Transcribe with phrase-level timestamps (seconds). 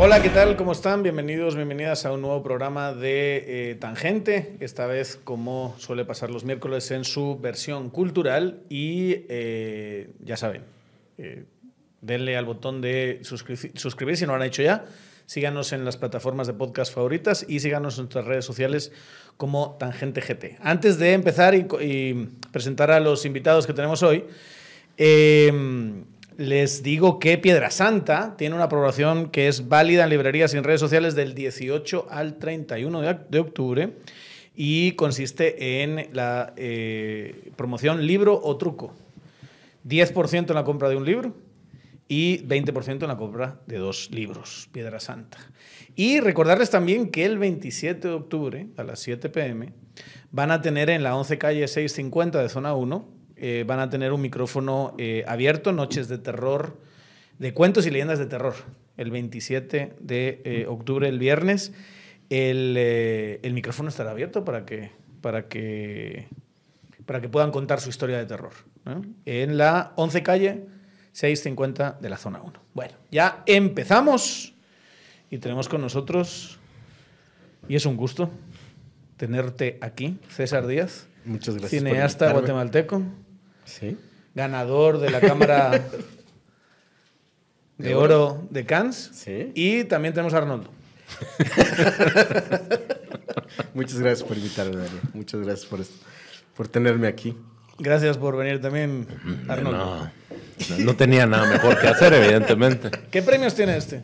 [0.00, 0.56] Hola, ¿qué tal?
[0.56, 1.02] ¿Cómo están?
[1.02, 6.44] Bienvenidos, bienvenidas a un nuevo programa de eh, Tangente, esta vez como suele pasar los
[6.44, 10.62] miércoles en su versión cultural y eh, ya saben,
[11.18, 11.44] eh,
[12.00, 14.84] denle al botón de suscri- suscribir si no lo han hecho ya,
[15.28, 18.92] síganos en las plataformas de podcast favoritas y síganos en nuestras redes sociales
[19.36, 20.56] como Tangente GT.
[20.62, 24.24] Antes de empezar y, presentar a los invitados que tenemos hoy,
[24.96, 25.52] eh,
[26.38, 30.64] les digo que Piedra Santa tiene una programación que es válida en librerías y en
[30.64, 33.92] redes sociales del 18 al 31 de, oc- de octubre
[34.56, 38.94] y consiste en la eh, promoción libro o truco.
[39.86, 41.34] 10% en la compra de un libro
[42.08, 45.38] y 20% en la compra de dos libros, Piedra Santa.
[45.94, 49.72] Y recordarles también que el 27 de octubre a las 7 pm
[50.30, 54.12] van a tener en la 11 calle 650 de zona 1, eh, van a tener
[54.12, 56.78] un micrófono eh, abierto, noches de terror,
[57.38, 58.54] de cuentos y leyendas de terror,
[58.96, 61.72] el 27 de eh, octubre, el viernes.
[62.30, 64.90] El, eh, el micrófono estará abierto para que,
[65.20, 66.26] para que
[67.08, 68.52] para que puedan contar su historia de terror.
[68.84, 69.02] ¿no?
[69.24, 70.66] En la 11 calle
[71.18, 72.52] 650 de la zona 1.
[72.74, 74.54] Bueno, ya empezamos
[75.30, 76.58] y tenemos con nosotros,
[77.68, 78.30] y es un gusto
[79.16, 81.82] tenerte aquí, César Díaz, Muchas gracias.
[81.82, 83.02] cineasta guatemalteco,
[83.64, 83.96] Sí.
[84.36, 85.70] ganador de la Cámara
[87.78, 89.50] de De Oro de Cannes, Sí.
[89.56, 90.70] y también tenemos a Arnoldo.
[93.74, 95.00] Muchas gracias por invitarme, Darío.
[95.14, 95.96] Muchas gracias por, esto,
[96.56, 97.36] por tenerme aquí.
[97.80, 99.06] Gracias por venir también,
[99.48, 99.78] Arnoldo.
[100.04, 100.10] No,
[100.70, 102.90] no, no tenía nada mejor que hacer, evidentemente.
[103.10, 104.02] ¿Qué premios tiene este?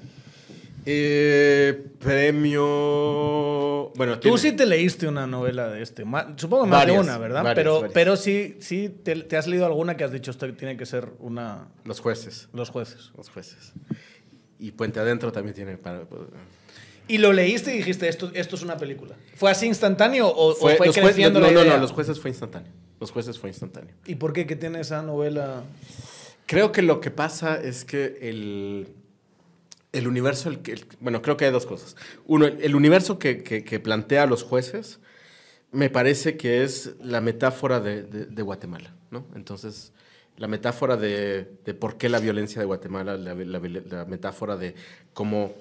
[0.87, 3.93] Eh, premio.
[3.97, 6.05] Bueno, Tú tiene- sí te leíste una novela de este.
[6.37, 7.43] Supongo más Varias, de una, ¿verdad?
[7.43, 7.93] varias, pero, varias.
[7.95, 11.09] pero sí, sí te, te has leído alguna que has dicho esto tiene que ser
[11.21, 12.49] una Los jueces.
[12.53, 13.11] los jueces.
[13.17, 13.73] Los jueces.
[14.59, 15.77] Y Puente Adentro también tiene.
[15.79, 16.03] Para,
[17.09, 19.15] Y lo leíste y dijiste esto, esto es una película.
[19.37, 21.75] ¿Fue así instantáneo o o fue, los jueces- creciendo no, la no, idea?
[21.75, 22.73] no, los jueces fue instantáneo.
[23.01, 23.95] Los jueces fue instantáneo.
[24.07, 25.63] ¿Y por qué que tiene esa novela?
[26.47, 28.89] Creo que lo que pasa es que el,
[29.93, 30.53] el universo,
[31.01, 31.97] bueno, creo que hay dos cosas.
[32.27, 35.01] Uno, el, universo que, plantea a los jueces
[35.73, 39.27] me parece que es la metáfora de, Guatemala, ¿no?
[39.35, 39.93] Entonces,
[40.37, 41.45] la metáfora de,
[41.81, 44.75] por qué la violencia de Guatemala, la, la- la metáfora de
[45.15, 45.55] cómo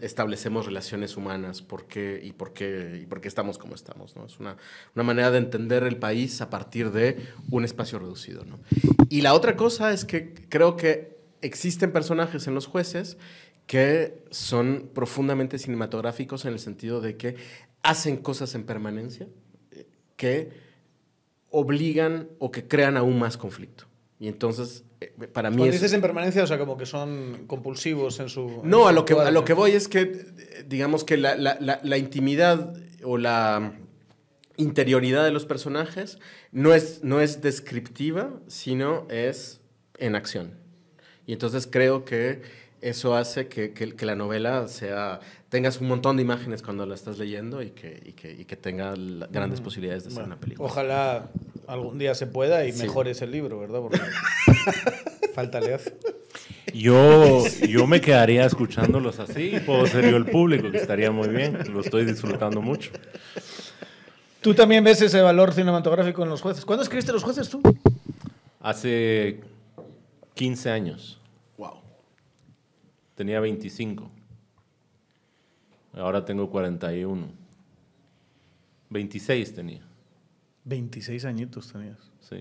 [0.00, 4.26] establecemos relaciones humanas, por qué y por qué y por qué estamos como estamos, ¿no?
[4.26, 4.56] Es una,
[4.94, 7.16] una manera de entender el país a partir de
[7.50, 8.58] un espacio reducido, ¿no?
[9.08, 13.16] Y la otra cosa es que creo que existen personajes en los jueces
[13.66, 17.36] que son profundamente cinematográficos en el sentido de que
[17.82, 19.28] hacen cosas en permanencia
[19.70, 20.50] eh, que
[21.50, 23.87] obligan o que crean aún más conflicto.
[24.20, 25.80] Y entonces, eh, para mí Cuando es...
[25.80, 28.60] dices en permanencia, o sea, como que son compulsivos en su.
[28.64, 30.26] en No, su a lo, que, a lo que voy es que,
[30.66, 32.74] digamos que la, la- la- la intimidad
[33.04, 33.74] o la
[34.56, 36.18] interioridad de los personajes
[36.50, 39.60] no es, no es descriptiva, sino es
[39.98, 40.54] en acción.
[41.26, 42.42] Y entonces creo que
[42.80, 46.94] eso hace que, que- que la novela sea, tengas un montón de imágenes cuando la
[46.94, 50.34] estás leyendo y que, y que, y que tenga la- grandes posibilidades de ser Bueno,
[50.34, 50.68] una película.
[50.68, 51.28] Ojalá
[51.66, 52.82] algún día se pueda y Sí.
[52.82, 53.80] mejores el libro, ¿verdad?
[53.80, 53.98] Porque
[55.34, 55.94] falta le hace.
[56.74, 61.28] Yo, yo me quedaría escuchándolos así y puedo ser yo el público, que estaría muy
[61.28, 61.58] bien.
[61.72, 62.90] Lo estoy disfrutando mucho.
[64.42, 66.64] Tú también ves ese valor cinematográfico en los jueces.
[66.64, 67.60] ¿Cuándo escribiste los jueces tú?
[68.60, 69.40] Hace
[70.34, 71.17] 15 años.
[73.18, 74.08] Tenía 25.
[75.94, 77.26] Ahora tengo 41.
[78.90, 79.82] 26 tenía,
[80.64, 81.98] 26 añitos tenías.
[82.20, 82.40] sí,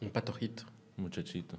[0.00, 0.62] Un patojito.
[0.96, 1.56] muchachito.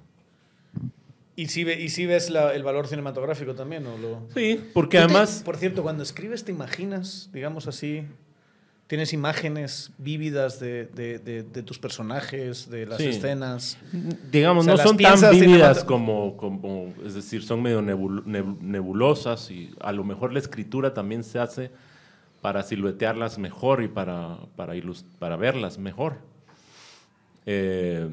[1.36, 3.86] ¿Y si, ve- y si ves la- el valor cinematográfico también?
[3.86, 4.26] ¿o lo...
[4.34, 5.42] Sí, porque te- además...
[5.44, 8.04] por cierto, cuando escribes, ¿te imaginas, digamos así,
[8.90, 13.06] tienes imágenes vívidas de, de- de- de tus personajes, de las Sí.
[13.06, 13.78] escenas?
[14.32, 18.24] digamos, O sea, no las son tan vívidas como, como, es decir, son medio nebul-
[18.24, 21.70] neb- nebulosas y a lo mejor la escritura también se hace
[22.40, 26.16] para siluetearlas mejor y para, para, ilus- para verlas mejor.
[27.46, 28.08] Eh,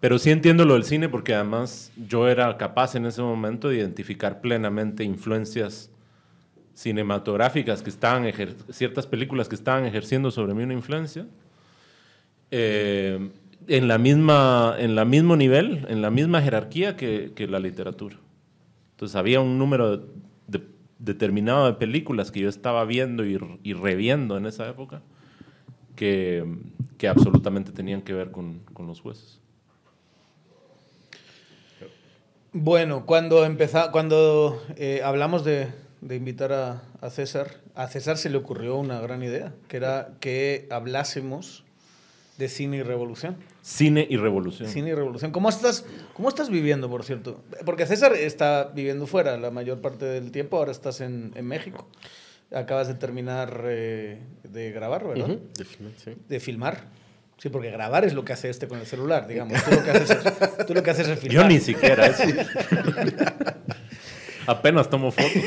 [0.00, 3.76] pero sí entiendo lo del cine porque además yo era capaz en ese momento de
[3.76, 5.90] identificar plenamente influencias
[6.80, 8.24] cinematográficas que estaban,
[8.70, 11.26] ciertas películas que estaban ejerciendo sobre mí una influencia.
[12.50, 13.30] Eh,
[13.68, 18.16] en la misma, en mismo nivel, en la misma jerarquía que, que la literatura.
[18.92, 19.98] Entonces había un número
[20.46, 20.62] de-
[20.98, 25.02] determinado de películas que yo estaba viendo y, y reviendo en esa época
[25.96, 26.44] que,
[26.96, 29.38] que absolutamente tenían que ver con, con los jueces.
[32.52, 35.68] Bueno, cuando empeza, cuando eh, hablamos de,
[36.00, 40.12] de invitar a, a César, a César se le ocurrió una gran idea, que era
[40.20, 41.64] que hablásemos
[42.40, 43.36] de cine y revolución.
[43.60, 44.68] Cine y revolución.
[44.68, 45.30] Cine y revolución.
[45.30, 47.42] ¿Cómo estás, ¿Cómo estás viviendo, por cierto?
[47.66, 51.86] Porque César está viviendo fuera la mayor parte del tiempo, ahora estás en, en México.
[52.50, 55.28] Acabas de terminar eh, de grabar, ¿verdad?
[55.28, 56.16] De filmar, sí.
[56.28, 56.84] De filmar.
[57.36, 59.62] Sí, porque grabar es lo que hace este con el celular, digamos.
[59.62, 61.42] Tú lo que haces es, tú lo que haces es filmar.
[61.42, 62.10] Yo ni siquiera.
[64.50, 65.30] Apenas tomo fotos.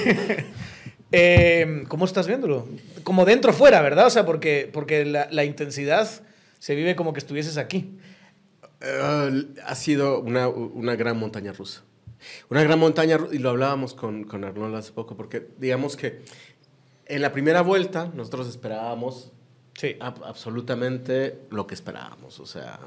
[1.15, 2.67] Eh, ¿Cómo estás viéndolo?
[3.03, 4.07] Como dentro fuera, ¿verdad?
[4.07, 6.09] O sea, porque, porque la, la intensidad
[6.57, 7.99] se vive como que estuvieses aquí.
[8.81, 11.83] Eh, ha sido una, una gran montaña rusa.
[12.49, 16.23] Una gran montaña rusa, y lo hablábamos con, con Arnold hace poco, porque digamos que
[17.05, 19.31] en la primera vuelta nosotros esperábamos
[19.75, 19.95] Sí.
[19.99, 22.79] ab- absolutamente lo que esperábamos, o sea,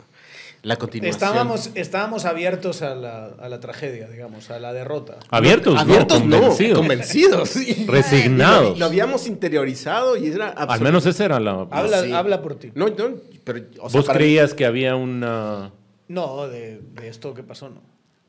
[0.62, 1.14] la continuación.
[1.28, 5.18] Estábamos, estábamos abiertos a la, a la tragedia, digamos, a la derrota.
[5.30, 7.48] Abiertos, Abiertos no, no, convencidos.
[7.50, 7.86] sí.
[7.88, 8.70] Resignados.
[8.74, 11.66] Lo, lo habíamos interiorizado y era Al menos esa era la...
[11.70, 12.12] Habla, sí.
[12.12, 12.70] habla por ti.
[12.74, 13.60] No, no, pero...
[13.80, 15.72] o sea, ¿Vos creías que había una...
[16.08, 17.80] No, de, de esto que pasó, no.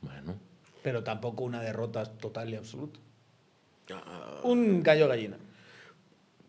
[0.02, 0.34] Bueno,
[0.82, 2.98] Pero tampoco una derrota total y absoluta.
[3.92, 5.36] Ah, Un gallo gallina.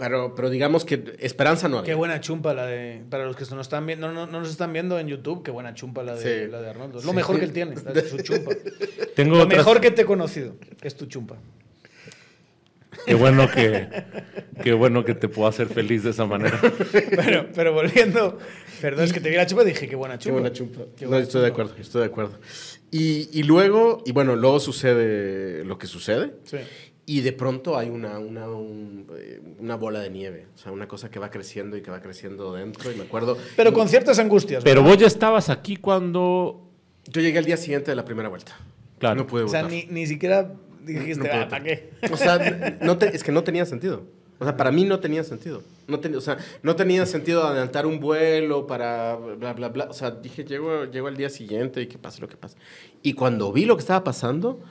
[0.01, 1.96] Pero, pero digamos que esperanza no Qué había.
[1.98, 3.04] buena chumpa la de.
[3.10, 5.51] Para los que nos están viendo, no, no, no nos están viendo en YouTube, qué
[5.51, 6.50] buena chumpa la de, Sí.
[6.50, 7.01] la de Arnoldo.
[7.01, 7.16] Lo Sí.
[7.16, 8.51] mejor que él tiene, su chumpa.
[9.13, 11.36] tengo Lo otras- mejor que te he conocido es tu chumpa.
[13.06, 13.88] Qué bueno que,
[14.63, 16.60] qué bueno que te puedo hacer feliz de esa manera.
[17.16, 18.38] Bueno, pero volviendo.
[18.81, 20.40] Perdón, es que te vi la chumpa y dije, qué buena Qué chumpa.
[20.40, 20.81] buena chumpa.
[20.98, 22.40] Qué No, buena estoy de acuerdo, estoy de acuerdo.
[22.92, 26.31] Y, y luego, y bueno, luego sucede lo que sucede.
[26.46, 26.57] Sí.
[27.12, 30.46] Y de pronto hay una, una, un, eh, una bola de nieve.
[30.54, 32.92] O sea, una cosa que va creciendo y que va creciendo dentro.
[32.92, 33.36] Y me acuerdo.
[33.56, 34.64] Pero con ciertas angustias.
[34.64, 34.94] Pero ¿verdad?
[34.96, 36.70] vos ya estabas aquí cuando...
[37.08, 38.52] Yo llegué al día siguiente de la primera vuelta.
[39.00, 39.16] Claro.
[39.16, 39.76] No pude O sea, votar.
[39.76, 40.54] ni, ni siquiera
[40.86, 41.90] dijiste, No "Ah, ¿para qué?
[42.12, 44.04] O sea, no te- es que no tenía sentido.
[44.38, 45.64] O sea, para mí no tenía sentido.
[45.88, 49.86] No ten- o sea, no tenía sentido adelantar un vuelo para bla, bla, bla.
[49.90, 52.56] O sea, dije, llego, llego al día siguiente y que pase lo que pase.
[53.02, 54.62] Y cuando vi lo que estaba pasando,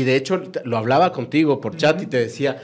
[0.00, 2.60] y de hecho lo hablaba contigo por chat y te decía,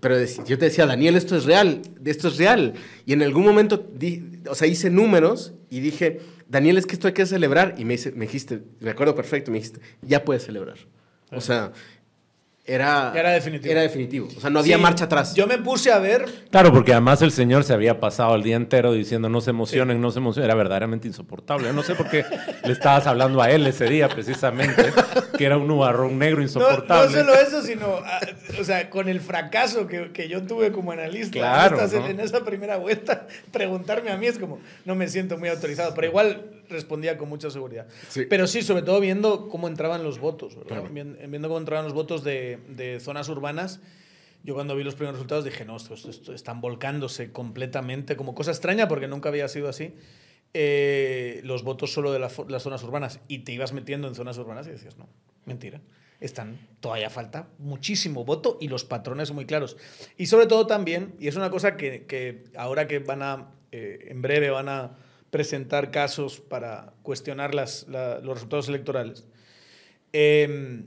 [0.00, 2.74] pero yo te decía, Daniel, esto es real, esto es real.
[3.06, 6.18] Y en algún momento, di- o sea, hice números y dije,
[6.48, 7.76] Daniel, es que esto hay que celebrar.
[7.78, 10.76] Y me, dice- me dijiste, me acuerdo perfecto, me dijiste, ya puedes celebrar.
[11.30, 11.70] O sea,
[12.64, 13.72] era, era definitivo.
[13.72, 14.28] Era definitivo.
[14.36, 15.34] O sea, no había Sí, marcha atrás.
[15.34, 16.24] Yo me puse a ver.
[16.50, 20.00] Claro, porque además el señor se había pasado el día entero diciendo no se emocionen,
[20.00, 20.44] no se emocionen.
[20.48, 21.66] Era verdaderamente insoportable.
[21.66, 22.24] Yo no sé por qué
[22.64, 24.92] le estabas hablando a él ese día precisamente,
[25.36, 27.06] que era un nubarrón negro insoportable.
[27.16, 28.20] no solo eso, sino, ah,
[28.60, 32.06] o sea, con el fracaso que, que yo tuve como analista Claro, en- ¿no?
[32.06, 36.06] en esa primera vuelta, preguntarme a mí es como, no me siento muy autorizado, pero
[36.06, 36.42] igual
[36.72, 37.86] respondía con mucha seguridad.
[38.08, 38.24] Sí.
[38.28, 40.56] Pero sí, sobre todo viendo cómo entraban los votos.
[40.66, 40.88] Claro.
[40.90, 43.80] Vien- Viendo cómo entraban los votos de, de zonas urbanas.
[44.44, 48.34] Yo cuando vi los primeros resultados dije, no, esto, esto- esto están volcándose completamente, como
[48.34, 49.94] cosa extraña porque nunca había sido así.
[50.54, 54.36] eh, los votos solo de la las zonas urbanas y te ibas metiendo en zonas
[54.38, 55.08] urbanas y decías, no,
[55.46, 55.80] mentira.
[56.20, 59.76] Están, todavía falta muchísimo voto y los patrones muy claros.
[60.16, 64.06] Y sobre todo también, y es una cosa que, que ahora que van a, eh,
[64.08, 64.98] en breve van a
[65.32, 69.26] presentar casos para cuestionar las, la- los resultados electorales,
[70.12, 70.84] em,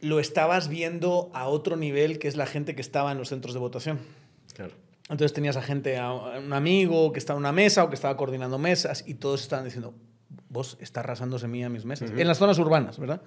[0.00, 3.52] lo estabas viendo a otro nivel, que es la gente que estaba en los centros
[3.54, 3.98] de votación.
[4.54, 4.72] Claro.
[5.10, 8.16] Entonces tenías a gente, a un amigo que estaba en una mesa o que estaba
[8.16, 9.92] coordinando mesas y todos estaban diciendo,
[10.48, 12.10] vos está arrasando semilla mis mesas.
[12.12, 13.20] En las zonas urbanas, ¿verdad?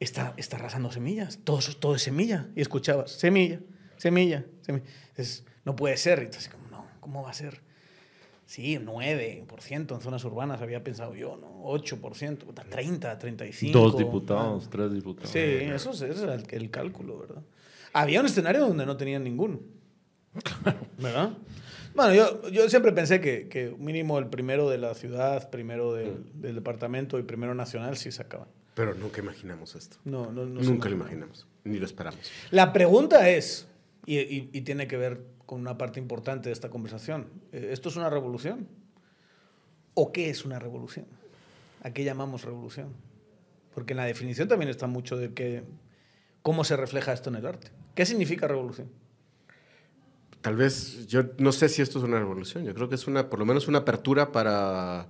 [0.00, 2.46] Está, está arrasando semillas, todo, todo es semilla.
[2.54, 3.58] Y escuchabas, semilla,
[3.96, 4.86] semilla, semilla.
[5.08, 6.20] Entonces, no puede ser.
[6.20, 7.60] Y entonces, como, no, ¿cómo va a ser?
[8.48, 11.64] Sí, 9% en zonas urbanas había pensado yo, ¿no?
[11.64, 13.78] 8%, puta, 30, 35.
[13.78, 15.30] Dos diputados, tres diputados.
[15.30, 17.42] Sí, eso es, ese era el, el cálculo, ¿verdad?
[17.92, 19.60] Había un escenario donde no tenían ninguno.
[20.98, 21.30] ¿Verdad?
[21.94, 26.24] Bueno, yo, yo siempre pensé que, que mínimo el primero de la ciudad, primero del,
[26.40, 28.48] del departamento y primero nacional sí sacaban.
[28.74, 29.98] Pero nunca imaginamos esto.
[30.06, 31.46] No, no, no nunca lo imaginamos.
[31.64, 32.20] Ni lo esperamos.
[32.50, 33.68] La pregunta es,
[34.06, 37.88] y, y- y tiene que ver con una parte importante de esta conversación, eh, ¿esto
[37.88, 38.68] es una revolución?
[39.94, 41.06] ¿O qué es una revolución?
[41.82, 42.92] ¿A qué llamamos revolución?
[43.74, 45.64] Porque en la definición también está mucho de que,
[46.42, 47.70] cómo se refleja esto en el arte.
[47.94, 48.90] ¿Qué significa revolución?
[50.42, 52.66] Tal vez, yo no sé si esto es una revolución.
[52.66, 55.08] Yo creo que es una, por lo menos una apertura para,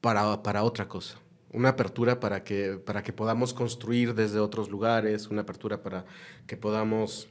[0.00, 1.18] para, para otra cosa.
[1.52, 6.04] Una apertura para que, para que podamos construir desde otros lugares, una apertura para
[6.46, 7.28] que podamos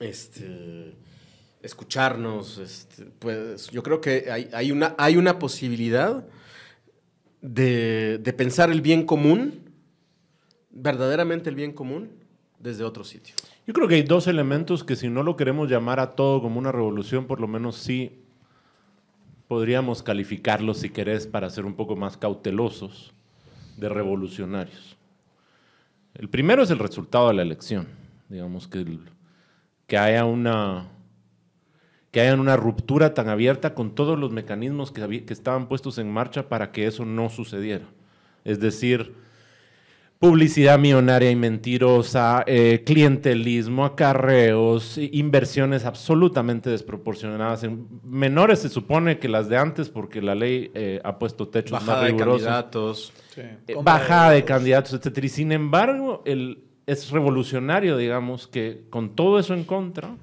[0.00, 0.94] este,
[1.62, 2.58] escucharnos.
[2.58, 6.26] Este, pues yo creo que hay, hay, una, hay una posibilidad
[7.40, 9.70] de, de pensar el bien común,
[10.70, 12.10] verdaderamente el bien común,
[12.58, 13.34] desde otro sitio.
[13.66, 16.58] Yo creo que hay dos elementos que si no lo queremos llamar a todo como
[16.58, 18.18] una revolución, por lo menos sí
[19.48, 23.12] podríamos calificarlos, si querés, para ser un poco más cautelosos,
[23.78, 24.96] de revolucionarios.
[26.14, 27.88] El primero es el resultado de la elección.
[28.28, 29.00] Digamos que, el-
[29.90, 30.86] que haya una
[32.12, 36.10] que haya una ruptura tan abierta con todos los mecanismos que, que estaban puestos en
[36.12, 37.86] marcha para que eso no sucediera.
[38.44, 39.14] Es decir,
[40.20, 49.28] publicidad millonaria y mentirosa, eh, clientelismo, acarreos, inversiones absolutamente desproporcionadas, en menores se supone que
[49.28, 52.42] las de antes porque la ley eh, ha puesto techos Bajada más de rigurosos.
[52.42, 53.12] candidatos.
[53.34, 53.40] Sí.
[53.66, 55.26] Eh, bajada de candidatos, etcétera.
[55.26, 60.16] Y sin embargo, el, es revolucionario, digamos, que con todo eso en contra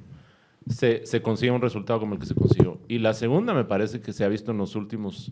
[0.67, 2.79] se, se consiga un resultado como el que se consiguió.
[2.87, 5.31] Y la segunda me parece que se ha visto en los últimos,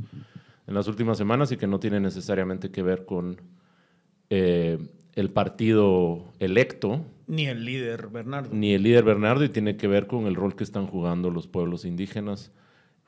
[0.68, 3.42] en las últimas semanas y que no tiene necesariamente que ver con
[4.30, 4.78] eh,
[5.14, 8.50] el partido electo Ni el líder, Bernardo.
[8.54, 11.48] ni el líder Bernardo y tiene que ver con el rol que están jugando los
[11.48, 12.52] pueblos indígenas.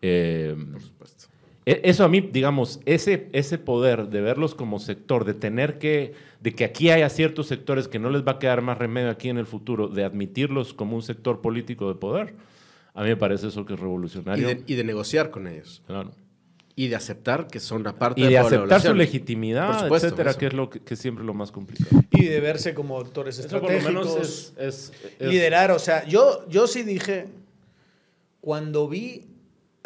[0.02, 1.37] Eh, e-
[1.70, 6.54] Eso a mí, digamos, ese, ese poder de verlos como sector, de tener que, de
[6.56, 9.38] que aquí haya ciertos sectores que no les va a quedar más remedio aquí en
[9.38, 12.36] el futuro, de admitirlos como un sector político de poder,
[12.94, 14.48] a mí me parece eso que es Y revolucionario.
[14.48, 15.82] de, y de negociar con ellos.
[15.86, 16.12] Claro.
[16.74, 20.30] Y de aceptar que son una parte Y de la aceptar su legitimidad, supuesto, etcétera,
[20.32, 20.40] eso.
[20.40, 22.02] que es lo que, que es siempre lo más complicado.
[22.12, 24.16] Y de verse como actores Eso por lo estratégicos.
[24.16, 27.26] menos es, es- es- liderar, o sea, yo, yo sí dije,
[28.40, 29.26] cuando vi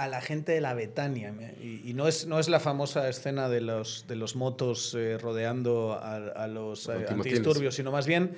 [0.03, 3.49] a la gente de la Betania, y, y no, es, no es la famosa escena
[3.49, 8.31] de los, de los motos eh, rodeando a, a los eh, antidisturbios, sino más bien,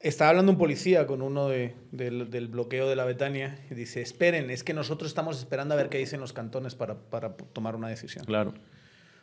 [0.00, 4.00] estaba hablando un policía con uno de- del, del bloqueo de la Betania y dice,
[4.00, 7.74] esperen, es que nosotros estamos esperando a ver qué dicen los cantones para, para tomar
[7.74, 8.24] una decisión.
[8.24, 8.54] Claro.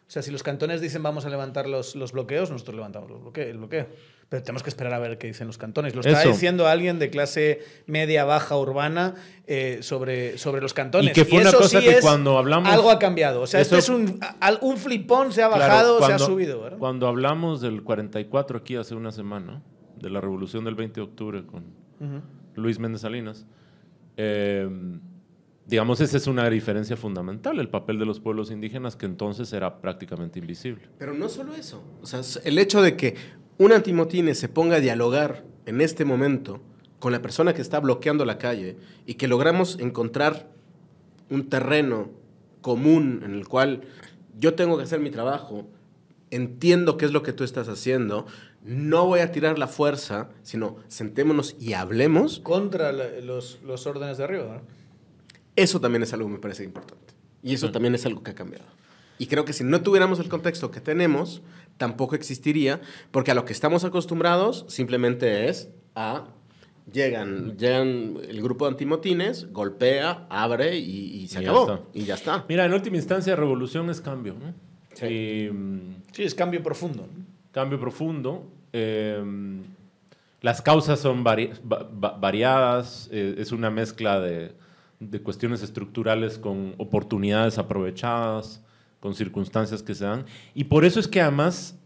[0.07, 3.21] O sea, si los cantones dicen vamos a levantar los, los bloqueos, nosotros levantamos los
[3.21, 3.87] bloque- el bloqueo.
[4.27, 5.93] Pero tenemos que esperar a ver qué dicen los cantones.
[5.93, 6.29] Lo está Eso.
[6.29, 9.13] diciendo alguien de clase media, baja, urbana
[9.45, 11.11] eh, sobre, sobre los cantones.
[11.11, 13.41] Y que fue una eso cosa sí que es- cuando hablamos- Algo ha cambiado.
[13.41, 14.19] O sea, Eso- esto es un,
[14.61, 16.61] un flipón, se ha Claro, bajado, se ha subido.
[16.61, 16.79] ¿verdad?
[16.79, 19.61] Cuando hablamos del 44 aquí hace una semana,
[19.99, 21.63] de la revolución del 20 de octubre con.
[22.55, 23.45] Luis Méndez Salinas,
[24.17, 24.67] eh,
[25.67, 29.81] digamos, esa es una diferencia fundamental, el papel de los pueblos indígenas que entonces era
[29.81, 30.87] prácticamente invisible.
[30.97, 31.83] Pero no solo eso.
[32.01, 33.15] O sea, el hecho de que
[33.57, 36.61] un antimotines se ponga a dialogar en este momento
[36.99, 40.49] con la persona que está bloqueando la calle y que logramos encontrar
[41.29, 42.09] un terreno
[42.61, 43.81] común en el cual
[44.37, 45.67] yo tengo que hacer mi trabajo,
[46.31, 48.25] entiendo qué es lo que tú estás haciendo,
[48.63, 54.17] no voy a tirar la fuerza, sino sentémonos y hablemos, Contra la- los, los órdenes
[54.17, 54.61] de arriba.
[55.55, 57.13] eso también es algo que me parece importante.
[57.43, 58.65] Y eso también es algo que ha cambiado.
[59.19, 61.41] Y creo que si no tuviéramos el contexto que tenemos,
[61.77, 66.25] tampoco existiría, porque a lo que estamos acostumbrados simplemente es a...
[66.93, 71.87] Llegan, llegan el grupo de antimotines, golpea, abre y, y se Y acabó.
[71.95, 72.45] Y ya está.
[72.47, 74.35] Mira, en última instancia, revolución es cambio.
[74.39, 75.07] ¿no?
[75.09, 77.07] Y, mm, Sí, es cambio profundo.
[77.51, 78.43] cambio profundo.
[78.71, 79.19] eh,
[80.41, 84.51] las causas son vari- va- va- variadas, eh, es una mezcla de,
[84.99, 88.61] de cuestiones estructurales con oportunidades aprovechadas,
[89.05, 90.25] con circunstancias que se dan.
[90.55, 91.77] Y por eso es que además,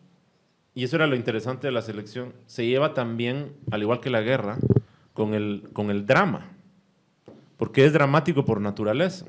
[0.73, 4.21] y eso era lo interesante de la selección, se lleva también, al igual que la
[4.21, 4.57] guerra,
[5.11, 6.47] con el, con el drama,
[7.57, 9.25] porque es dramático por naturaleza.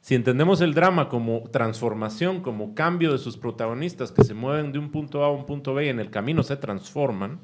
[0.00, 4.80] Si entendemos el drama como transformación, como cambio de sus protagonistas que se mueven de
[4.80, 7.38] un punto A a un punto B y en el camino se transforman,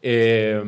[0.00, 0.62] eh,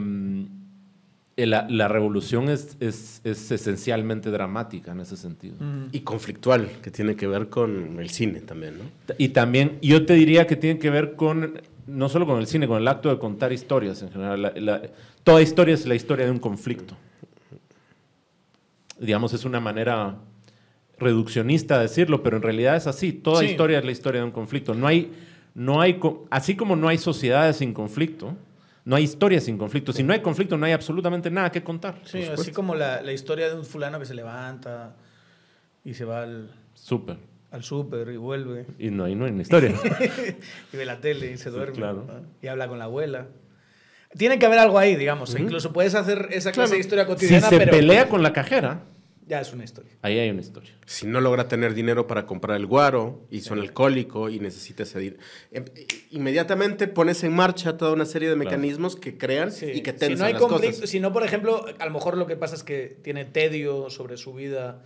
[1.47, 5.57] la, la revolución es, es- es esencialmente dramática en ese sentido.
[5.92, 8.85] Y conflictual, que tiene que ver con el cine también, ¿no?
[9.18, 12.66] Y también, yo te diría que tiene que ver con, no solo con el cine,
[12.66, 14.42] con el acto de contar historias en general.
[14.42, 14.83] La- la-
[15.25, 16.97] toda historia es la historia de un conflicto.
[18.99, 20.16] Digamos, es una manera
[20.99, 23.12] reduccionista de decirlo, pero en realidad es así.
[23.12, 23.47] Toda Sí.
[23.47, 24.75] historia es la historia de un conflicto.
[24.75, 25.12] No hay,
[25.54, 28.35] no hay, así como no hay sociedades sin conflicto,
[28.85, 29.93] no hay historias sin conflicto.
[29.93, 32.01] Si no hay conflicto, no hay absolutamente nada que contar.
[32.05, 34.97] Sí, así como la, la historia de un fulano que se levanta
[35.85, 37.19] y se va al, Súper.
[37.51, 38.67] al súper y vuelve.
[38.79, 39.75] Y no hay, no hay una historia.
[40.73, 41.77] y ve la tele y se duerme.
[41.77, 42.05] claro.
[42.07, 42.27] ¿no?
[42.43, 43.27] Y habla con la abuela.
[44.17, 45.39] Tiene que haber algo ahí, digamos.
[45.39, 47.71] Incluso puedes hacer esa clase de historia si cotidiana, se pero.
[47.71, 48.85] pelea con la cajera,
[49.29, 49.93] Ya es una historia.
[50.01, 50.71] Ahí hay una historia.
[50.87, 54.99] Si no logra tener dinero para comprar el guaro y son alcohólico y necesita ese
[54.99, 55.67] dinero, em-
[56.11, 58.51] inmediatamente pones en marcha toda una serie de Claro.
[58.51, 59.67] mecanismos que crean Sí.
[59.67, 60.91] y que si tensan no hay las conflicto, cosas.
[60.91, 64.17] si no, por ejemplo, a lo mejor lo que pasa es que tiene tedio sobre
[64.17, 64.83] su vida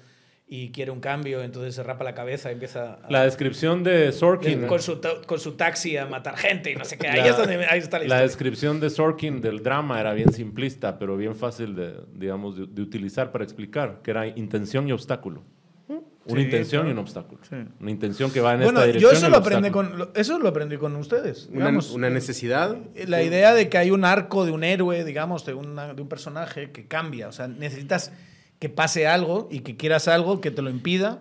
[0.54, 4.12] y quiere un cambio, entonces se rapa la cabeza y empieza a- La descripción de
[4.12, 4.66] Sorkin.
[4.66, 7.09] con, su, con su taxi a matar gente y no sé qué.
[7.09, 10.30] Ahí La- es donde ahí está la La descripción de Sorkin del drama era bien
[10.30, 14.92] simplista, pero bien fácil de, digamos, de, de utilizar para explicar, que era intención y
[14.92, 15.42] obstáculo.
[15.88, 17.40] Una Sí, intención y un obstáculo.
[17.49, 17.56] Sí.
[17.80, 19.16] Una intención que va en Bueno, esta yo dirección.
[19.16, 21.47] eso y lo, aprendí con, lo- eso lo aprendí con ustedes.
[21.47, 21.90] Una, digamos.
[21.92, 22.76] una necesidad.
[23.09, 26.09] La idea de que hay un arco de un héroe, digamos, de, una- de un
[26.09, 27.26] personaje que cambia.
[27.26, 28.12] O sea, necesitas
[28.62, 31.21] que pase algo y que quieras algo que te lo impida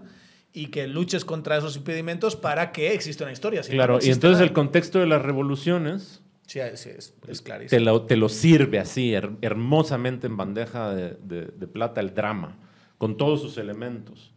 [0.53, 3.63] y que luches contra esos impedimentos para que exista una historia.
[3.63, 4.43] Si no, no Claro, y entonces nada.
[4.43, 7.69] el contexto de las revoluciones Sí, es, es clarísimo.
[7.79, 12.13] te lo, te lo sirve así, her- hermosamente en bandeja de, de- de plata el
[12.13, 12.59] drama,
[12.99, 14.33] con todos sus elementos,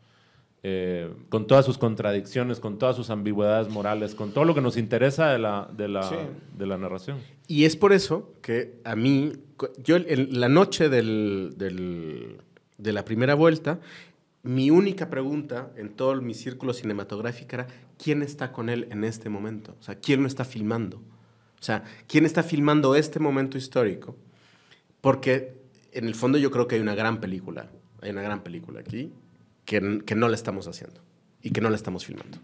[0.62, 4.78] eh, con todas sus contradicciones, con todas sus ambigüedades morales, con todo lo que nos
[4.78, 6.14] interesa de la, de la, Sí.
[6.56, 7.18] de la narración.
[7.48, 9.32] Y es por eso que a mí,
[9.82, 12.38] yo en la noche del- del-
[12.78, 13.80] de la primera vuelta,
[14.42, 17.66] mi única pregunta en todo mi círculo cinematográfico era,
[18.02, 19.74] ¿quién está con él en este momento?
[19.80, 20.98] O sea, ¿quién lo está filmando?
[20.98, 24.16] O sea, ¿quién está filmando este momento histórico?
[25.00, 25.54] Porque
[25.92, 27.70] en el fondo yo creo que hay una gran película,
[28.02, 29.10] hay una gran película aquí
[29.64, 31.00] que, que no la estamos haciendo
[31.42, 32.36] y que no la estamos filmando.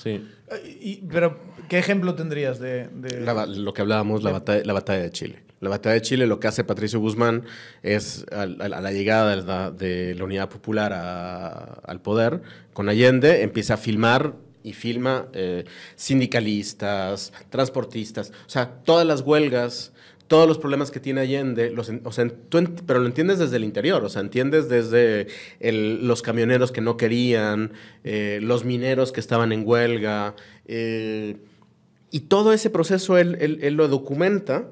[0.00, 0.26] Sí.
[0.50, 1.38] Eh, y- pero,
[1.68, 2.88] ¿qué ejemplo tendrías de...?
[2.88, 5.42] de- La ba- lo que hablábamos, la batalla, la batalla de Chile.
[5.62, 7.44] La batalla de Chile, lo que hace Patricio Guzmán
[7.84, 12.42] es al- a, la llegada de la, Unidad Popular a- al poder
[12.72, 15.64] con Allende, empieza a filmar y filma eh,
[15.94, 19.92] sindicalistas, transportistas, o sea, todas las huelgas,
[20.26, 21.72] todos los problemas que tiene Allende,
[22.04, 22.28] o sea,
[22.86, 25.28] pero lo entiendes desde el interior, o sea, entiendes desde
[25.60, 30.34] los camioneros que no querían, eh, los mineros que estaban en huelga,
[30.66, 31.36] eh,
[32.10, 34.66] y todo ese proceso él lo documenta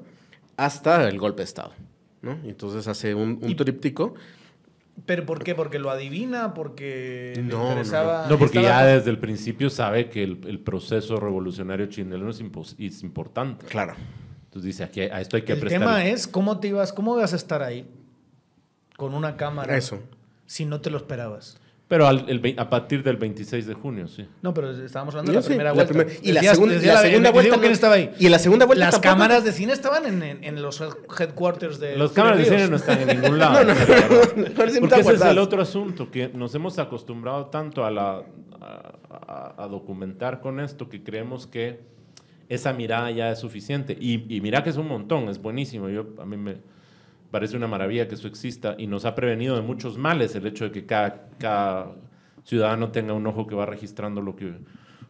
[0.57, 1.71] hasta el golpe de Estado.
[2.21, 2.37] ¿no?
[2.43, 4.13] Entonces hace un, un tríptico.
[5.05, 5.55] ¿Pero por qué?
[5.55, 6.53] ¿Porque lo adivina?
[6.53, 7.69] ¿Porque le No, no, no.
[7.69, 8.27] interesaba...?
[8.29, 12.41] No, porque estaba- ya desde el principio sabe que el, el proceso revolucionario chileno es,
[12.77, 13.65] es importante.
[13.65, 13.95] Claro.
[14.45, 15.79] Entonces dice, aquí a esto hay que El prestar.
[15.79, 17.89] tema es cómo te ibas, cómo vas a estar ahí
[18.97, 19.99] con una cámara Eso.
[20.45, 21.57] si no te lo esperabas.
[21.91, 24.25] Pero al- el a partir del 26 de junio, sí.
[24.41, 25.93] No, pero estábamos hablando de la sí, primera la vuelta.
[25.93, 28.11] primera- y la segunda- la segunda vuelta quién estaba ahí.
[28.17, 29.11] y la segunda vuelta Las tampoco.
[29.13, 32.77] cámaras de cine estaban en, en- en los headquarters de Los cámaras de cine no
[32.77, 33.65] están en ningún lado.
[33.65, 37.83] No, no, no, no, Porque ese es el otro asunto, que nos hemos acostumbrado tanto
[37.83, 38.23] a, la,
[38.61, 41.81] a, a- a documentar con esto que creemos que
[42.47, 43.97] esa mirada ya es suficiente.
[43.99, 45.89] Y, y mira que es un montón, es buenísimo.
[45.89, 46.55] Yo, a mí me
[47.31, 50.65] parece una maravilla que eso exista y nos ha prevenido de muchos males el hecho
[50.65, 51.93] de que cada, cada
[52.43, 54.53] ciudadano tenga un ojo que va registrando lo que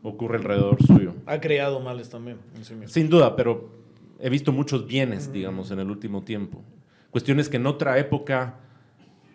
[0.03, 1.13] ocurre alrededor suyo.
[1.25, 2.37] Ha creado males también.
[2.55, 2.87] en sí mismo.
[2.89, 3.71] Sin duda, pero
[4.19, 6.61] he visto muchos bienes, digamos, en el último tiempo.
[7.09, 8.55] Cuestiones que en otra época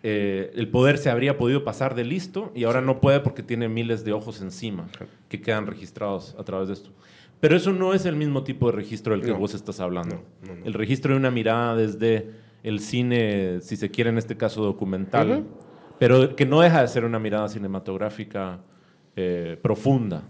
[0.03, 3.67] eh, el poder se habría podido pasar de listo y ahora no puede porque tiene
[3.67, 4.87] miles de ojos encima
[5.27, 6.91] que quedan registrados a través de esto.
[7.39, 9.37] Pero eso no es el mismo tipo de registro del que No.
[9.37, 10.23] vos estás hablando.
[10.41, 10.65] No, no, no.
[10.65, 12.31] El registro de una mirada desde
[12.67, 15.45] el cine, si se quiere en este caso documental,
[15.99, 18.59] pero que no deja de ser una mirada cinematográfica
[19.15, 20.23] eh, profunda,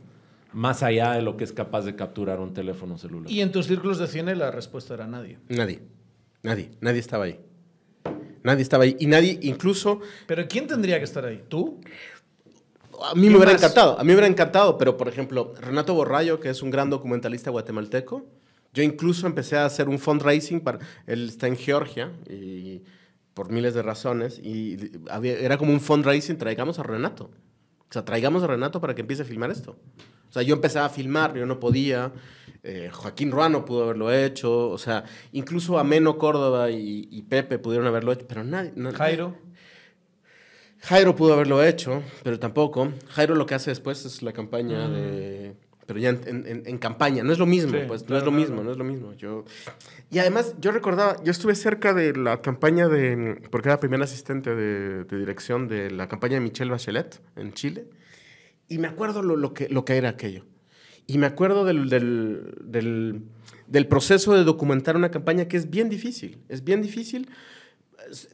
[0.54, 3.32] más allá de lo que es capaz de capturar un teléfono celular.
[3.32, 5.40] Y en tus círculos de cine la respuesta era nadie.
[5.50, 5.82] Nadie.
[6.44, 6.72] Nadie.
[6.80, 7.40] Nadie estaba ahí.
[8.44, 8.96] Nadie estaba ahí.
[9.00, 11.44] Y nadie, incluso, Pero ¿quién tendría que estar ahí?
[11.48, 11.80] ¿Tú?
[13.04, 13.62] a mí ¿Quién me hubiera más?
[13.62, 14.00] encantado.
[14.00, 14.78] A mí me hubiera encantado.
[14.78, 18.26] Pero, por ejemplo, Renato Borrayo, que es un gran documentalista guatemalteco,
[18.78, 20.78] yo incluso empecé a hacer un fundraising para.
[21.08, 22.84] Él está en Georgia y
[23.34, 24.40] por miles de razones.
[24.40, 24.78] Y
[25.10, 27.32] había- era como un fundraising, traigamos a Renato.
[27.90, 29.78] O sea, traigamos a Renato para que empiece a filmar esto.
[30.30, 32.12] O sea, yo empezaba a filmar, yo no podía.
[32.64, 34.70] eh, Joaquín Ruano pudo haberlo hecho.
[34.70, 38.74] O sea, incluso Ameno Córdoba y, y Pepe pudieron haberlo hecho, pero nadie.
[38.76, 39.36] na- Jairo.
[40.82, 42.92] Jairo pudo haberlo hecho, pero tampoco.
[43.10, 45.56] Jairo lo que hace después es la campaña de...
[45.88, 48.26] Pero ya en, en- en- campaña, no es lo mismo, Sí, pues no claro, es
[48.26, 48.42] lo claro.
[48.46, 49.14] mismo, no es lo mismo.
[49.14, 49.46] Yo...
[50.12, 54.54] Y además, yo recordaba, yo estuve cerca de la campaña de, porque era primer asistente
[54.54, 57.88] de, de dirección de la campaña de Michelle Bachelet en Chile,
[58.68, 60.46] y me acuerdo lo, lo que, lo que era aquello.
[61.08, 63.22] Y me acuerdo del, del, del,
[63.68, 67.30] del proceso de documentar una campaña que es bien difícil, es bien difícil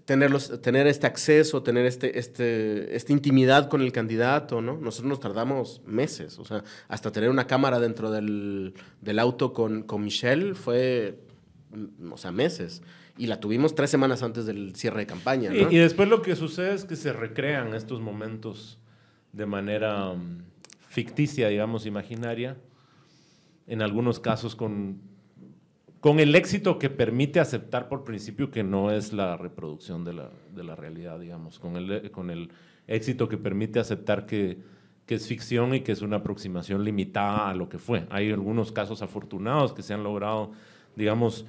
[0.05, 4.77] tener, los- tener este acceso, tener este, este, esta intimidad con el candidato, ¿no?
[4.77, 9.83] Nosotros nos tardamos meses, o sea, hasta tener una cámara dentro del, del auto con,
[9.83, 11.19] con Michelle fue
[11.71, 12.81] mm, o sea, meses.
[13.17, 15.51] Y la tuvimos tres semanas antes del cierre de campaña.
[15.51, 15.69] ¿no?
[15.71, 18.79] Y, y después lo que sucede es que se recrean estos momentos
[19.33, 20.43] de manera mm,
[20.89, 22.57] ficticia, digamos, imaginaria,
[23.67, 24.99] en algunos casos con,
[26.03, 30.31] con el éxito que permite aceptar por principio que no es la reproducción de la,
[30.53, 32.49] de la realidad, digamos, con el, con el
[32.87, 34.57] éxito que permite aceptar que,
[35.05, 38.05] que es ficción y que es una aproximación limitada a lo que fue.
[38.09, 40.51] Hay algunos casos afortunados que se han logrado,
[40.97, 41.45] digamos,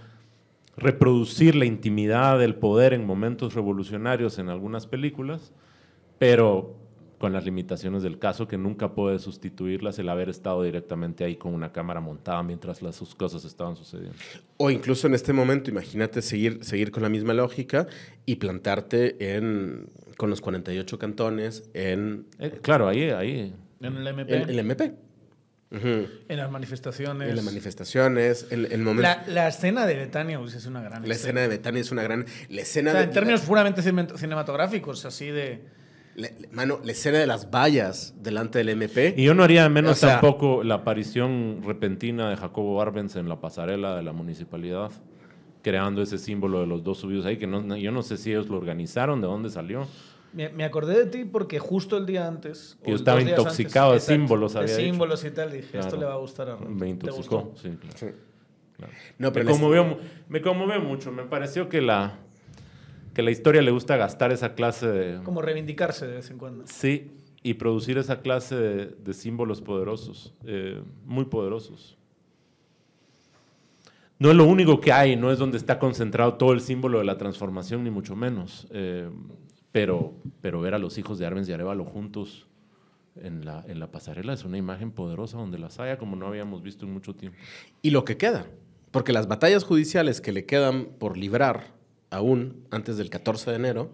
[0.77, 5.53] reproducir la intimidad del poder en momentos revolucionarios en algunas películas,
[6.21, 6.77] pero
[7.25, 11.55] con las limitaciones del caso, que nunca puede sustituirlas el haber estado directamente ahí con
[11.55, 14.15] una cámara montada mientras las sus cosas estaban sucediendo.
[14.59, 17.87] O incluso en este momento, imagínate seguir, seguir con la misma lógica
[18.27, 19.87] y plantarte en,
[20.19, 23.55] con los 48 cantones en, Eh, claro, ahí, ahí.
[23.81, 24.93] En el MP, en el MP.
[25.71, 26.07] Ujú.
[26.29, 27.31] en las manifestaciones.
[27.31, 29.01] En las manifestaciones, el, el momento...
[29.01, 32.03] la, la escena de Betania pues, es una gran La escena de Betania es una
[32.03, 32.27] gran...
[32.51, 35.83] La escena O sea, de, en términos puramente cine- cinematográficos, así de...
[36.53, 39.15] mano, la escena de las vallas delante del MP.
[39.17, 43.29] Y yo no haría menos O sea- tampoco la aparición repentina de Jacobo Arbenz en
[43.29, 44.91] la pasarela de la municipalidad,
[45.63, 48.49] creando ese símbolo de los dos subidos ahí, que no, yo no sé si ellos
[48.49, 49.87] lo organizaron, de dónde salió.
[50.33, 52.77] Me, me acordé de ti porque justo el día antes.
[52.85, 54.87] Que yo estaba intoxicado de símbolos, De había dicho.
[54.87, 55.53] símbolos y tal.
[55.53, 56.75] Dije, esto le va a gustar a Ron.
[56.75, 57.43] Me ¿Te intoxicó.
[57.43, 57.63] gustó?
[57.63, 57.97] Sí, claro.
[57.97, 58.07] Sí.
[58.77, 58.93] claro.
[59.19, 59.97] No, pero Me conmovió, mu-
[60.29, 61.13] me conmovió mucho.
[61.13, 62.19] Me pareció que la,
[63.15, 65.23] que la historia le gusta gastar esa clase de...
[65.23, 66.65] Como reivindicarse de vez en cuando.
[66.67, 71.97] Sí, y producir esa clase de, de símbolos poderosos, eh, muy poderosos.
[74.19, 77.05] No es lo único que hay, no es donde está concentrado todo el símbolo de
[77.05, 78.67] la transformación, ni mucho menos.
[78.71, 79.09] eh,
[79.75, 82.47] pero, pero ver a los hijos de Arbenz y Arevalo juntos
[83.17, 86.63] en la, en la pasarela es una imagen poderosa donde las haya como no habíamos
[86.63, 87.37] visto en mucho tiempo.
[87.83, 88.47] Y lo que queda.
[88.93, 91.75] Porque las batallas judiciales que le quedan por librar
[92.15, 93.91] aún antes del 14 de enero,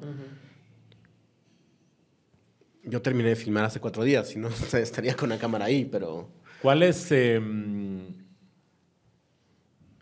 [2.84, 6.28] yo terminé de filmar hace cuatro días, si no estaría con la cámara ahí, pero...
[6.62, 8.18] ¿Cuál es, eh, en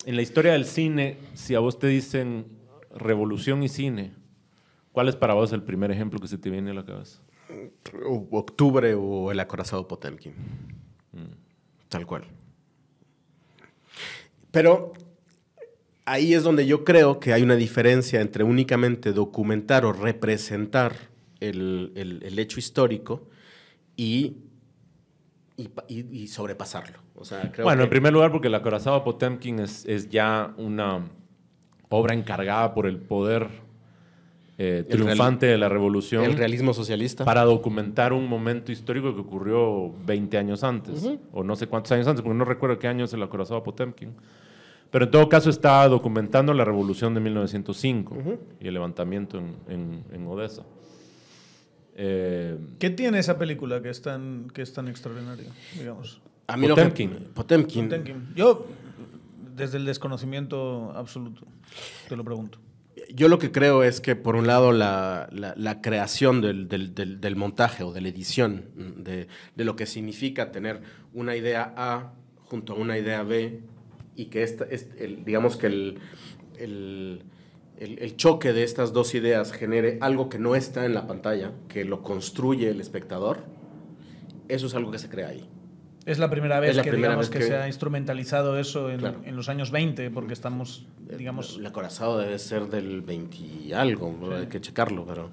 [0.05, 2.47] la historia del cine, si a vos te dicen
[2.91, 4.15] revolución y cine,
[4.91, 7.23] cuál es para vos el primer ejemplo que se te viene a la cabeza?
[8.31, 10.35] Octubre o el acorazado Potemkin.
[11.89, 12.25] Tal cual.
[14.51, 14.93] Pero
[16.11, 20.93] ahí es donde yo creo que hay una diferencia entre únicamente documentar o representar
[21.41, 23.29] el, el- el hecho histórico
[23.97, 24.37] y,
[25.57, 26.99] y pa- y- y sobrepasarlo.
[27.15, 30.55] O sea, creo bueno, que- en primer lugar porque el acorazado Potemkin es, es ya
[30.57, 31.05] una
[31.89, 33.49] obra encargada por el poder
[34.61, 37.25] eh, triunfante de la revolución el realismo socialista.
[37.25, 42.09] para documentar un momento histórico que ocurrió 20 años antes, o no sé cuántos años
[42.09, 44.15] antes, porque no recuerdo qué año es el acorazado Potemkin.
[44.91, 48.39] Pero en todo caso está documentando la revolución de 1905 Ujú.
[48.61, 50.65] y el levantamiento en, en- en Odessa.
[51.97, 56.21] Eh, ¿Qué tiene esa película que es tan, que es tan extraordinaria, digamos?
[56.47, 57.11] A mí lo que- Potemkin.
[57.35, 57.85] Potemkin.
[57.89, 58.29] Potemkin.
[58.35, 58.67] Yo,
[59.57, 61.43] desde el desconocimiento absoluto,
[62.09, 62.59] te lo pregunto.
[63.15, 66.95] Yo lo que creo es que, por un lado, la, la- la creación del, del-
[66.95, 68.65] del- del montaje o de la edición,
[68.97, 70.81] de, de lo que significa tener
[71.15, 72.13] una idea A
[72.47, 73.61] junto a una idea B,
[74.19, 75.99] y que esta, es el- digamos que el,
[76.59, 77.23] el-
[77.79, 81.85] el- choque de estas dos ideas genere algo que no está en la pantalla, que
[81.85, 83.39] lo construye el espectador,
[84.49, 85.49] eso es algo que se crea ahí.
[86.05, 88.91] Es la primera vez la que, primera digamos, vez que, que- se ha instrumentalizado eso
[88.91, 89.21] en, Claro.
[89.25, 91.57] en los años 20, porque estamos, digamos...
[91.59, 94.35] El acorazado debe ser del 20 y algo, ¿no?
[94.35, 95.31] hay que checarlo, pero...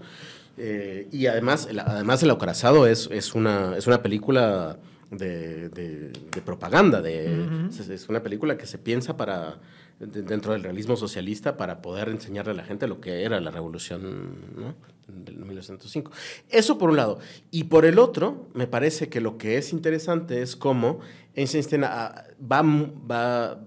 [0.58, 4.78] eh, y además, el, además el acorazado es, es, una, es una película
[5.11, 9.59] de, de- de propaganda, de, es, es una película que se piensa para
[9.99, 13.51] de- dentro del realismo socialista para poder enseñarle a la gente lo que era la
[13.51, 14.75] revolución ¿no?
[15.07, 16.11] del 1905.
[16.49, 17.19] Eso por un lado.
[17.51, 20.99] Y por el otro, me parece que lo que es interesante es cómo
[21.35, 23.59] Eisenstein ah, va, va,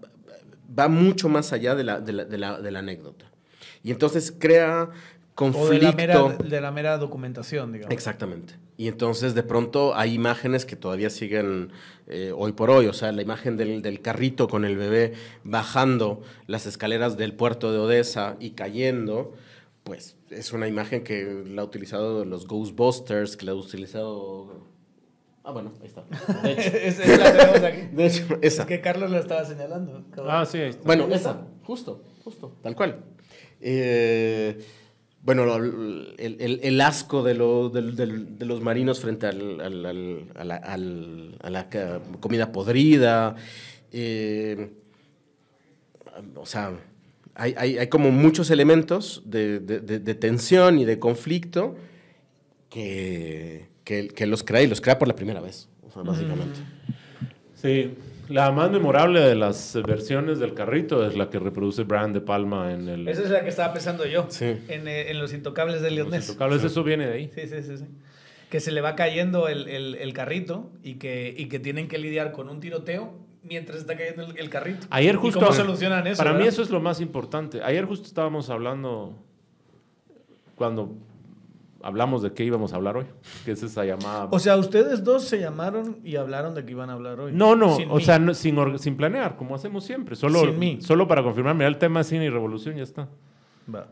[0.78, 3.26] va mucho más allá de la, de la, de la- de la anécdota.
[3.84, 4.90] Y entonces crea
[5.38, 5.68] conflicto.
[5.68, 7.92] O de la, mera, de la mera documentación, digamos.
[7.92, 8.54] Exactamente.
[8.76, 11.70] Y entonces de pronto hay imágenes que todavía siguen
[12.08, 15.12] eh, hoy por hoy, o sea, la imagen del, del carrito con el bebé
[15.44, 19.32] bajando las escaleras del puerto de Odessa y cayendo,
[19.84, 24.66] pues es una imagen que la ha utilizado los Ghostbusters, que la ha utilizado...
[25.44, 26.04] Ah, bueno, ahí está.
[26.42, 27.80] De hecho, Es- es la tenemos aquí.
[27.96, 28.62] de hecho, esa.
[28.62, 30.04] Es que Carlos la estaba señalando.
[30.10, 30.34] cabrón.
[30.36, 30.82] ah, sí, ahí está.
[30.84, 33.02] Bueno, esa, justo, justo, tal cual.
[33.60, 34.58] Eh,
[35.22, 36.14] bueno, el,
[36.62, 41.68] el- asco de, lo- de los marinos frente al- al- a, la, a la
[42.20, 43.36] comida podrida.
[43.92, 44.70] eh,
[46.34, 46.72] o sea,
[47.34, 49.60] hay, hay, como muchos elementos de,
[50.18, 51.76] tensión y de conflicto
[52.70, 56.58] que los crea y los crea por la primera vez, o sea, básicamente.
[57.54, 57.94] Sí,
[58.28, 62.72] la más memorable de las versiones del carrito es la que reproduce Brian De Palma
[62.72, 63.08] en el...
[63.08, 64.26] Esa es la que estaba pensando yo.
[64.28, 64.56] Sí.
[64.68, 66.28] En, eh, en Los Intocables de Los Leonés.
[66.28, 67.30] Intocables, Eso viene de ahí.
[67.34, 67.84] Sí, sí, sí, sí.
[68.50, 71.98] Que se le va cayendo el, el- el carrito y que, y que tienen que
[71.98, 74.86] lidiar con un tiroteo mientras está cayendo el, el carrito.
[74.90, 75.40] Ayer ¿Y justo...
[75.40, 76.22] cómo solucionan eso?
[76.22, 77.62] Para mí eso es lo más importante.
[77.62, 79.14] Ayer justo estábamos hablando,
[80.54, 80.94] cuando
[81.82, 83.06] hablamos de qué íbamos a hablar hoy,
[83.44, 84.28] que es esa llamada...
[84.30, 87.32] O sea, ustedes dos se llamaron y hablaron de que iban a hablar hoy.
[87.32, 88.04] no, no, Sin o mí.
[88.04, 90.16] sea, no- sin, sin planear, como hacemos siempre.
[90.16, 90.78] Solo, Sin mí.
[90.80, 93.08] solo para confirmar, mira, el tema es cine y revolución, ya está.
[93.72, 93.86] Va.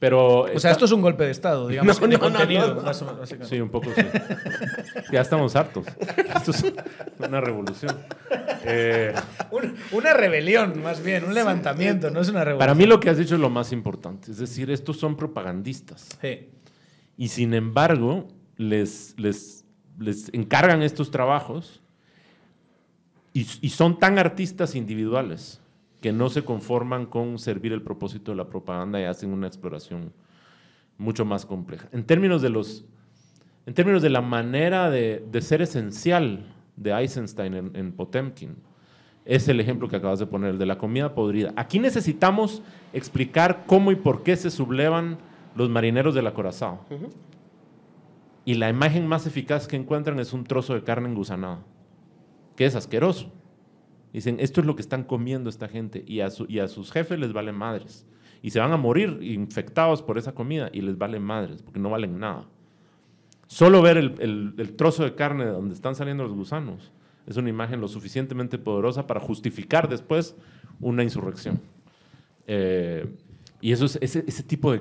[0.00, 0.42] Pero...
[0.42, 2.72] O sea, esto es un golpe de Estado, digamos, No, de no, contenido.
[2.76, 2.82] no.
[2.82, 3.56] más o menos, básicamente.
[3.56, 4.02] Sí, un poco sí.
[5.10, 5.86] ya estamos hartos.
[6.36, 6.72] Esto es
[7.18, 7.96] una revolución.
[8.64, 9.12] Eh,
[9.50, 12.58] Un- una rebelión, más bien, un levantamiento, no es una revolución.
[12.58, 14.30] para mí lo que has dicho es lo más importante.
[14.30, 16.06] Es decir, estos son propagandistas.
[16.20, 16.48] Sí.
[17.18, 19.66] Y sin embargo, les, les,
[19.98, 21.82] les encargan estos trabajos
[23.32, 25.60] y, son tan artistas individuales
[26.00, 30.12] que no se conforman con servir el propósito de la propaganda y hacen una exploración
[30.96, 31.88] mucho más compleja.
[31.92, 32.84] En términos de, los,
[33.66, 38.56] en términos de la manera de, de ser esencial de Eisenstein en, Potemkin,
[39.24, 41.52] es el ejemplo que acabas de poner, de la comida podrida.
[41.54, 45.18] Aquí necesitamos explicar cómo y por qué se sublevan
[45.54, 46.80] los marineros del acorazado.
[48.44, 51.60] Y la imagen más eficaz que encuentran es un trozo de carne engusanada,
[52.56, 53.30] que es asqueroso.
[54.12, 56.90] Dicen, esto es lo que están comiendo esta gente y a, su- y a sus
[56.90, 58.06] jefes les valen madres.
[58.40, 61.90] Y se van a morir infectados por esa comida y les valen madres, porque no
[61.90, 62.46] valen nada.
[63.48, 66.90] Solo ver el, el- el trozo de carne de donde están saliendo los gusanos
[67.26, 70.34] es una imagen lo suficientemente poderosa para justificar después
[70.80, 71.60] una insurrección.
[72.46, 73.06] Eh,
[73.60, 74.80] y eso es ese, ese tipo de,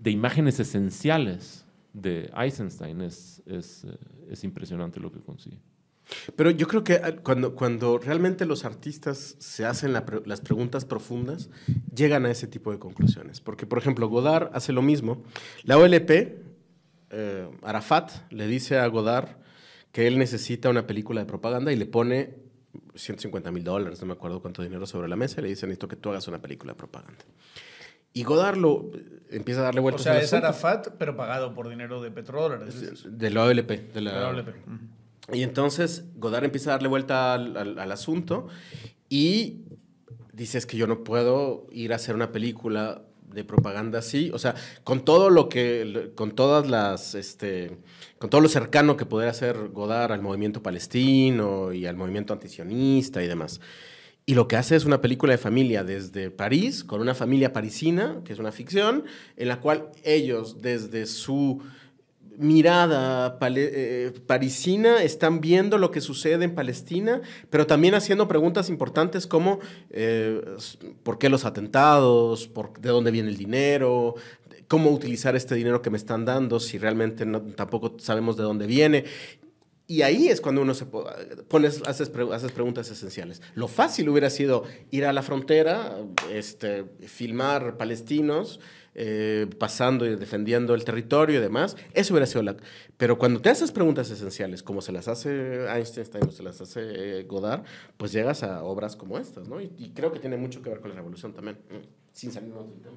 [0.00, 3.60] de imágenes esenciales de Eisenstein es, eh,
[4.30, 5.58] es impresionante lo que consigue.
[6.36, 11.50] Pero yo creo que ah, cuando, cuando realmente los artistas se hacen las preguntas profundas,
[11.94, 13.40] llegan a ese tipo de conclusiones.
[13.40, 15.22] Porque, por ejemplo, Godard hace lo mismo.
[15.62, 16.10] La OLP,
[17.10, 19.28] eh, Arafat, le dice a Godard
[19.92, 22.34] que él necesita una película de propaganda y le pone
[22.94, 25.88] 150 mil dólares, no me acuerdo cuánto dinero sobre la mesa, y le dice, necesito
[25.88, 27.24] que tú hagas una película de propaganda.
[28.12, 28.90] Y Godard lo,
[29.30, 30.32] empieza a darle O vueltas sea, al es.
[30.32, 33.04] Arafat, pero pagado por dinero de petrodólares.
[33.18, 33.70] De la OLP.
[33.92, 34.48] De la, De la OLP.
[35.32, 38.48] Y entonces Godard empieza a darle vuelta al, al- al asunto
[39.08, 39.60] y
[40.32, 44.38] dice es que yo no puedo ir a hacer una película de propaganda así, o
[44.40, 47.78] sea, con todo lo que, con todas las, este,
[48.18, 53.22] con todo lo cercano que pudiera hacer Godard al movimiento palestino y al movimiento antisionista
[53.22, 53.60] y demás.
[54.30, 58.20] Y lo que hace es una película de familia desde París, con una familia parisina,
[58.24, 59.02] que es una ficción,
[59.36, 61.60] en la cual ellos, desde su
[62.38, 69.26] mirada eh, parisina, están viendo lo que sucede en Palestina, pero también haciendo preguntas importantes
[69.26, 69.58] como
[69.90, 70.40] eh,
[71.02, 74.14] por qué los atentados, de dónde viene el dinero,
[74.68, 79.06] cómo utilizar este dinero que me están dando, si realmente tampoco sabemos de dónde viene.
[79.90, 81.04] Y ahí es cuando uno se po-
[81.48, 83.42] pones, haces, pre- haces preguntas esenciales.
[83.56, 85.96] Lo fácil hubiera sido ir a la frontera,
[86.30, 88.60] este, filmar palestinos,
[88.94, 91.76] eh, pasando y defendiendo el territorio y demás.
[91.92, 92.56] Eso hubiera sido la...
[92.98, 96.80] Pero cuando te haces preguntas esenciales, como se las hace Einstein o se las hace
[96.82, 97.64] eh, Godard,
[97.96, 99.60] pues llegas a obras como estas, ¿no?
[99.60, 101.58] Y, y creo que tiene mucho que ver con la revolución también,
[102.12, 102.96] sin salirnos del tema.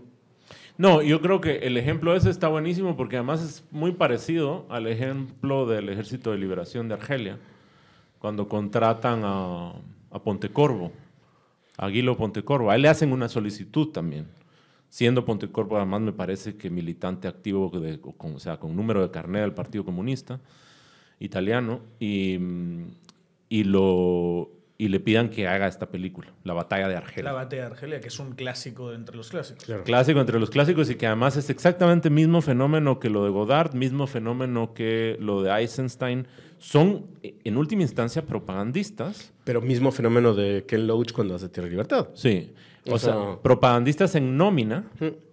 [0.77, 4.87] No, yo creo que el ejemplo ese está buenísimo porque además es muy parecido al
[4.87, 7.37] ejemplo del Ejército de Liberación de Argelia,
[8.17, 9.73] cuando contratan a,
[10.09, 10.91] a Pontecorvo,
[11.77, 12.71] a Guilo Pontecorvo.
[12.71, 14.27] A le hacen una solicitud también.
[14.89, 17.71] Siendo Pontecorvo, además, me parece que militante activo,
[18.15, 20.39] con, o sea, con número de carnet del Partido Comunista
[21.19, 22.37] italiano, y,
[23.49, 24.51] y, lo,
[24.83, 27.31] y le pidan que haga esta película, La Batalla de Argelia.
[27.31, 29.63] La batalla de Argelia, que es un clásico de entre los clásicos.
[29.85, 33.29] Clásico entre los clásicos y que además es exactamente el mismo fenómeno que lo de
[33.29, 36.27] Godard, mismo fenómeno que lo de Eisenstein.
[36.59, 39.31] Son, eh, en última instancia, propagandistas.
[39.45, 42.07] Pero mismo fenómeno de Ken Loach cuando hace Tierra y Libertad.
[42.13, 42.51] Sí.
[42.89, 44.85] O, O sea, sea- propagandistas en nómina.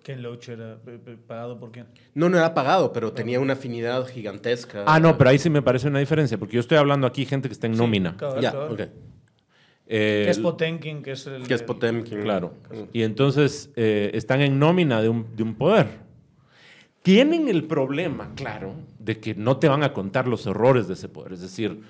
[0.04, 1.86] Ken Loach era eh, eh, pagado por quién?
[2.14, 4.84] No, no era pagado, pero tenía una afinidad gigantesca.
[4.86, 7.48] Ah, no, pero ahí sí me parece una diferencia, porque yo estoy hablando aquí gente
[7.48, 8.16] que está en nómina.
[8.16, 8.80] Cabal, Ya, ok.
[9.92, 11.46] Eh, Que es Potenkin, que es el.
[11.48, 12.20] Que es el- Potemkin.
[12.20, 12.54] Claro.
[12.92, 15.88] Y entonces eh, están en nómina de un, de un poder.
[17.02, 21.08] Tienen el problema, claro, de que no te van a contar los errores de ese
[21.08, 21.32] poder.
[21.32, 21.80] Es decir,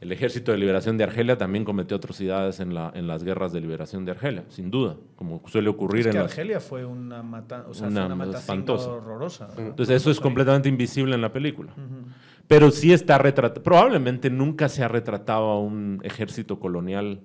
[0.00, 3.60] El Ejército de Liberación de Argelia también cometió atrocidades en, la, en las guerras de
[3.60, 7.22] liberación de Argelia, sin duda, como suele ocurrir Es en que las- Argelia fue una,
[7.22, 8.90] mata, o sea, Una fue una matanza espantosa.
[8.90, 9.48] horrorosa.
[9.58, 11.72] Entonces eso es completamente invisible en la película.
[12.48, 17.20] Pero sí está retratado, probablemente nunca se ha retratado a un ejército colonial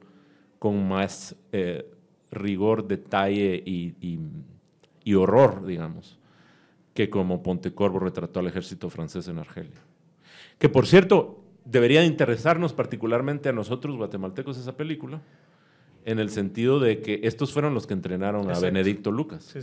[0.59, 1.85] con más eh,
[2.31, 4.19] rigor, detalle y, y-
[5.03, 6.19] y horror, digamos,
[6.93, 9.81] que como Pontecorvo retrató al ejército francés en Argelia.
[10.57, 15.21] Que por cierto, debería interesarnos particularmente a nosotros guatemaltecos esa película,
[16.05, 18.59] en el sentido de que estos fueron los que entrenaron a.
[18.59, 19.43] Benedicto Lucas.
[19.43, 19.59] Sí.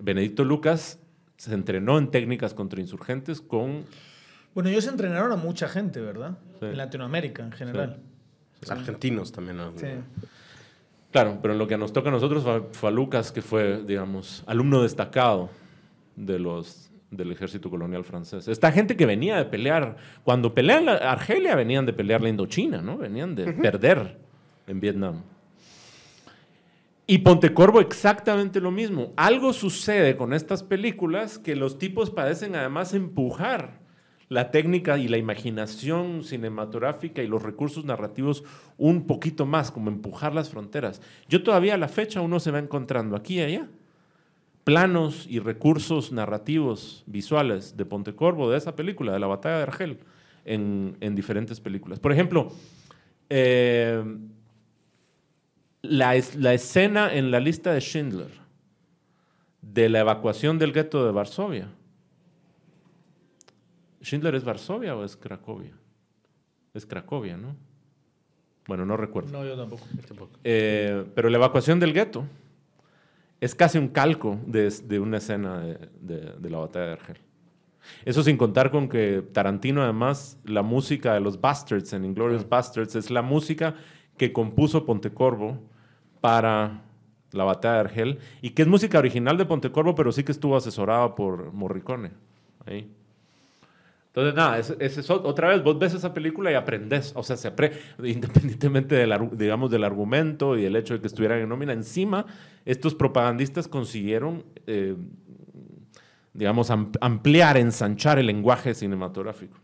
[0.00, 1.00] Benedicto Lucas
[1.38, 3.84] se entrenó en técnicas contra insurgentes con...
[4.54, 6.36] Bueno, ellos entrenaron a mucha gente, ¿verdad?
[6.60, 6.66] Sí.
[6.66, 8.00] En Latinoamérica en general.
[8.68, 9.56] Argentinos también.
[9.56, 9.72] ¿no?
[9.76, 9.86] Sí.
[11.12, 13.82] Claro, pero en lo que nos toca a nosotros fue, fue a Lucas, que fue,
[13.84, 15.48] digamos, alumno destacado
[16.16, 18.48] de los, del ejército colonial francés.
[18.48, 22.82] Esta gente que venía de pelear, cuando pelean la Argelia, venían de pelear la Indochina,
[22.82, 22.98] ¿no?
[22.98, 24.18] Venían de perder
[24.66, 25.22] en Vietnam.
[27.10, 29.14] Y Pontecorvo exactamente lo mismo.
[29.16, 33.80] Algo sucede con estas películas que los tipos parecen además empujar
[34.28, 38.44] la técnica y la imaginación cinematográfica y los recursos narrativos
[38.76, 41.00] un poquito más, como empujar las fronteras.
[41.30, 43.68] Yo todavía a la fecha uno se va encontrando aquí y allá
[44.64, 49.98] planos y recursos narrativos visuales de Pontecorvo, de esa película, de la batalla de Argel,
[50.44, 52.00] en, en diferentes películas.
[52.00, 52.52] Por ejemplo,
[53.30, 54.04] eh,
[55.82, 58.30] la, es- la escena en la lista de Schindler
[59.62, 61.68] de la evacuación del gueto de Varsovia.
[64.02, 65.72] ¿Schindler es Varsovia o es Cracovia?
[66.74, 67.56] Es Cracovia, ¿no?
[68.66, 69.30] Bueno, no recuerdo.
[69.32, 69.82] No, yo tampoco.
[70.44, 72.24] Eh, pero la evacuación del gueto
[73.40, 77.16] es casi un calco de, de una escena de, de- de la batalla de Argel.
[78.04, 82.94] Eso sin contar con que Tarantino, además, la música de los Bastards en Inglourious Bastards
[82.94, 83.74] es la música
[84.18, 85.58] que compuso Pontecorvo
[86.20, 86.82] para
[87.32, 90.56] la batalla de Argel y que es música original de Pontecorvo, pero sí que estuvo
[90.56, 92.10] asesorada por Morricone.
[92.66, 92.90] Ahí.
[94.08, 97.54] Entonces, nada, es, es otra vez vos ves esa película y aprendes, o sea, se
[97.54, 102.26] apre- independientemente del, digamos, del argumento y el hecho de que estuvieran en nómina, encima
[102.64, 104.96] estos propagandistas consiguieron, eh,
[106.32, 109.56] digamos, am- ampliar, ensanchar el lenguaje cinematográfico.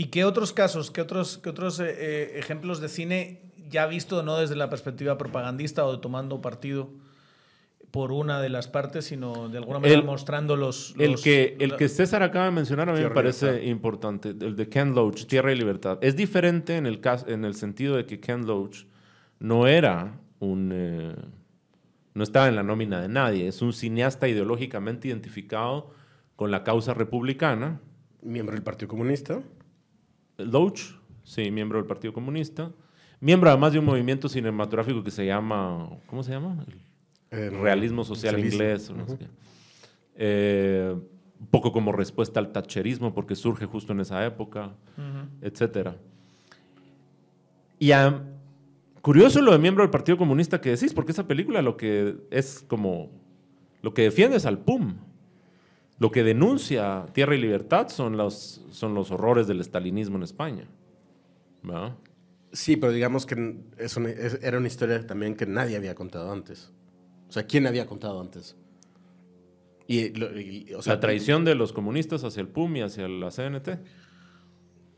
[0.00, 4.22] ¿Y qué otros casos, qué otros, qué otros eh, eh, ejemplos de cine ya visto
[4.22, 6.88] no desde la perspectiva propagandista o de tomando partido
[7.90, 10.94] por una de las partes, sino de alguna manera El- mostrando los...
[10.98, 13.68] El los- que, el que César acaba de mencionar a mí me parece Libertad.
[13.68, 15.98] importante, el de Ken Loach, Tierra y Libertad.
[16.00, 18.84] Es diferente en el, caso, en el sentido de que Ken Loach
[19.38, 20.70] no era un...
[20.72, 21.14] eh,
[22.14, 25.90] no estaba en la nómina de nadie, es un cineasta ideológicamente identificado
[26.36, 27.80] con la causa republicana.
[28.22, 29.40] Miembro del Partido Comunista.
[30.46, 30.80] Loach,
[31.24, 32.72] sí, miembro del Partido Comunista,
[33.20, 36.64] miembro además de un movimiento cinematográfico que se llama, ¿cómo se llama?
[37.30, 38.90] El realismo social inglés.
[38.90, 39.26] o no sé qué.
[40.16, 40.94] Eh,
[41.40, 44.72] un poco como respuesta al tacherismo, porque surge justo en esa época,
[45.40, 45.96] etcétera.
[47.78, 48.22] Y ah,
[49.00, 52.62] curioso lo de miembro del Partido Comunista que decís, porque esa película lo que es
[52.68, 53.10] como,
[53.80, 54.96] lo que defiende es al PUM.
[56.00, 60.64] Lo que denuncia Tierra y Libertad son los, son los horrores del estalinismo en España.
[61.62, 61.94] ¿verdad?
[62.52, 66.32] Sí, pero digamos que es una- es- era una historia también que nadie había contado
[66.32, 66.72] antes.
[67.28, 68.56] O sea, ¿quién había contado antes?
[69.86, 73.06] Y, lo- y- o sea, la traición de los comunistas hacia el PUM y hacia
[73.06, 73.78] la CNT.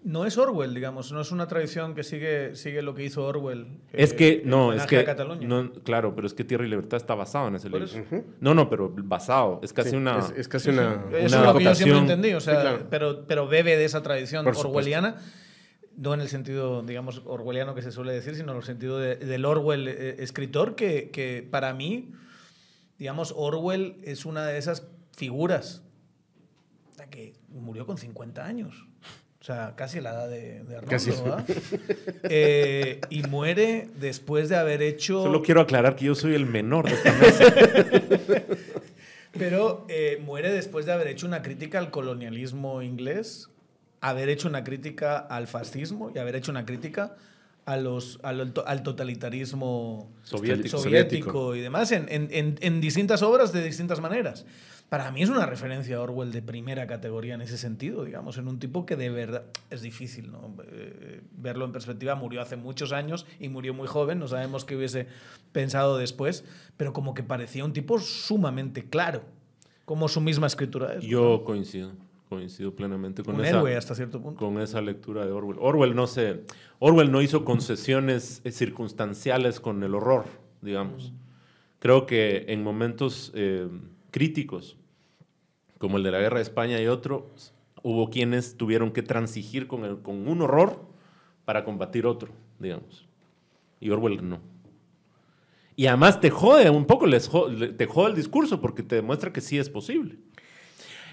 [0.05, 3.67] No es Orwell, digamos, no es una tradición que sigue, sigue lo que hizo Orwell.
[3.93, 5.07] Es eh, que, en no, es que,
[5.43, 7.85] no, claro, pero es que Tierra y Libertad está basado en ese libro.
[7.85, 8.03] eso.
[8.41, 10.19] No, no, pero basado, es casi sí, una...
[10.19, 11.05] Es, es casi una.
[11.13, 12.87] Eso es una lo que yo siempre entendí, o sea, Sí, claro.
[12.91, 14.71] pero, pero bebe de esa tradición Por supuesto.
[14.79, 15.23] orwelliana,
[15.97, 19.15] no en el sentido, digamos, orwelliano que se suele decir, sino en el sentido de-
[19.17, 22.11] del Orwell eh, escritor, que, que para mí,
[22.99, 25.85] digamos, Orwell es una de esas figuras
[27.11, 28.87] que murió con 50 años.
[29.43, 31.11] O sea, casi la edad de, de Arnoldo, Casi.
[31.11, 31.45] ¿verdad?
[32.23, 35.21] Eh, y muere después de haber hecho...
[35.25, 37.53] Solo quiero aclarar que yo soy el menor de esta mesa.
[39.33, 43.49] Pero eh, muere después de haber hecho una crítica al colonialismo inglés,
[44.01, 47.17] haber hecho una crítica al fascismo y haber hecho una crítica
[47.65, 50.79] a los, al, al totalitarismo Soviético.
[50.79, 54.45] soviético y demás en, en- en- en distintas obras de distintas maneras.
[54.93, 58.47] Para mí es una referencia a Orwell de primera categoría en ese sentido, digamos, en
[58.47, 60.55] un tipo que de verdad es difícil ¿no?
[60.67, 62.15] Eh, verlo en perspectiva.
[62.15, 65.07] Murió hace muchos años y murió muy joven, no sabemos qué hubiese
[65.51, 66.45] pensado después,
[66.77, 69.23] pero como que parecía un tipo sumamente claro,
[69.87, 71.05] como su misma escritura es.
[71.05, 71.93] Yo coincido,
[72.29, 74.39] coincido plenamente con Un esa, héroe hasta cierto punto.
[74.39, 75.57] con esa lectura de Orwell.
[75.59, 76.43] Orwell no se,
[76.81, 80.27] Orwell no hizo concesiones eh, circunstanciales con el horror,
[80.61, 81.15] digamos.
[81.79, 83.69] Creo que en momentos eh,
[84.11, 84.77] críticos,
[85.83, 87.53] como el de la guerra de España y otros,
[87.83, 90.81] hubo quienes tuvieron que transigir con, el- con un horror
[91.45, 92.31] para combatir otro,
[92.61, 93.09] digamos.
[93.81, 94.39] Y Orwell no.
[95.75, 98.95] Y además te jode un poco, les jo- le- te jode el discurso porque te
[98.95, 100.19] demuestra que sí es posible.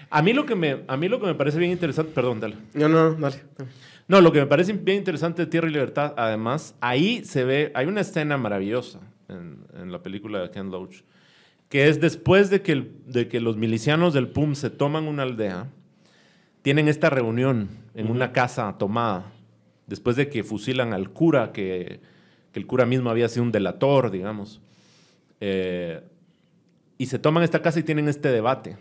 [0.08, 2.56] A mí lo que me, a mí lo que me parece bien interesante, perdón, dale.
[2.74, 3.42] No, no, dale.
[4.06, 7.72] No, lo que me parece bien interesante de Tierra y Libertad, además, ahí se ve,
[7.74, 11.02] hay una escena maravillosa en, en la película de Ken Loach,
[11.70, 15.22] que es después de que, el- de que los milicianos del PUM se toman una
[15.22, 15.68] aldea,
[16.60, 19.32] tienen esta reunión en una casa tomada,
[19.86, 22.00] después de que fusilan al cura, que,
[22.52, 24.60] que el cura mismo había sido un delator, digamos,
[25.42, 26.02] Eh,
[26.98, 28.76] y se toman esta casa y tienen este debate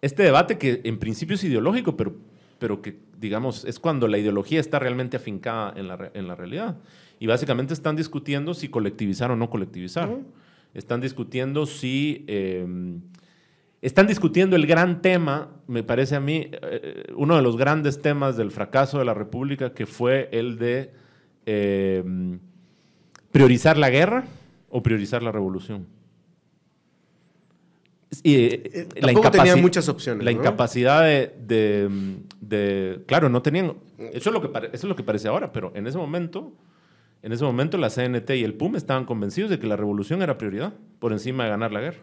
[0.00, 2.14] este debate que en principio es ideológico, pero,
[2.60, 6.76] pero que, digamos, es cuando la ideología está realmente afincada en la, en la realidad.
[7.18, 10.08] Y básicamente están discutiendo si colectivizar o no colectivizar.
[10.74, 12.24] Están discutiendo si...
[12.28, 12.66] eh,
[13.80, 18.36] están discutiendo el gran tema, me parece a mí, eh, uno de los grandes temas
[18.36, 20.90] del fracaso de la República, que fue el de
[21.46, 22.02] eh,
[23.30, 24.24] priorizar la guerra
[24.68, 25.86] o priorizar la revolución.
[28.22, 30.38] Y, eh, tampoco tenían muchas opciones, La ¿no?
[30.38, 33.74] incapacidad de, de- de- Claro, no tenían...
[33.98, 36.52] Eso es, lo que eso es lo que parece ahora, pero en ese momento...
[37.22, 40.38] En ese momento la CNT y el PUM estaban convencidos de que la revolución era
[40.38, 41.98] prioridad por encima de ganar la guerra.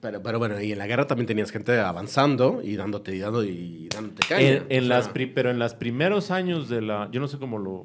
[0.00, 3.42] Pero, pero bueno, y en la guerra también tenías gente avanzando y dándote y, dando,
[3.44, 4.62] y dándote caña.
[4.68, 7.08] En, las pri- pero en los primeros años de la...
[7.10, 7.82] Yo no sé cómo lo...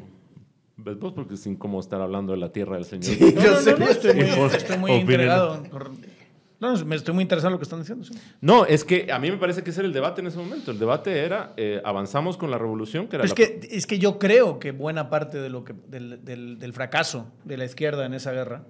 [0.78, 1.12] ¿Ves vos?
[1.14, 3.04] Porque es incómodo estar hablando de la tierra del Señor.
[3.06, 3.34] Sí.
[3.36, 3.72] No, Yo no, sé.
[3.72, 4.92] no, no, estoy muy, estoy muy
[5.70, 5.92] por-
[6.60, 8.04] No, no, me estoy muy interesado en lo que están diciendo.
[8.04, 8.14] sí.
[8.42, 10.72] No, es que a mí me parece que ese era el debate en ese momento.
[10.72, 13.88] El debate era, eh, avanzamos con la revolución, que era Pero es la- que, es
[13.88, 17.64] que yo creo que buena parte de lo que, del, del- del fracaso de la
[17.66, 18.64] izquierda en esa guerra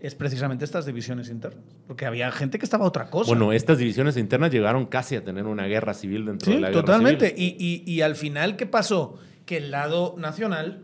[0.00, 1.64] es precisamente estas divisiones internas.
[1.86, 3.30] Porque había gente que estaba a otra cosa.
[3.30, 6.68] Bueno, estas divisiones internas llegaron casi a tener una guerra civil dentro sí, de la
[6.70, 7.28] guerra totalmente.
[7.30, 7.56] civil.
[7.58, 9.18] Y, y- y al final, ¿qué pasó?
[9.46, 10.82] Que el lado nacional,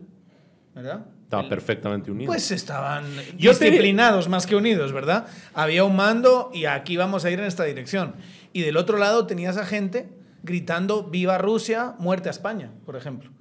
[0.73, 1.05] ¿verdad?
[1.31, 2.27] Estaba El- perfectamente unido.
[2.27, 3.05] Pues estaban
[3.37, 5.27] Yo te- disciplinados más que unidos, ¿verdad?
[5.53, 8.15] Había un mando y aquí vamos a ir en esta dirección.
[8.51, 10.09] Y del otro lado tenías a gente
[10.43, 13.31] gritando viva Rusia, muerte a España, por ejemplo.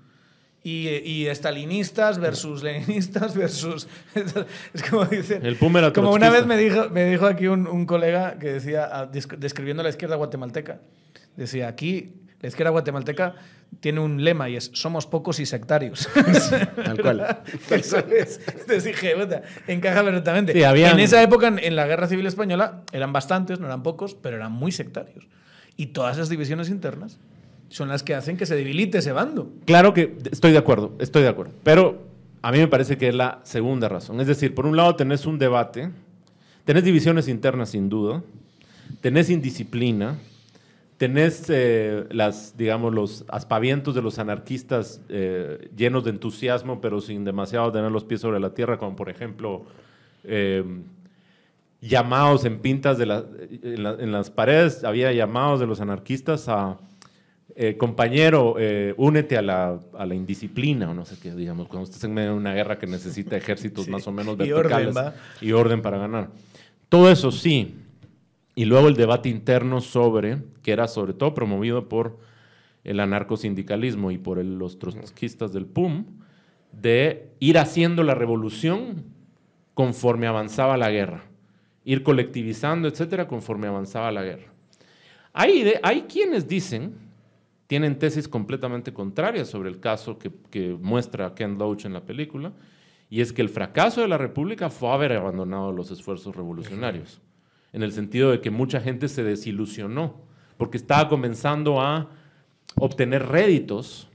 [0.62, 3.88] Y, y estalinistas versus leninistas versus...
[4.74, 5.44] Es como dicen...
[5.44, 8.52] El PUM era Como una vez me dijo, me dijo aquí un, un colega que
[8.52, 10.80] decía, desc- describiendo la izquierda guatemalteca,
[11.36, 13.34] decía, aquí la izquierda guatemalteca
[13.78, 16.08] tiene un lema y es, somos pocos y sectarios.
[16.84, 17.38] Tal cual.
[17.70, 18.40] Eso es.
[18.48, 20.52] Entonces dije, puta, encaja perfectamente.
[20.52, 23.82] Sí, habían- En esa época, en, en la Guerra Civil Española, eran bastantes, no eran
[23.82, 25.28] pocos, pero eran muy sectarios.
[25.76, 27.18] Y todas esas divisiones internas
[27.68, 29.50] son las que hacen que se debilite ese bando.
[29.64, 31.52] Claro que estoy de acuerdo, estoy de acuerdo.
[31.62, 32.02] Pero
[32.42, 34.20] a mí me parece que es la segunda razón.
[34.20, 35.90] Es decir, por un lado tenés un debate,
[36.64, 38.22] tenés divisiones internas sin duda,
[39.00, 40.18] tenés indisciplina,
[41.00, 47.24] tenés eh, las, digamos, los aspavientos de los anarquistas eh, llenos de entusiasmo, pero sin
[47.24, 49.64] demasiado tener los pies sobre la tierra, como por ejemplo
[50.24, 50.62] eh,
[51.80, 53.24] llamados en pintas de la-
[53.62, 56.76] en, la- en las paredes, había llamados de los anarquistas a
[57.78, 58.56] compañero,
[58.96, 62.30] únete a la, a la indisciplina o no sé qué, digamos, cuando estés en medio
[62.30, 63.90] de una guerra que necesita ejércitos Sí.
[63.90, 65.14] más o menos Y orden, verticales ¿va?
[65.42, 66.28] y orden para ganar.
[66.88, 67.74] Todo eso sí.
[68.54, 72.18] Y luego el debate interno sobre, que era sobre todo promovido por
[72.84, 76.06] el anarcosindicalismo y por los trotskistas del PUM,
[76.72, 79.04] de ir haciendo la revolución
[79.74, 81.24] conforme avanzaba la guerra,
[81.84, 84.52] ir colectivizando, etcétera, conforme avanzaba la guerra.
[85.32, 86.94] Hay, hay quienes dicen,
[87.66, 92.52] tienen tesis completamente contrarias sobre el caso que, que muestra Ken Loach en la película,
[93.08, 97.20] y es que el fracaso de la República fue haber abandonado los esfuerzos revolucionarios,
[97.72, 100.16] en el sentido de que mucha gente se desilusionó,
[100.56, 102.08] porque estaba comenzando a
[102.76, 104.08] obtener réditos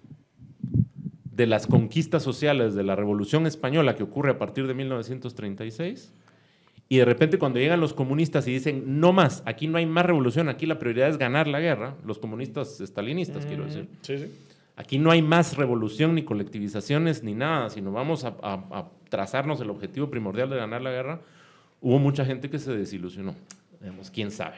[1.32, 6.14] de las conquistas sociales de la Revolución Española que ocurre a partir de 1936.
[6.88, 10.06] Y de repente cuando llegan los comunistas y dicen, no más, aquí no hay más
[10.06, 13.90] revolución, aquí la prioridad es ganar la guerra, los comunistas estalinistas, quiero decir.
[14.02, 14.32] Sí, sí.
[14.78, 19.60] Aquí no hay más revolución ni colectivizaciones ni nada, sino vamos a, a- a trazarnos
[19.62, 21.22] el objetivo primordial de ganar la guerra.
[21.86, 23.36] Hubo mucha gente que se desilusionó.
[23.80, 24.56] Digamos, quién sabe.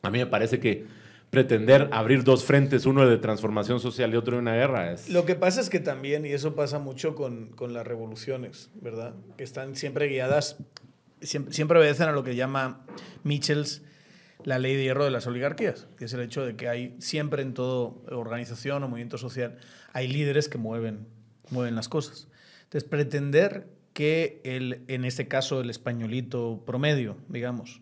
[0.00, 0.86] A mí me parece que
[1.28, 5.10] pretender abrir dos frentes, uno de transformación social y otro de una guerra, es...
[5.10, 9.12] Lo que pasa es que también, y eso pasa mucho con, con las revoluciones, ¿verdad?
[9.36, 10.56] Que están siempre guiadas,
[11.20, 12.86] siempre, siempre obedecen a lo que llama
[13.22, 13.82] Michels
[14.42, 17.42] la ley de hierro de las oligarquías, que es el hecho de que hay siempre
[17.42, 19.58] en toda organización o movimiento social,
[19.92, 21.06] hay líderes que mueven,
[21.50, 22.28] mueven las cosas.
[22.62, 27.80] Entonces, pretender que el, en este caso el españolito promedio, digamos,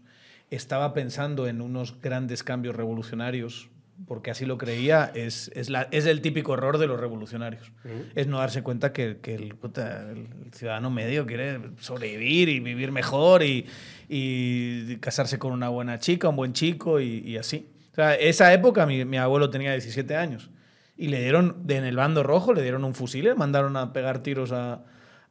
[0.48, 3.68] estaba pensando en unos grandes cambios revolucionarios
[4.06, 7.72] porque así lo creía, es, es, la, es el típico error de los revolucionarios.
[8.14, 13.42] Es no darse cuenta que, que el, el, ciudadano medio quiere sobrevivir y vivir mejor
[13.42, 13.66] y,
[14.08, 17.68] y casarse con una buena chica, un buen chico y, y así.
[17.90, 20.48] O sea, esa época mi, mi, abuelo tenía 17 años
[20.96, 24.22] y le dieron, en el bando rojo, le dieron un fusil, le mandaron a pegar
[24.22, 24.84] tiros a,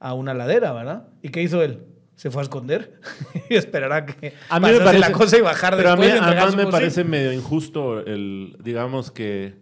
[0.04, 1.08] a una ladera, ¿verdad?
[1.22, 1.86] ¿Y qué hizo él?
[2.16, 2.99] se fue a esconder
[3.49, 6.12] y esperará que a mí me parece, la cosa y bajar pero después.
[6.12, 9.56] a mí, además me parece medio injusto el, digamos que,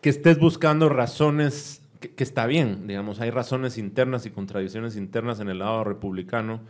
[0.00, 5.40] que estés buscando razones que, que, está bien, digamos, hay razones internas y contradicciones internas
[5.40, 6.62] en el lado republicano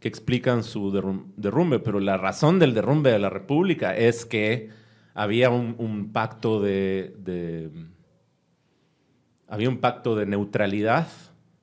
[0.00, 0.90] que explican su
[1.36, 4.70] derrumbe, pero la razón del derrumbe de la república es que
[5.14, 7.70] había un, un pacto de, de
[9.48, 11.06] había un pacto de neutralidad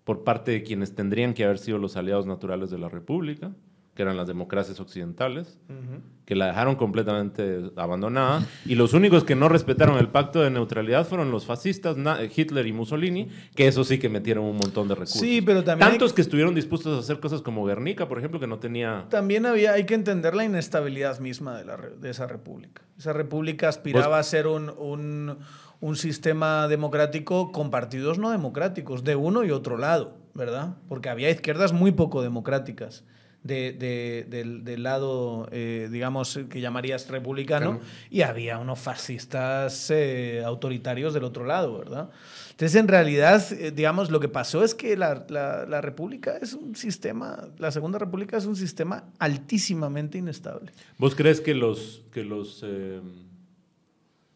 [0.03, 3.51] por parte de quienes tendrían que haber sido los aliados naturales de la República,
[3.95, 6.01] que eran las democracias occidentales, uh -huh.
[6.25, 11.05] que la dejaron completamente abandonada, y los únicos que no respetaron el pacto de neutralidad
[11.07, 11.95] fueron los fascistas,
[12.35, 15.21] Hitler y Mussolini, que eso sí que metieron un montón de recursos.
[15.21, 18.47] Sí, pero también Tantos que estuvieron dispuestos a hacer cosas como Guernica, por ejemplo, que
[18.47, 19.05] no tenía...
[19.09, 22.81] También había, hay que entender la inestabilidad misma de, la, de esa república.
[22.97, 25.37] Esa república aspiraba a ser un, un
[25.83, 30.77] un sistema democrático con partidos no democráticos, de uno y otro lado, ¿verdad?
[30.87, 33.03] Porque había izquierdas muy poco democráticas.
[33.43, 37.85] De, de, del, del, lado, eh, digamos, que llamarías republicano, claro.
[38.09, 42.09] y había unos fascistas eh, autoritarios del otro lado, ¿verdad?
[42.51, 46.53] Entonces, en realidad, eh, digamos, lo que pasó es que la, la, la, República es
[46.53, 50.71] un sistema, la Segunda República es un sistema altísimamente inestable.
[50.97, 53.01] ¿Vos crees que los, que los eh,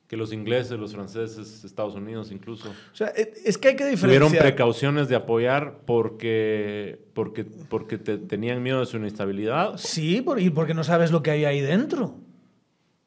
[0.08, 2.70] que los ingleses, los franceses, Estados Unidos incluso.
[2.70, 4.28] O sea, e, es que hay que diferenciar.
[4.28, 9.78] Tuvieron precauciones de apoyar porque, porque, porque te, tenían miedo de su inestabilidad.
[9.78, 12.16] Sí, por, y porque no sabes lo que hay ahí dentro.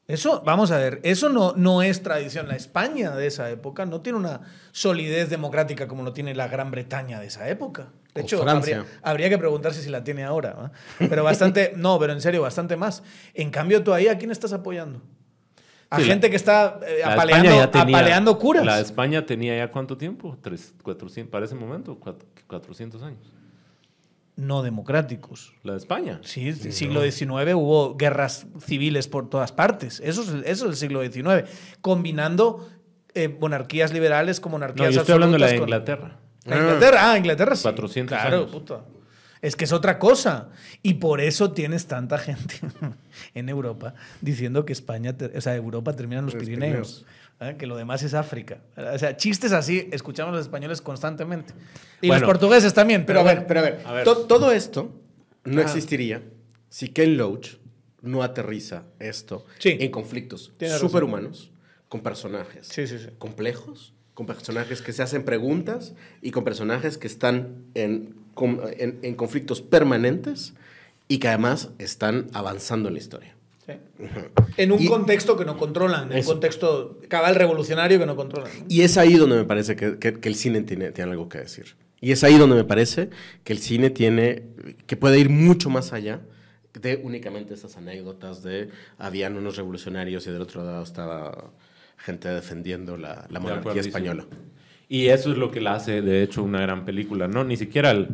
[0.07, 2.47] Eso, vamos a ver, eso no, no es tradición.
[2.47, 4.41] La España de esa época no tiene una
[4.71, 7.93] solidez democrática como lo tiene la Gran Bretaña de esa época.
[8.13, 10.71] De hecho, habría, habría, que preguntarse si la tiene ahora.
[10.99, 11.07] ¿eh?
[11.07, 13.03] Pero bastante, no, pero en serio, bastante más.
[13.33, 15.01] En cambio, tú ahí, ¿a quién estás apoyando?
[15.91, 18.65] A sí, gente la, que está eh, apaleando, tenía, apaleando, curas.
[18.65, 20.37] La España tenía ya cuánto tiempo?
[20.41, 21.99] Tres, 400, para ese momento,
[22.47, 23.33] 400 años.
[24.37, 25.53] No democráticos.
[25.63, 26.21] La de España.
[26.23, 30.01] Sí, sí siglo XIX hubo guerras civiles por todas partes.
[30.03, 31.49] Eso es, eso es el siglo XIX.
[31.81, 32.69] Combinando
[33.13, 36.17] eh, monarquías liberales con monarquías no, yo estoy hablando de la de Inglaterra.
[36.45, 37.11] ¿La Inglaterra?
[37.11, 37.63] Ah, Inglaterra sí.
[37.63, 38.51] 400 claro, años.
[38.51, 38.85] Puta.
[39.41, 40.49] Es que es otra cosa.
[40.83, 42.55] Y por eso tienes tanta gente
[43.33, 47.05] en Europa diciendo que España, o sea, Europa termina en los, los Pirineos.
[47.39, 47.55] ¿eh?
[47.57, 48.59] Que lo demás es África.
[48.77, 51.53] O sea, chistes así escuchamos los españoles constantemente.
[52.01, 53.05] Y bueno, los portugueses también.
[53.05, 53.81] Pero, pero a ver, pero a ver.
[53.85, 54.03] A ver.
[54.03, 55.01] To todo esto
[55.43, 55.63] no ah.
[55.63, 56.21] existiría
[56.69, 57.57] si Ken Loach
[58.01, 59.77] no aterriza esto sí.
[59.79, 61.51] en conflictos superhumanos
[61.87, 67.07] con personajes sí, sí, complejos, con personajes que se hacen preguntas y con personajes que
[67.07, 68.15] están en
[68.77, 70.53] en, en, conflictos permanentes
[71.07, 73.35] y que además están avanzando en la historia.
[73.65, 73.73] Sí.
[73.99, 74.53] Uh -huh.
[74.57, 78.51] En un y, contexto que no controlan, en un contexto cabal revolucionario que no controlan.
[78.59, 78.65] ¿no?
[78.67, 81.39] Y es ahí donde me parece que, que, que, el cine tiene, tiene algo que
[81.39, 81.75] decir.
[81.99, 83.09] Y es ahí donde me parece
[83.43, 84.43] que el cine tiene,
[84.87, 86.21] que puede ir mucho más allá
[86.73, 91.51] de únicamente estas anécdotas de habían unos revolucionarios y del otro lado estaba
[91.97, 94.25] gente defendiendo la, la monarquía de española.
[94.91, 97.45] Y eso es lo que la hace, de hecho, una gran película, ¿no?
[97.45, 98.09] Ni siquiera el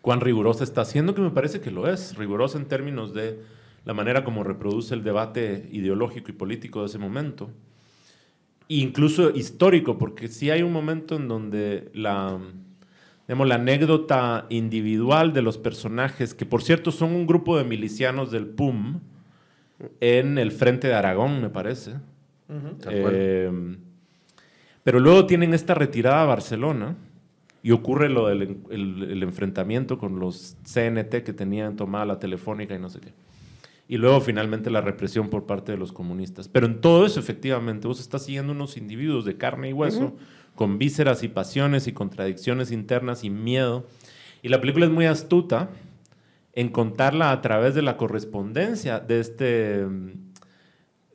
[0.00, 3.38] cuán rigurosa está haciendo, que me parece que lo es, rigurosa en términos de
[3.84, 7.52] la manera como reproduce el debate ideológico y político de ese momento.
[8.68, 12.36] E incluso histórico, porque sí hay un momento en donde la,
[13.28, 18.32] digamos, la anécdota individual de los personajes, que por cierto son un grupo de milicianos
[18.32, 18.98] del PUM,
[20.00, 21.92] en el frente de Aragón, me parece.
[22.48, 22.88] Uh -huh.
[22.90, 23.76] eh,
[24.82, 26.96] pero luego tienen esta retirada a Barcelona
[27.62, 32.74] y ocurre lo del el, el enfrentamiento con los CNT que tenían tomada la telefónica
[32.74, 33.12] y no sé qué.
[33.90, 36.46] Y luego finalmente la represión por parte de los comunistas.
[36.46, 40.10] Pero en todo eso, efectivamente, vos estás siguiendo unos individuos de carne y hueso, uh
[40.10, 40.54] -huh.
[40.54, 43.86] con vísceras y pasiones y contradicciones internas y miedo.
[44.42, 45.70] Y la película es muy astuta
[46.52, 49.84] en contarla a través de la correspondencia de este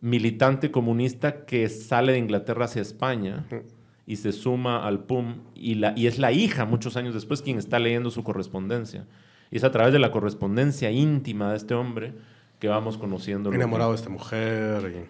[0.02, 3.64] militante comunista que sale de Inglaterra hacia España uh -huh.
[4.06, 7.58] y se suma al PUM y, la, y es la hija muchos años después quien
[7.58, 9.06] está leyendo su correspondencia.
[9.52, 12.14] Y es a través de la correspondencia íntima de este hombre
[12.60, 13.52] que vamos conociendo.
[13.54, 14.92] Enamorado de esta mujer.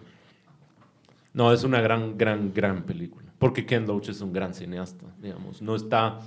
[1.34, 3.26] No, es una gran, gran, gran película.
[3.38, 5.60] Porque Ken Loach es un gran cineasta, digamos.
[5.62, 6.20] No está...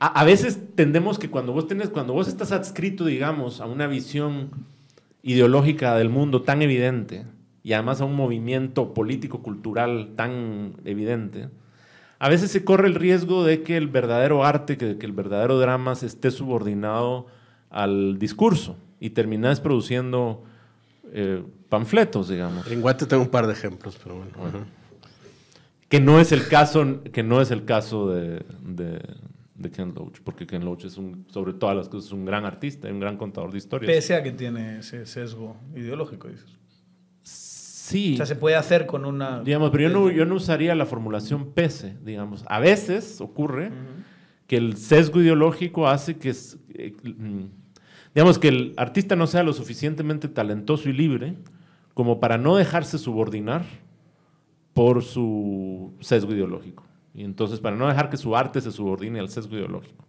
[0.00, 3.86] A, a veces tendemos que cuando vos, tenés, cuando vos estás adscrito, digamos, a una
[3.86, 4.50] visión
[5.22, 7.24] ideológica del mundo tan evidente
[7.66, 11.48] y además a un movimiento político-cultural tan evidente,
[12.20, 15.58] a veces se corre el riesgo de que el verdadero arte, que, que el verdadero
[15.58, 17.26] drama se esté subordinado
[17.68, 20.44] al discurso y terminás produciendo
[21.12, 22.70] eh, panfletos, digamos.
[22.70, 24.30] En Guate tengo un par de ejemplos, pero bueno.
[24.46, 24.64] ajá.
[25.88, 29.00] Que no es el caso, que no es el caso de, de,
[29.56, 32.88] de Ken Loach, porque Ken Loach es un, sobre todas las cosas, un gran artista
[32.88, 33.92] y un gran contador de historias.
[33.92, 36.56] Pese a que tiene ese sesgo ideológico, dices.
[37.86, 39.42] Sí, O sea, se puede hacer con una...
[39.42, 42.44] digamos, pero yo no, yo no usaría la formulación pese, digamos.
[42.48, 43.70] A veces ocurre
[44.46, 46.34] que el sesgo ideológico hace que,
[46.74, 47.44] eh, mm,
[48.14, 51.36] digamos, que el artista no sea lo suficientemente talentoso y libre
[51.94, 53.64] como para no dejarse subordinar
[54.74, 56.84] por su sesgo ideológico.
[57.14, 60.04] Y entonces, para no dejar que su arte se subordine al sesgo ideológico.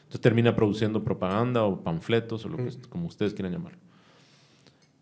[0.00, 3.78] Entonces termina produciendo propaganda o panfletos o lo que, como ustedes quieran llamarlo.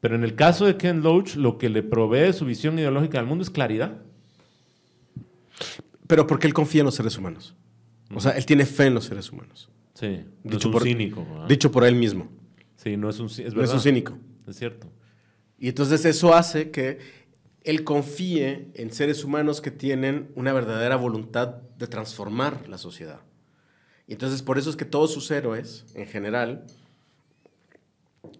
[0.00, 3.26] Pero en el caso de Ken Loach, lo que le provee su visión ideológica al
[3.26, 3.98] mundo es claridad.
[6.06, 7.54] Pero porque él confía en los seres humanos.
[8.14, 9.68] O sea, él tiene fe en los seres humanos.
[9.94, 11.26] Sí, no Dicho es un por- cínico.
[11.28, 11.48] ¿verdad?
[11.48, 12.28] Dicho por él mismo.
[12.76, 14.16] Sí, no es un es No es un cínico.
[14.46, 14.90] Es cierto.
[15.58, 16.98] Y entonces eso hace que
[17.64, 23.20] él confíe en seres humanos que tienen una verdadera voluntad de transformar la sociedad.
[24.06, 26.64] Y entonces por eso es que todos sus héroes, en general,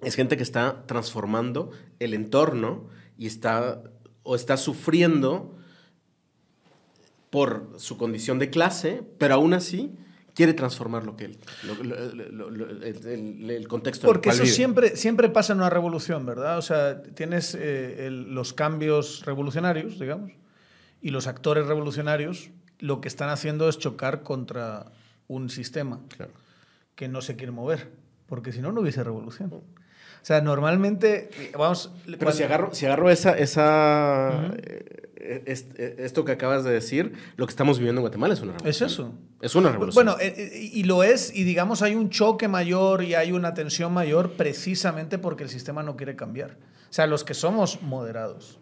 [0.03, 3.83] es gente que está transformando el entorno y está
[4.23, 5.55] o está sufriendo
[7.31, 9.93] por su condición de clase, pero aún así
[10.35, 14.35] quiere transformar lo que él, lo- lo- lo- lo- el, contexto en el Porque cual
[14.37, 14.55] eso vive.
[14.55, 16.59] siempre, siempre pasa en una revolución, ¿verdad?
[16.59, 20.31] O sea, tienes eh, el- los cambios revolucionarios, digamos,
[21.03, 24.93] y los actores revolucionarios lo que están haciendo es chocar contra
[25.27, 26.33] un sistema Claro.
[26.95, 27.91] que no se quiere mover,
[28.27, 29.53] porque si no, no hubiese revolución.
[30.21, 31.91] O sea, normalmente, vamos...
[32.05, 36.71] Pero cuando- si agarro, si agarro esa, esa eh, est- eh, esto que acabas de
[36.73, 38.89] decir, lo que estamos viviendo en Guatemala es una Es revolución.
[38.91, 39.13] eso.
[39.41, 40.05] Es una revolución.
[40.05, 43.93] Bueno, eh, y lo es, y digamos hay un choque mayor y hay una tensión
[43.93, 46.59] mayor precisamente porque el sistema no quiere cambiar.
[46.91, 48.59] O sea, los que somos moderados,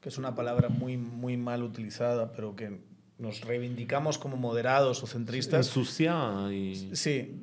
[0.00, 2.80] que es una palabra muy, muy mal utilizada, pero que
[3.18, 5.66] nos reivindicamos como moderados o centristas.
[5.68, 7.40] Ensuciada y Sí.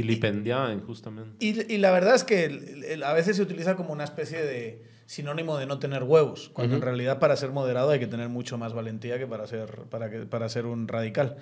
[0.00, 1.36] Vilipendiada injustamente.
[1.44, 4.42] Y, y la verdad es que el- el- a veces se utiliza como una especie
[4.42, 8.28] de sinónimo de no tener huevos, cuando en realidad para ser moderado hay que tener
[8.28, 11.36] mucho más valentía que para ser, para que, para ser un radical.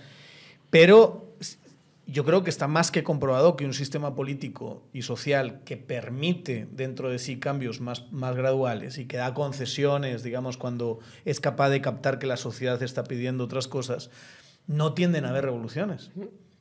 [0.70, 1.34] Pero
[2.06, 6.66] yo creo que está más que comprobado que un sistema político y social que permite
[6.72, 11.70] dentro de sí cambios más, más graduales y que da concesiones, digamos, cuando es capaz
[11.70, 14.10] de captar que la sociedad está pidiendo otras cosas,
[14.66, 16.10] no tienden a haber revoluciones.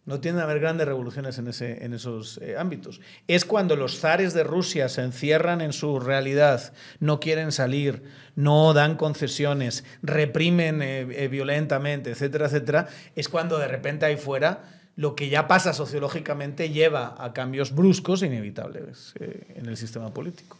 [0.09, 2.99] No tienden a haber grandes revoluciones en, esos eh, ámbitos.
[3.27, 8.01] Es cuando los zares de Rusia se encierran en su realidad, no quieren salir,
[8.35, 14.81] no dan concesiones, reprimen eh, eh, violentamente, etcétera, etcétera, es cuando de repente ahí fuera
[14.95, 20.57] lo que ya pasa sociológicamente lleva a cambios bruscos e inevitables en el sistema político.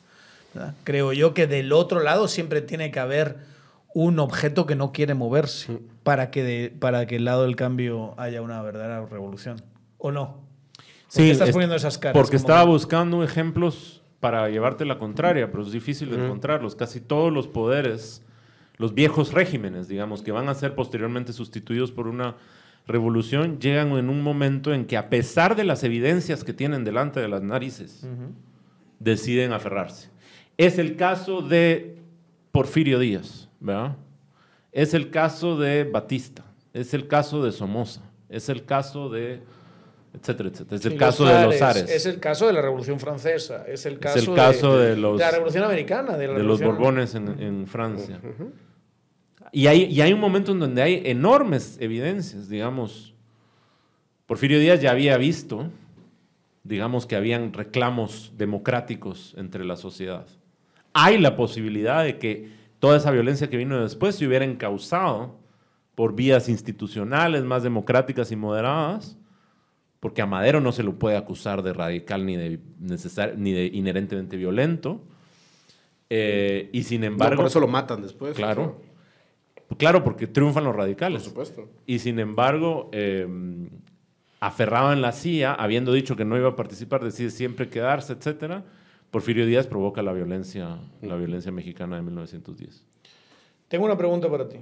[0.83, 3.37] Creo yo que del otro lado siempre tiene que haber
[3.95, 5.79] un objeto que no quiere moverse
[6.09, 9.61] para que, de- para que el lado del cambio haya una verdadera revolución.
[9.99, 10.37] ¿O no?
[11.13, 12.15] ¿Por qué estás es- poniendo esas caras?
[12.19, 16.75] Porque estaba que- buscando ejemplos para llevarte la contraria, pero es difícil de encontrarlos.
[16.75, 18.23] Casi todos los poderes,
[18.77, 22.37] los viejos regímenes, digamos, que van a ser posteriormente sustituidos por una
[22.87, 27.19] revolución, llegan en un momento en que a pesar de las evidencias que tienen delante
[27.19, 28.03] de las narices,
[28.99, 30.09] deciden aferrarse.
[30.57, 31.99] Es el caso de
[32.51, 33.95] Porfirio Díaz, ¿verdad?
[34.71, 36.43] Es el caso de Batista,
[36.73, 39.41] es el caso de Somoza, es el caso de
[40.13, 40.75] etcétera, etcétera.
[40.77, 43.65] Es el caso de los zares, Es el caso de la Revolución Francesa.
[43.67, 46.17] Es el caso, el caso de los- la Revolución Americana.
[46.17, 48.19] De, la de los Borbones en, en Francia.
[49.51, 53.13] Y hay, y hay un momento en donde hay enormes evidencias, digamos.
[54.25, 55.69] Porfirio Díaz ya había visto,
[56.63, 60.25] digamos, que habían reclamos democráticos entre la sociedad.
[60.93, 65.37] Hay la posibilidad de que toda esa violencia que vino después se hubiera encausado
[65.95, 69.17] por vías institucionales más democráticas y moderadas,
[69.99, 73.65] porque a Madero no se lo puede acusar de radical ni de, necesar- ni de
[73.65, 75.01] inherentemente violento.
[76.09, 78.35] Eh, y sin No, embargo, por eso lo matan después.
[78.35, 78.81] claro,
[79.77, 81.23] claro, porque triunfan los Por radicales.
[81.23, 81.69] supuesto.
[81.85, 83.27] Y sin embargo, eh,
[84.39, 88.63] aferrado en la CIA, habiendo dicho que no iba a participar, decide siempre quedarse, etcétera.
[89.11, 92.83] Porfirio Díaz provoca la violencia, la violencia mexicana de 1910.
[93.67, 94.57] Tengo una pregunta para ti.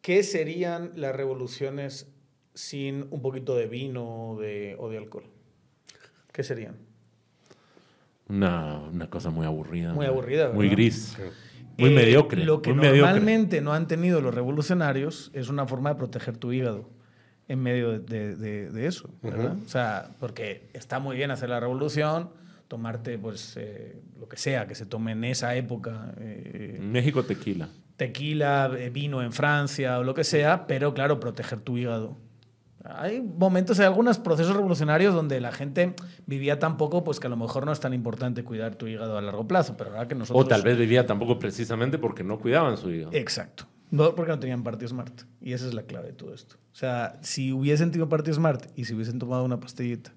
[0.00, 2.08] ¿Qué serían las revoluciones
[2.54, 5.24] sin un poquito de vino o de, o de alcohol?
[6.32, 6.76] ¿Qué serían?
[8.28, 9.92] Una, una cosa muy aburrida.
[9.94, 11.16] Muy aburrida, Muy gris.
[11.78, 12.44] Muy Eh, mediocre.
[12.44, 13.02] Lo que muy mediocre.
[13.02, 16.88] normalmente no han tenido los revolucionarios es una forma de proteger tu hígado
[17.48, 19.56] en medio de, de- de- de eso, ¿verdad?
[19.64, 22.30] O sea, porque está muy bien hacer la revolución,
[22.68, 27.68] tomarte pues eh, lo que sea que se tome en esa época, eh, México tequila.
[27.96, 32.16] tequila, eh, vino en Francia o lo que sea, pero claro, proteger tu hígado.
[32.84, 35.94] Hay momentos, hay algunos procesos revolucionarios donde la gente
[36.26, 39.18] vivía tan poco, pues que a lo mejor no es tan importante cuidar tu hígado
[39.18, 40.44] a largo plazo, pero ahora que nosotros...
[40.44, 43.10] O tal vez vivía tampoco precisamente porque no cuidaban su hígado.
[43.12, 43.66] Exacto.
[43.90, 45.22] No, porque no tenían Party Smart.
[45.40, 46.56] Y esa es la clave de todo esto.
[46.72, 50.12] O sea, si hubiesen tenido Party Smart y si hubiesen tomado una pastillita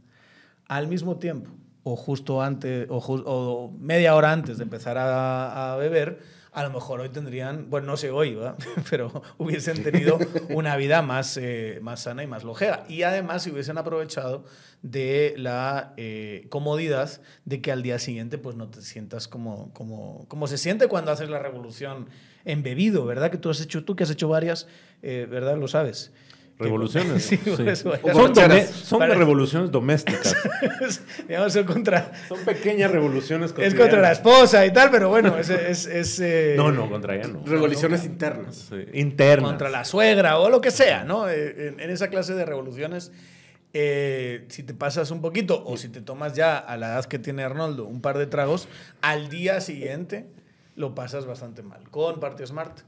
[0.68, 1.50] al mismo tiempo,
[1.92, 6.20] o justo antes, o, ju- o media hora antes de empezar a, a beber,
[6.52, 8.56] a lo mejor hoy tendrían, bueno, no sé hoy, ¿verdad?
[8.90, 10.18] pero hubiesen tenido
[10.50, 12.86] una vida más, eh, más sana y más longeva.
[12.90, 14.46] Y además, si hubiesen aprovechado
[14.82, 17.10] de la eh, comodidad
[17.46, 21.12] de que al día siguiente pues no te sientas como, como, como se siente cuando
[21.12, 22.08] haces la revolución
[22.46, 23.30] embebido, ¿verdad?
[23.30, 24.68] Que tú has hecho, tú que has hecho varias,
[25.02, 25.58] eh, ¿verdad?
[25.58, 26.12] Lo sabes.
[26.60, 27.24] Revoluciones.
[27.24, 27.50] sí, sí.
[27.52, 30.36] por eso, Son, dome- son Para- revoluciones domésticas.
[31.28, 35.50] digamos, son contra, son pequeñas revoluciones es contra la esposa y tal, pero bueno, es...
[35.50, 37.42] es, es, eh, No, no, contra ella no.
[37.46, 38.68] Revoluciones internas.
[38.70, 39.50] Sí, Internas.
[39.52, 41.30] contra la suegra o lo que sea, ¿no?
[41.30, 43.12] Eh, En, en esa clase de revoluciones,
[43.74, 47.20] eh, si te pasas un poquito o si te tomas ya a la edad que
[47.20, 48.68] tiene Arnoldo un par de tragos,
[49.02, 50.26] al día siguiente
[50.76, 51.90] lo pasas bastante mal.
[51.92, 52.80] Con Party Smart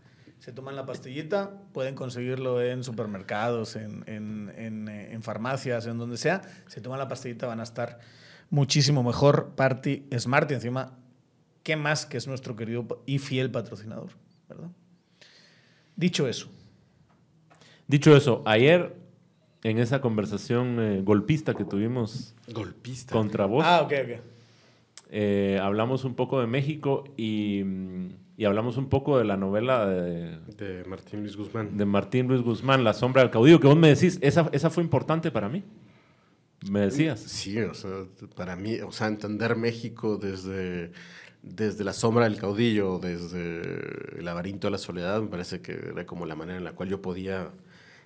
[0.41, 5.97] se toman la pastillita, pueden conseguirlo en supermercados, en, en- en, eh, en farmacias, en
[5.99, 7.99] donde sea, se toman la pastillita, van a estar
[8.49, 10.97] muchísimo mejor Party Smart y encima,
[11.63, 14.09] ¿qué más que es nuestro querido y fiel patrocinador?
[14.49, 14.69] ¿verdad?
[15.95, 16.49] Dicho eso,
[17.87, 18.95] Dicho eso, ayer
[19.63, 23.11] en esa conversación eh, golpista que tuvimos Golpista.
[23.13, 24.21] contra vos, Ah, ok, ok.
[25.11, 29.85] eh, hablamos un poco de México y, mm, y hablamos un poco de la novela
[29.85, 31.77] de, De Martín Luis Guzmán.
[31.77, 34.83] de Martín Luis Guzmán, La sombra del caudillo, que vos me decís, esa, esa fue
[34.83, 35.63] importante para mí.
[36.69, 37.19] Me decías.
[37.19, 38.05] Sí, o sea,
[38.35, 40.91] para mí, o sea, entender México desde,
[41.41, 46.05] desde la sombra del caudillo, desde el laberinto de la soledad, me parece que era
[46.05, 47.49] como la manera en la cual yo podía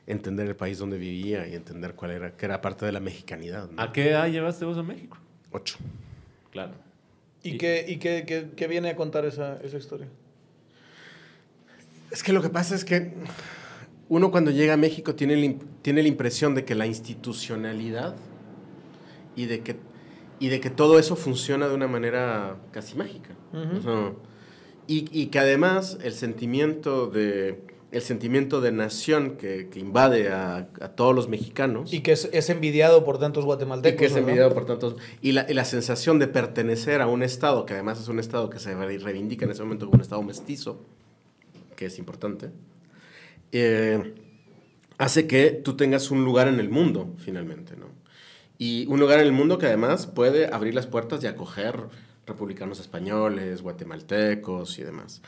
[0.07, 3.69] entender el país donde vivía y entender cuál era, que era parte de la mexicanidad.
[3.71, 3.81] ¿no?
[3.81, 5.17] ¿A qué edad llevaste vos a México?
[5.51, 5.77] Ocho.
[6.51, 6.84] Claro.
[7.45, 10.07] ¿Y, qué, y qué, qué- qué viene a contar esa, esa historia?
[12.11, 13.11] Es que lo que pasa es que
[14.09, 18.15] uno cuando llega a México tiene, tiene la impresión de que la institucionalidad
[19.35, 19.75] y de que,
[20.39, 23.35] y de que todo eso funciona de una manera casi mágica.
[23.53, 23.77] Ujú.
[23.77, 24.13] O sea,
[24.87, 27.59] y, y que además el sentimiento de,
[27.95, 32.29] el sentimiento de nación que, que invade a, a todos los mexicanos Y que es,
[32.33, 33.97] es envidiado por tantos y guatemaltecos.
[33.99, 34.29] que es ¿verdad?
[34.29, 34.95] envidiado por tantos.
[35.21, 38.49] Y la, y la sensación de pertenecer a un Estado, que además es un Estado
[38.49, 40.81] que se re- reivindica en ese momento como un Estado mestizo,
[41.75, 42.51] que es importante,
[43.51, 44.13] eh,
[44.97, 47.87] hace que tú tengas un lugar en el mundo, finalmente, ¿no?
[48.57, 51.77] Y un lugar en el mundo que además puede abrir las puertas y acoger
[52.25, 55.21] republicanos españoles, guatemaltecos y demás.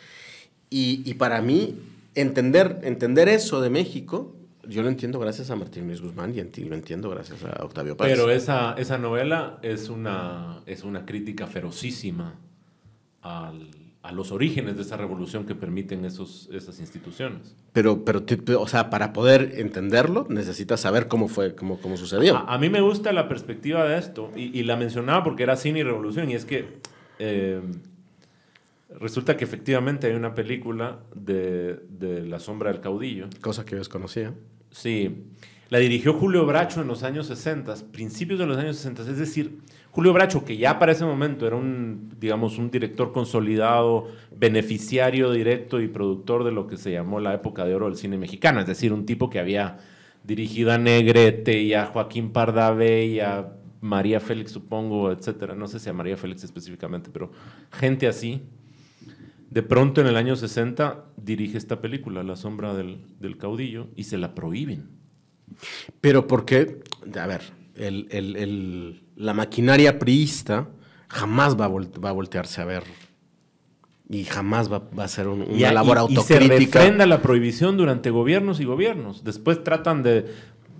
[0.69, 1.77] Y, y para mí,
[2.21, 4.35] entender, entender eso de México,
[4.67, 8.07] yo lo entiendo gracias a Martín Luis Guzmán y lo entiendo gracias a Octavio Paz.
[8.09, 12.35] Pero esa, esa novela es una, es una crítica ferocísima
[13.21, 13.69] al-
[14.03, 17.57] a los orígenes de esa revolución que permiten esos, esas instituciones.
[17.73, 18.23] Pero, pero
[18.61, 22.37] o sea, para poder entenderlo, necesitas saber cómo fue, cómo, cómo sucedió.
[22.37, 25.57] A, a mí me gusta la perspectiva de esto, y, y la mencionaba porque era
[25.57, 26.79] cine y revolución, y es que
[27.19, 27.59] eh,
[28.99, 33.27] resulta que efectivamente hay una película de, de La sombra del caudillo.
[33.41, 34.33] Cosa que yo desconocía.
[34.71, 35.23] Sí,
[35.69, 39.59] la dirigió Julio Bracho en los años 60, principios de los años 60, es decir,
[39.91, 45.81] Julio Bracho, que ya para ese momento era un, digamos, un director consolidado, beneficiario directo
[45.81, 48.67] y productor de lo que se llamó la época de oro del cine mexicano, es
[48.67, 49.79] decir, un tipo que había
[50.23, 55.55] dirigido a Negrete y a Joaquín Pardavé y a María Félix, supongo, etcétera.
[55.55, 57.31] No sé si a María Félix específicamente, pero
[57.71, 58.43] gente así.
[59.49, 64.03] De pronto en el año 60 dirige esta película, La sombra del, del caudillo, y
[64.03, 64.89] se la prohíben.
[66.01, 66.79] Pero porque,
[67.19, 67.41] a ver,
[67.75, 70.67] el- el- el- la maquinaria priista
[71.07, 72.83] jamás va a, vol- va a voltearse a ver
[74.09, 76.39] y jamás va, va a ser un- una Y- labor y- y se
[76.79, 79.23] refrenda la prohibición durante gobiernos y gobiernos.
[79.23, 80.25] Después tratan de,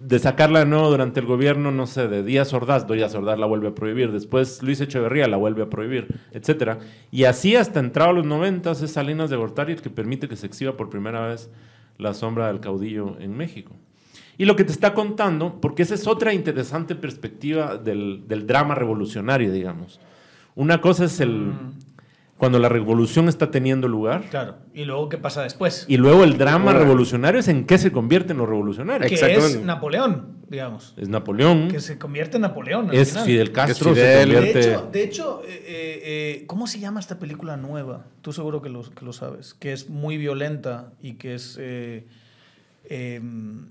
[0.08, 3.46] de sacarla de nuevo durante el gobierno, no sé, de Díaz Ordaz, Díaz Ordaz la
[3.46, 6.80] vuelve a prohibir, después Luis Echeverría la vuelve a prohibir, etcétera.
[7.12, 10.38] Y así hasta entrado a los 90 es Salinas de Gortari el que permite que
[10.38, 11.50] se exhiba por primera vez
[11.98, 13.74] la sombra del caudillo en México.
[14.38, 18.76] Y lo que te está contando, porque esa es otra interesante perspectiva del, del drama
[18.76, 20.00] revolucionario, digamos.
[20.56, 21.52] Una cosa es el,
[22.38, 24.30] cuando la revolución está teniendo lugar.
[24.30, 24.58] Claro.
[24.74, 25.86] ¿Y luego qué pasa después?
[25.88, 29.10] Y luego el drama revolucionario es en qué se convierten los revolucionarios.
[29.10, 30.94] que es Napoleón, digamos.
[30.98, 31.70] Es Napoleón.
[31.70, 32.90] Que se convierte en Napoleón.
[32.92, 33.26] al Es final.
[33.26, 33.92] Fidel Castro.
[33.92, 34.54] Es se Fidel.
[34.54, 38.06] De hecho, de hecho eh, eh, eh, ¿cómo se llama esta película nueva?
[38.22, 39.56] Tú seguro que lo, que lo sabes.
[39.56, 41.58] Que es muy violenta y que es...
[41.60, 42.06] Eh,
[42.90, 43.20] eh,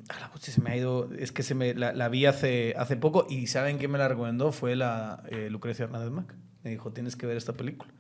[0.09, 1.09] ah, la pucha, se me ha ido...
[1.19, 4.09] Es que se me, la, la vi hace, hace poco y ¿saben quién me la
[4.09, 4.53] recomendó?
[4.53, 6.35] Fue la eh, Lucrecia Hernández Mac.
[6.65, 7.93] Me dijo, tienes que ver esta película.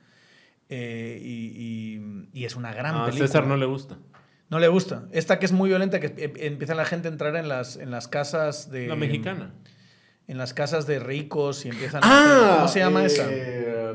[0.68, 3.24] Eh, y, y- y es una gran a película.
[3.24, 3.96] Ah, César no le gusta.
[4.48, 5.04] No le gusta.
[5.12, 7.90] Esta que es muy violenta, que em- empieza la gente a entrar en las, en
[7.90, 8.86] las casas de...
[8.88, 9.52] La mexicana.
[10.28, 12.56] En las casas de ricos y empiezan Ah, a...
[12.56, 13.26] ¿Cómo se llama eh, esa?
[13.28, 13.92] eh,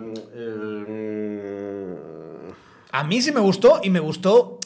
[2.92, 4.60] A mí sí me gustó y me gustó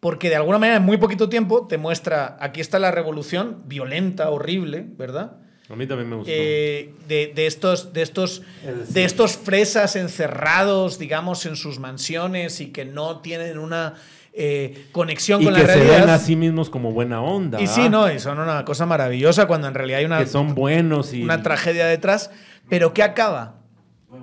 [0.00, 4.30] porque de alguna manera en muy poquito tiempo te muestra, aquí está la revolución, violenta,
[4.30, 5.38] horrible, ¿verdad?
[5.70, 6.30] A mí también me gustó.
[6.34, 8.42] Eh, de, de estos, de, estos,
[8.88, 13.94] de estos fresas encerrados, digamos, en sus mansiones y que no tienen una
[14.32, 16.00] eh, conexión y con que la se realidad.
[16.00, 17.60] ven a sí mismos como buena onda.
[17.60, 17.88] y sí, ¿ah?
[17.90, 21.22] no, y son una cosa maravillosa cuando en realidad hay una, Que son buenos y.
[21.22, 22.30] una tragedia detrás.
[22.70, 23.56] Pero ¿qué acaba?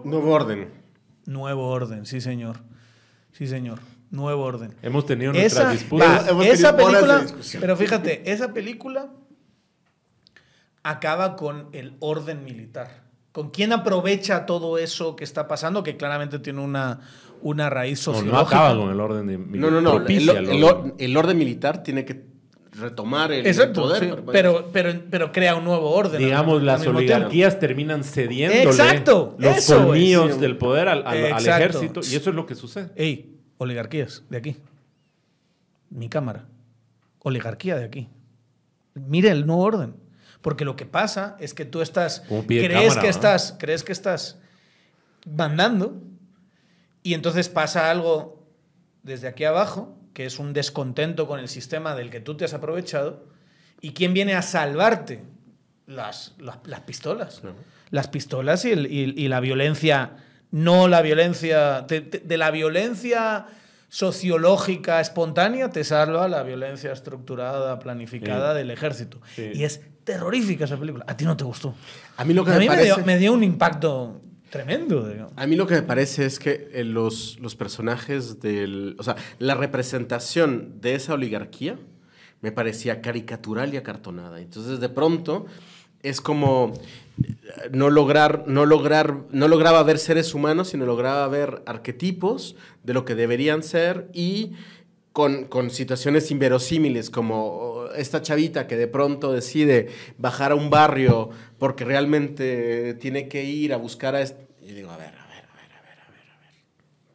[0.03, 0.69] Nuevo orden.
[1.25, 2.57] Nuevo orden, sí señor.
[3.33, 3.79] Sí señor.
[4.09, 4.73] Nuevo orden.
[4.81, 6.27] Hemos tenido nuestras Esa, disputas.
[6.27, 7.61] Hemos esa tenido horas de película, discusión.
[7.61, 9.09] pero fíjate, esa película
[10.85, 13.03] acaba con el orden militar.
[13.31, 15.83] ¿Con quién aprovecha todo eso que está pasando?
[15.83, 17.01] Que claramente tiene una,
[17.41, 18.31] una raíz No, sociológica.
[18.37, 19.37] no acaba con el orden de.
[19.37, 20.05] No, no, no.
[20.07, 20.93] El, orden.
[20.97, 22.23] el orden militar tiene que
[22.71, 24.03] retomar el, Exacto, poder.
[24.03, 26.19] sí, pero, pero, pero crea un nuevo orden.
[26.19, 26.99] Digamos, al las tiempo.
[26.99, 30.39] oligarquías terminan Exacto, los colmillos Sí.
[30.39, 32.01] del poder al, al- ejército.
[32.09, 32.91] Y eso es lo que sucede.
[32.95, 34.57] Ey, oligarquías, de aquí.
[35.89, 36.45] Mi cámara.
[37.19, 38.07] Oligarquía de aquí.
[38.93, 39.95] Mire el nuevo orden.
[40.45, 42.21] Porque lo que pasa es que tú estás.
[42.47, 43.09] Crees cámara, que ¿no?
[43.09, 43.55] estás.
[43.57, 44.37] Crees que estás
[45.25, 45.99] mandando.
[47.01, 48.45] Y entonces pasa algo
[49.01, 52.53] desde aquí abajo, que es un descontento con el sistema del que tú te has
[52.53, 53.23] aprovechado.
[53.81, 55.23] ¿Y quién viene a salvarte?
[55.87, 57.41] Las, las, las pistolas.
[57.89, 60.11] Las pistolas y, el- y- y la violencia,
[60.51, 63.47] no la violencia, de, de- de la violencia
[63.89, 68.57] sociológica espontánea te salva la violencia estructurada, planificada Sí.
[68.59, 69.19] del ejército.
[69.35, 69.51] Sí.
[69.55, 71.03] Y es terrorífica esa película.
[71.07, 71.75] A ti no te gustó.
[72.15, 72.95] A mí lo que a me mí me, parece...
[72.95, 75.05] dio, me dio un impacto tremendo.
[75.09, 75.33] digamos.
[75.35, 78.95] A mí lo que me parece es que eh, los, los personajes del...
[78.99, 81.77] O sea, la representación de esa oligarquía
[82.39, 84.39] me parecía caricatural y acartonada.
[84.39, 85.47] Entonces, de pronto,
[86.03, 86.73] es como
[87.23, 87.33] eh,
[87.71, 93.03] no lograr, no lograr, no lograba ver seres humanos, sino lograba ver arquetipos de lo
[93.03, 94.51] que deberían ser y
[95.15, 99.87] con, con situaciones inverosímiles, como oh, esta chavita que de pronto decide
[100.17, 104.21] bajar a un barrio porque realmente tiene que ir a buscar a...
[104.21, 104.45] Este...
[104.61, 106.49] Y digo, a ver, a ver, a ver, a ver, a ver, a ver.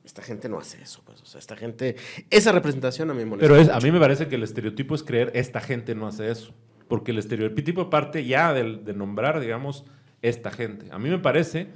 [0.03, 1.21] Esta gente no hace eso, pues.
[1.21, 1.97] O sea, esta gente...
[2.31, 3.87] Esa representación a mí me molesta Pero es, a mucho.
[3.87, 6.55] mí me parece que el estereotipo es creer esta gente no hace eso.
[6.89, 9.85] Porque el estereotipo parte ya del- de, nombrar, digamos,
[10.23, 10.87] esta gente.
[10.91, 11.67] A mí me parece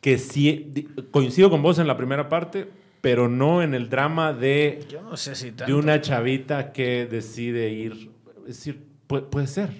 [0.00, 2.68] que sí, di- coincido con vos en la primera parte,
[3.00, 7.70] pero no en el drama de, Yo no sé si de una chavita que decide
[7.70, 8.10] ir.
[8.40, 9.70] Es decir, puede, puede ser.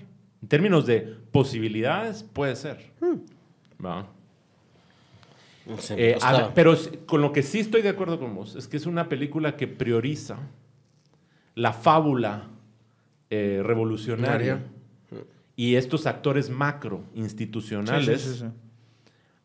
[0.43, 1.01] En términos de
[1.33, 2.91] posibilidades, puede ser.
[3.85, 4.07] Va.
[5.79, 8.67] Sé, me Eh, a- pero con lo que sí estoy de acuerdo con vos es
[8.67, 10.39] que es una película que prioriza
[11.55, 12.49] la fábula
[13.29, 14.63] eh, revolucionaria
[15.55, 18.70] y estos actores macro institucionales Sí, sí, sí, sí.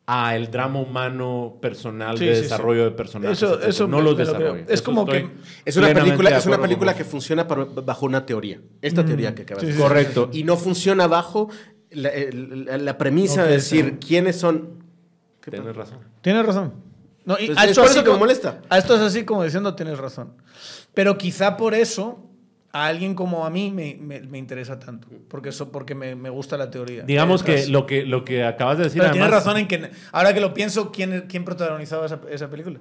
[0.07, 2.43] A el drama humano personal Sí, de sí, sí.
[2.43, 3.41] desarrollo de personajes.
[3.41, 4.39] Eso- eso no me- los me lo creo.
[4.39, 4.63] desarrollo.
[4.65, 5.27] Es Eso como que-
[5.65, 8.61] Es una película, es una película que funciona bajo una teoría.
[8.81, 9.87] Esta teoría que acabas Sí, de decir.
[9.87, 10.29] Correcto.
[10.31, 11.49] Y no funciona bajo
[11.89, 14.83] la, el- la- la premisa de decir quiénes son.
[15.41, 15.99] ¿Qué Tienes razón.
[16.21, 16.73] Tienes razón.
[17.23, 18.61] No, y Pues a es esto por así eso que me como- molesta.
[18.69, 20.33] A esto es así como diciendo tienes razón.
[20.93, 22.19] Pero quizá por eso
[22.77, 25.07] a alguien como a mí me, me- me interesa tanto.
[25.29, 27.03] Porque, eso, porque me, me gusta la teoría.
[27.03, 30.33] Digamos que lo, que lo que acabas de decir Pero tienes razón en que, ahora
[30.33, 32.79] que lo pienso, ¿quién, quién protagonizaba esa, esa película?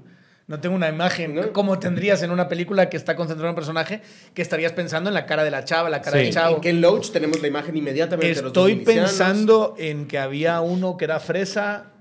[0.49, 1.37] No tengo una imagen.
[1.37, 1.53] ¿No?
[1.53, 4.03] ¿Cómo tendrías en una película que está concentrada en un personaje
[4.35, 6.25] que estarías pensando en la cara de la chava, la cara Sí.
[6.25, 6.57] del chavo?
[6.57, 10.61] En Ken Loach tenemos la imagen inmediatamente de los dos Estoy pensando en que había
[10.61, 11.93] uno que era fresa.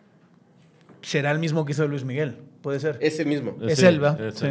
[1.04, 2.38] Será el mismo que hizo Luis Miguel.
[2.64, 2.98] Puede ser.
[3.02, 3.58] Ese mismo.
[3.62, 4.18] Es sí, él, ¿va?
[4.20, 4.48] es Sí.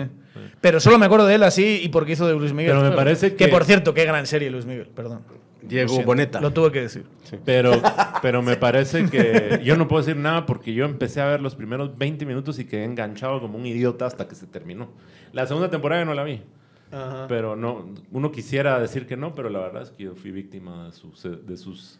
[0.60, 2.76] Pero solo me acuerdo de él así y porque hizo de Luis Miguel.
[2.76, 5.22] Pero me parece que- por cierto, qué gran serie Luis Miguel, perdón.
[5.62, 6.40] Diego Boneta.
[6.40, 7.04] Lo tuve que decir.
[7.44, 7.80] Pero,
[8.20, 11.54] pero me parece que yo no puedo decir nada porque yo empecé a ver los
[11.54, 14.90] primeros 20 minutos y quedé enganchado como un idiota hasta que se terminó.
[15.32, 16.42] La segunda temporada yo no la vi.
[16.90, 17.26] Ajá.
[17.28, 20.86] Pero no, uno quisiera decir que no, pero la verdad es que yo fui víctima
[20.86, 21.98] de sus, de sus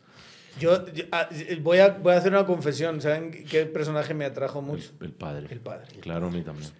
[0.60, 1.28] Yo, yo- ah,
[1.60, 3.00] voy, a, voy a hacer una confesión.
[3.00, 4.90] ¿Saben qué personaje me atrajo mucho?
[5.00, 5.46] el padre.
[5.50, 5.86] El padre.
[6.00, 6.70] Claro, a mí también.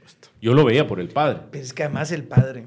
[0.41, 1.41] Yo lo veía por el padre.
[1.51, 2.67] Pero es que además el padre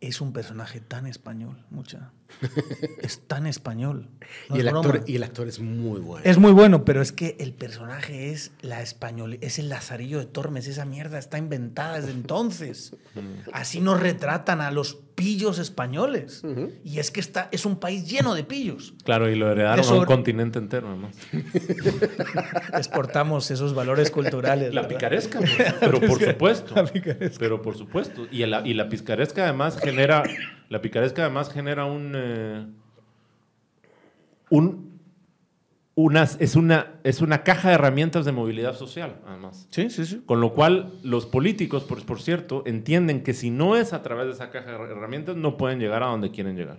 [0.00, 2.12] es un personaje tan español, mucha.
[3.02, 4.08] Es tan español.
[4.48, 6.24] No y, es el actor, y el actor es muy bueno.
[6.24, 10.26] Es muy bueno, pero es que el personaje es la español, es el Lazarillo de
[10.26, 12.96] Tormes, esa mierda está inventada desde entonces.
[13.52, 16.42] Así nos retratan a los pillos españoles.
[16.84, 18.94] Y es que está, es un país lleno de pillos.
[19.04, 21.16] Claro, y lo heredaron Eso- a un continente entero, además.
[22.76, 24.74] Exportamos esos valores culturales.
[24.74, 24.96] La ¿verdad?
[24.96, 26.74] picaresca, pues, pero por supuesto.
[26.74, 27.36] La picaresca.
[27.38, 28.26] Pero por supuesto.
[28.30, 30.24] Y la, y la picaresca además genera.
[30.74, 32.12] La picaresca además genera un.
[32.16, 32.66] eh,
[34.50, 34.92] un
[35.96, 39.68] unas, es, una, es una caja de herramientas de movilidad social, además.
[39.70, 40.22] Sí, sí, sí.
[40.26, 44.26] Con lo cual, los políticos, por, por cierto, entienden que si no es a través
[44.26, 46.78] de esa caja de herramientas, no pueden llegar a donde quieren llegar.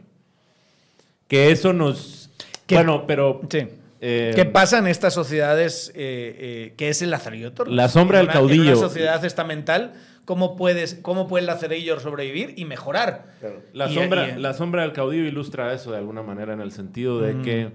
[1.29, 2.29] Que eso nos.
[2.67, 3.39] Que- bueno, pero.
[3.49, 3.65] Sí.
[4.01, 7.53] eh, ¿Qué pasa en estas sociedades eh, eh, que es el lazarillo?
[7.67, 8.71] La sombra En del una- En caudillo.
[8.77, 9.93] una sociedad estamental,
[10.25, 13.33] ¿cómo, puedes, cómo puede el lazarillo sobrevivir y mejorar?
[13.73, 16.71] La, Y- sombra, y- la sombra del caudillo ilustra eso de alguna manera en el
[16.71, 17.41] sentido de Mm.
[17.43, 17.71] que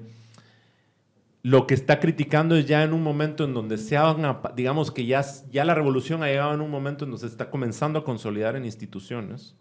[1.42, 5.06] lo que está criticando es ya en un momento en donde se hagan, digamos que
[5.06, 8.04] ya, ya la revolución ha llegado en un momento en donde se está comenzando a
[8.04, 9.54] consolidar en instituciones,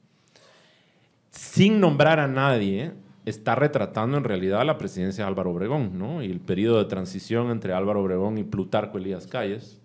[1.31, 2.91] sin nombrar a nadie,
[3.25, 6.23] está retratando en realidad la presidencia de Álvaro Obregón, ¿no?
[6.23, 9.79] Y el periodo de transición entre Álvaro Obregón y Plutarco Elías Calles.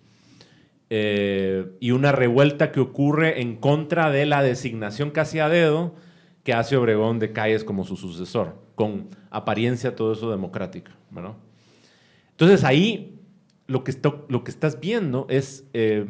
[0.97, 5.97] Eh, y una revuelta que ocurre en contra de la designación casi a dedo
[6.45, 10.93] que hace Obregón de Calles como su sucesor, con apariencia todo eso democrática.
[12.31, 13.19] Entonces ahí
[13.67, 16.07] lo que, está- lo que estás viendo es eh,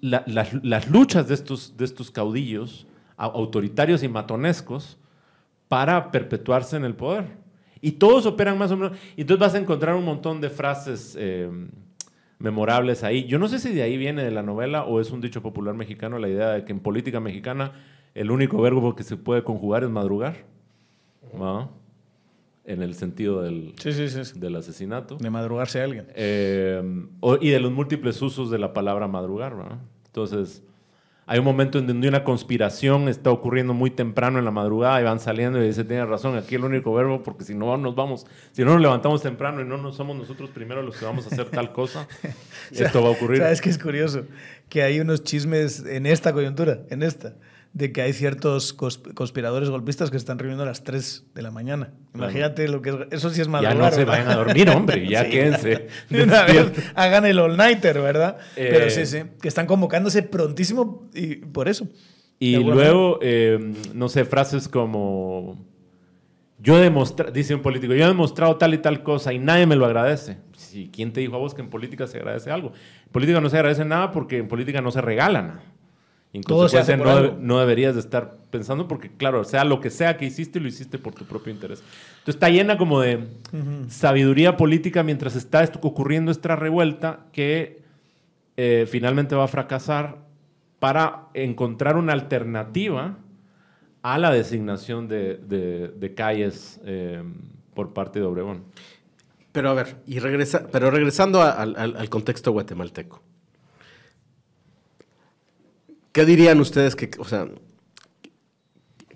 [0.00, 4.98] la- las, las luchas de estos, de estos caudillos autoritarios y matonescos
[5.66, 7.24] para perpetuarse en el poder.
[7.80, 8.96] Y todos operan más o menos.
[9.16, 11.50] Y entonces vas a encontrar un montón de frases eh,
[12.38, 13.24] memorables ahí.
[13.26, 15.74] Yo no sé si de ahí viene de la novela o es un dicho popular
[15.74, 17.72] mexicano la idea de que en política mexicana
[18.14, 20.36] el único verbo que se puede conjugar es madrugar.
[21.40, 21.68] ¿va?
[22.64, 24.24] En el sentido del, Sí, sí, sí.
[24.24, 24.38] sí.
[24.38, 25.16] del asesinato.
[25.16, 26.06] De madrugarse a alguien.
[26.14, 26.82] Eh,
[27.20, 29.56] o- y de los múltiples usos de la palabra madrugar.
[29.56, 29.78] ¿verdad?
[30.06, 30.62] Entonces,
[31.30, 35.04] hay un momento en donde una conspiración está ocurriendo muy temprano en la madrugada y
[35.04, 38.24] van saliendo y dice, tiene razón, aquí el único verbo, porque si no nos vamos,
[38.52, 41.28] si no nos levantamos temprano y no nos somos nosotros primero los que vamos a
[41.28, 42.08] hacer tal cosa,
[42.70, 43.42] esto va a ocurrir.
[43.42, 44.24] ¿Sabes qué es curioso?
[44.70, 47.34] Que hay unos chismes en esta coyuntura, en esta,
[47.78, 51.42] de que hay ciertos cons- conspiradores golpistas que se están reuniendo a las 3 de
[51.42, 51.92] la mañana.
[52.14, 52.96] Imagínate lo que es.
[53.12, 53.76] Eso sí es Ya madrugar.
[53.78, 55.30] no se vayan a dormir, hombre, ya Sí.
[55.30, 55.86] quédense.
[56.10, 58.36] De una vez hagan el all-nighter, ¿verdad?
[58.56, 59.18] Eh, Pero sí, sí.
[59.40, 61.88] Que están convocándose prontísimo y por eso.
[62.40, 65.64] Y luego, eh, no sé, frases como,
[66.60, 69.66] yo he demostrado, dice un político, yo he demostrado tal y tal cosa y nadie
[69.66, 70.38] me lo agradece.
[70.92, 72.72] ¿Quién te dijo a vos que en política se agradece algo?
[73.06, 75.62] En política no se agradece nada porque en política no se regala nada.
[76.32, 76.96] En consecuencia,
[77.32, 80.68] no, no deberías de estar pensando porque, claro, sea lo que sea que hiciste, lo
[80.68, 81.80] hiciste por tu propio interés.
[82.18, 83.26] Entonces está llena como de
[83.88, 87.82] sabiduría política mientras está esto- ocurriendo esta revuelta que
[88.56, 90.18] eh, finalmente va a fracasar
[90.78, 93.16] para encontrar una alternativa
[94.02, 97.22] a la designación de, de- de calles eh,
[97.74, 98.64] por parte de Obregón.
[99.52, 103.22] Pero a ver, y regresa, pero regresando a- al, al- al contexto guatemalteco.
[106.18, 107.46] ¿Qué dirían ustedes que, o sea,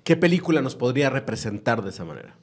[0.04, 2.36] qué película nos podría representar de esa manera?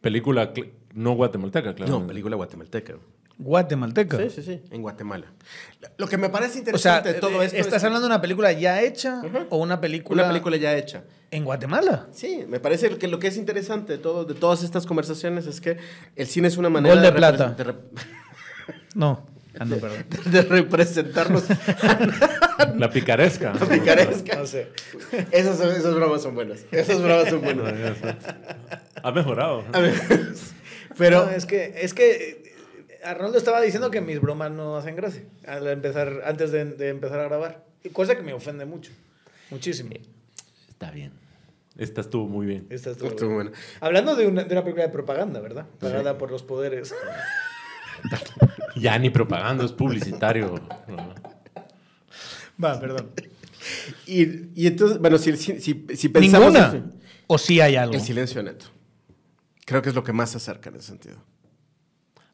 [0.00, 0.52] Película
[0.94, 2.00] no guatemalteca, claro.
[2.00, 2.94] No, película guatemalteca.
[3.38, 4.16] Guatemalteca.
[4.16, 5.26] Sí, sí, sí, en Guatemala.
[5.96, 8.08] Lo que me parece O sea, interesante de todo eh, esto ¿estás es que- hablando
[8.08, 11.04] de una película ya hecha o una película, una película ya hecha.
[11.30, 12.08] en Guatemala?
[12.10, 15.60] Sí, me parece que lo que es interesante de, todo, de todas estas conversaciones es
[15.60, 15.76] que
[16.16, 17.54] el cine es una manera Gol de plata.
[18.96, 19.24] No.
[19.58, 20.04] Ah, no, perdón.
[20.26, 21.44] de representarnos
[22.76, 23.52] La picaresca.
[23.54, 24.36] picaresca.
[24.36, 24.68] No sé.
[25.30, 26.64] Esas, son- esas bromas son buenas.
[26.70, 27.72] Esas bromas son buenas.
[29.02, 29.64] Ha mejorado.
[29.72, 29.94] A ver,
[30.98, 32.42] pero No, es que, es que
[32.90, 36.88] eh, Arnoldo estaba diciendo que mis bromas no hacen gracia al empezar, antes de, de
[36.88, 37.64] empezar a grabar.
[37.84, 38.90] Y Cosa que me ofende mucho.
[39.50, 39.90] Muchísimo.
[40.68, 41.12] Está bien.
[41.76, 42.66] Esta estuvo muy bien.
[42.70, 43.50] Esta estuvo Estuvo buena.
[43.50, 43.64] buena.
[43.80, 45.66] Hablando de una, de una película de propaganda, ¿verdad?
[45.78, 46.92] Pagada por los poderes.
[48.80, 50.54] Ya ni propaganda, es publicitario.
[52.62, 53.10] Va, perdón.
[54.06, 56.52] y, y entonces, bueno, si, si, si, si pensamos...
[56.52, 56.70] Ninguna.
[56.74, 56.92] en-
[57.26, 57.94] ¿O sí hay algo?
[57.94, 58.66] el silencio neto.
[59.66, 61.16] Creo que es lo que más se acerca en ese sentido.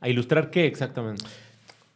[0.01, 1.25] ¿A ilustrar qué exactamente?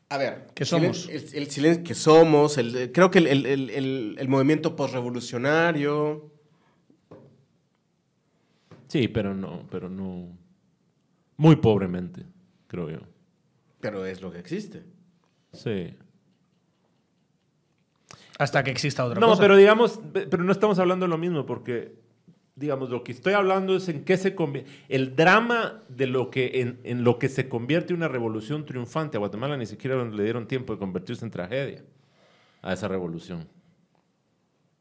[0.08, 1.08] A ver, ¿Qué el somos?
[1.08, 6.32] El, el silencio que somos, el- creo que el, el- el- el- el movimiento postrevolucionario.
[8.88, 10.36] Sí, pero no, pero no.
[11.36, 12.24] Muy pobremente,
[12.66, 12.98] creo yo.
[13.80, 14.82] Pero es lo que existe.
[15.52, 15.94] Sí.
[18.38, 19.42] Hasta que exista otra No, cosa.
[19.42, 21.96] pero digamos, pe- pero no estamos hablando de lo mismo porque,
[22.54, 24.70] digamos, lo que estoy hablando es en qué se convierte.
[24.88, 29.16] El drama de lo que en, en lo que se convierte una revolución triunfante.
[29.16, 31.82] A Guatemala ni siquiera le dieron tiempo de convertirse en tragedia
[32.62, 33.48] a esa revolución.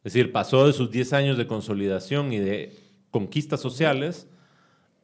[0.03, 2.75] Es decir, pasó de sus 10 años de consolidación y de
[3.09, 4.27] conquistas sociales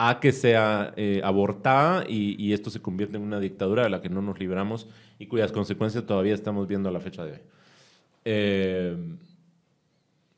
[0.09, 4.01] a que sea eh, abortada y, y esto se convierte en una dictadura de la
[4.01, 4.87] que no nos libramos
[5.19, 7.39] y cuyas consecuencias todavía estamos viendo a la fecha de hoy.
[8.25, 8.97] Eh,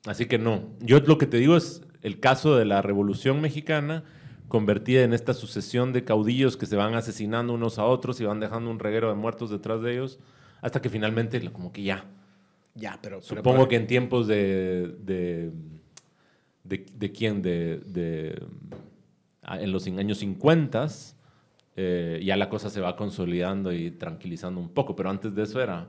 [0.05, 0.69] así que no.
[0.81, 4.03] Yo lo que te digo es el caso de la Revolución Mexicana
[4.47, 8.39] convertida en esta sucesión de caudillos que se van asesinando unos a otros y van
[8.39, 10.19] dejando un reguero de muertos detrás de ellos
[10.61, 12.05] hasta que finalmente como que ya.
[12.75, 13.21] Ya, pero...
[13.21, 14.95] Supongo pero- que en tiempos de...
[15.03, 15.51] ¿De,
[16.63, 17.41] de, de quién?
[17.41, 18.41] De, de-
[19.47, 20.87] en los años 50
[21.77, 25.61] eh, ya la cosa se va consolidando y tranquilizando un poco, pero antes de eso
[25.61, 25.87] era,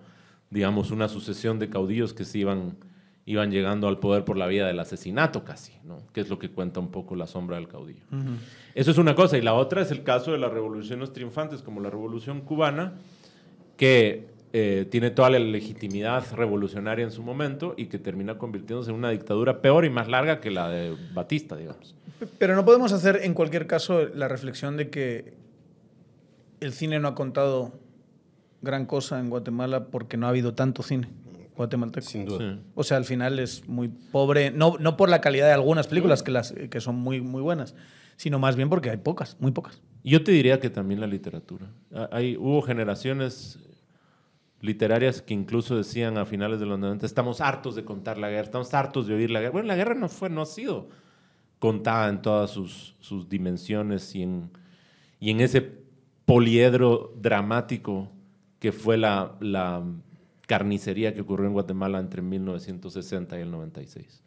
[0.50, 2.76] digamos, una sucesión de caudillos que se iban,
[3.24, 5.98] iban llegando al poder por la vía del asesinato casi, ¿no?
[6.12, 8.02] que es lo que cuenta un poco la sombra del caudillo.
[8.74, 11.80] Eso es una cosa, y la otra es el caso de las revoluciones triunfantes, como
[11.80, 12.94] la revolución cubana,
[13.76, 18.96] que eh, tiene toda la legitimidad revolucionaria en su momento y que termina convirtiéndose en
[18.96, 21.94] una dictadura peor y más larga que la de Batista, digamos.
[22.38, 25.34] Pero no podemos hacer en cualquier caso la reflexión de que
[26.60, 27.72] el cine no ha contado
[28.62, 31.08] gran cosa en Guatemala porque no ha habido tanto cine
[31.56, 32.06] guatemalteco.
[32.06, 32.38] Sin duda.
[32.54, 32.60] Sí.
[32.74, 36.22] O sea, al final es muy pobre, no, no por la calidad de algunas películas
[36.22, 37.74] que, las, que son muy, muy buenas,
[38.16, 39.80] sino más bien porque hay pocas, muy pocas.
[40.04, 41.66] Yo te diría que también la literatura.
[41.94, 43.58] Ha- Hay, hubo generaciones
[44.60, 48.42] literarias que incluso decían a finales de los 90, estamos hartos de contar la guerra,
[48.44, 49.52] estamos hartos de oír la guerra.
[49.52, 50.88] Bueno, la guerra no fue, no ha sido
[51.58, 54.50] contada en todas sus, sus dimensiones y en,
[55.20, 55.62] y en ese
[56.24, 58.10] poliedro dramático
[58.58, 59.82] que fue la, la
[60.46, 64.22] carnicería que ocurrió en Guatemala entre 1960 y el 96.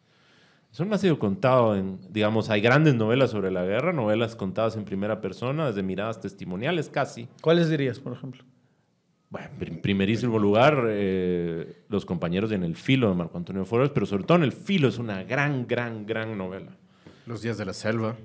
[0.72, 4.76] Eso no ha sido contado en, digamos, hay grandes novelas sobre la guerra, novelas contadas
[4.76, 7.26] en primera persona, desde miradas testimoniales casi.
[7.40, 8.44] ¿Cuáles dirías, por ejemplo?
[9.30, 13.90] Bueno, en primerísimo lugar, eh, Los compañeros de En el filo de Marco Antonio Flores,
[13.92, 16.76] pero sobre todo En el filo es una gran, gran, gran novela.
[17.26, 18.16] Los días de la selva.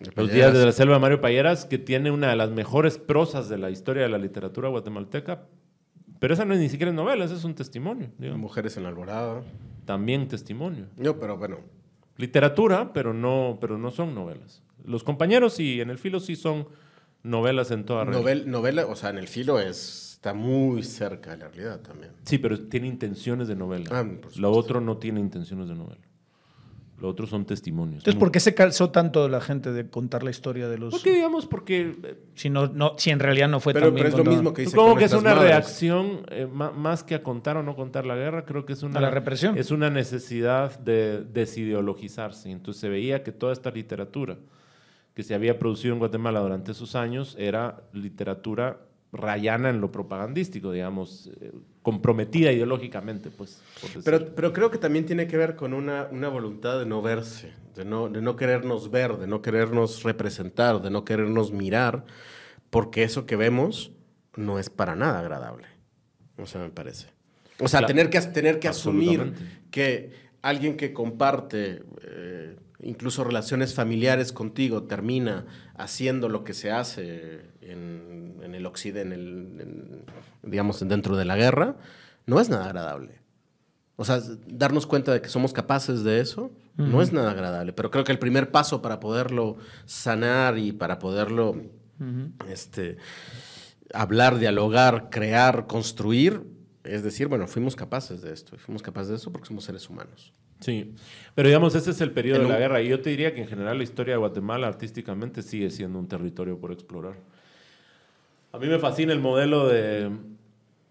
[0.00, 2.98] de Los días de la selva de Mario Payeras, que tiene una de las mejores
[2.98, 5.42] prosas de la historia de la literatura guatemalteca,
[6.18, 8.40] pero esa no es ni siquiera novela, esa es un testimonio, digamos.
[8.40, 9.42] Mujeres en la alborada.
[9.84, 10.86] también testimonio.
[10.96, 11.58] No, pero bueno.
[12.16, 14.62] Literatura, pero no, pero no son novelas.
[14.84, 16.66] Los compañeros sí, en el filo sí son
[17.22, 18.20] novelas en toda regla.
[18.20, 22.12] Novel- novela, o sea, en el filo es, está muy cerca de la realidad también.
[22.24, 23.88] Sí, pero tiene intenciones de novela.
[23.92, 24.04] Ah.
[24.36, 26.00] Lo otro no tiene intenciones de novela.
[27.00, 28.00] Lo otro son testimonios.
[28.00, 30.92] Entonces, ¿por qué se calzó tanto la gente de contar la historia de los...
[30.92, 31.46] ¿Por qué, digamos?
[31.46, 34.24] Porque eh, Si, no, no, si en realidad no fue Pero, tan pero bien es
[34.26, 35.48] lo mismo que dice Supongo que es una madres.
[35.48, 38.98] reacción, eh, más que a contar o no contar la guerra, creo que es una...
[38.98, 39.56] A la represión.
[39.56, 42.50] Es una necesidad de desideologizarse.
[42.50, 44.36] Entonces se veía que toda esta literatura
[45.14, 48.80] que se había producido en Guatemala durante esos años era literatura
[49.12, 51.52] rayana en lo propagandístico, digamos, eh,
[51.88, 53.62] comprometida ideológicamente, pues.
[54.04, 57.54] Pero, pero creo que también tiene que ver con una, una voluntad de no verse,
[57.74, 62.04] de no, de no querernos ver, de no querernos representar, de no querernos mirar,
[62.68, 63.90] porque eso que vemos
[64.36, 65.66] no es para nada agradable.
[66.36, 67.06] O sea, me parece.
[67.58, 67.86] O sea, Claro.
[67.86, 69.32] tener que, tener que asumir
[69.70, 70.12] que
[70.42, 75.46] alguien que comparte eh, incluso relaciones familiares contigo termina
[75.78, 80.04] haciendo lo que se hace en, en el occidente, en el, en,
[80.42, 81.76] digamos, dentro de la guerra,
[82.26, 83.20] no es nada agradable.
[83.96, 87.90] O sea, darnos cuenta de que somos capaces de eso no es nada agradable, pero
[87.90, 91.56] creo que el primer paso para poderlo sanar y para poderlo
[92.48, 92.98] este,
[93.92, 96.44] hablar, dialogar, crear, construir,
[96.84, 99.90] es decir, bueno, fuimos capaces de esto, y fuimos capaces de eso porque somos seres
[99.90, 100.32] humanos.
[100.60, 100.94] Sí,
[101.34, 102.82] pero digamos, ese es el periodo En de la guerra.
[102.82, 106.08] Y yo te diría que en general la historia de Guatemala artísticamente sigue siendo un
[106.08, 107.14] territorio por explorar.
[108.52, 110.10] A mí me fascina el modelo de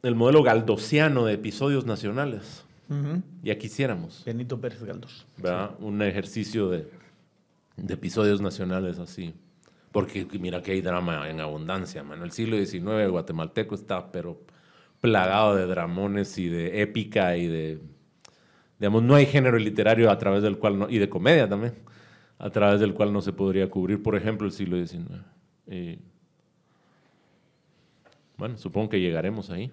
[0.03, 2.64] el modelo galdosiano de episodios nacionales.
[2.89, 3.22] Ujú.
[3.44, 5.26] Ya quisiéramos, Benito Pérez Galdós.
[5.38, 5.72] ¿verdad?
[5.80, 6.88] Un ejercicio de,
[7.76, 9.34] de episodios nacionales así.
[9.91, 12.23] Porque mira que hay drama en abundancia, mano.
[12.23, 14.39] El siglo XIX guatemalteco está, pero
[15.02, 17.80] plagado de dramones y de épica y de,
[18.80, 21.74] Digamos, no hay género literario a través del cual, no, y de comedia también,
[22.38, 25.06] a través del cual no se podría cubrir, por ejemplo, el siglo XIX.
[25.68, 25.99] Eh,
[28.38, 29.72] bueno, supongo que llegaremos ahí.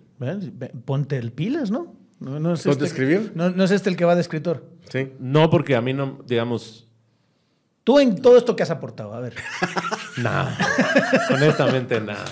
[0.84, 1.94] Ponte el pilas, ¿no?
[2.18, 3.32] No, no es ¿Ponte este, escribir?
[3.34, 4.64] No, no, es este el que va de escritor.
[4.90, 5.12] Sí.
[5.18, 6.88] No, porque a mí no, digamos...
[7.82, 9.34] Tú en todo esto que has aportado, a ver.
[10.16, 10.56] nada.
[11.30, 12.24] Honestamente, nada.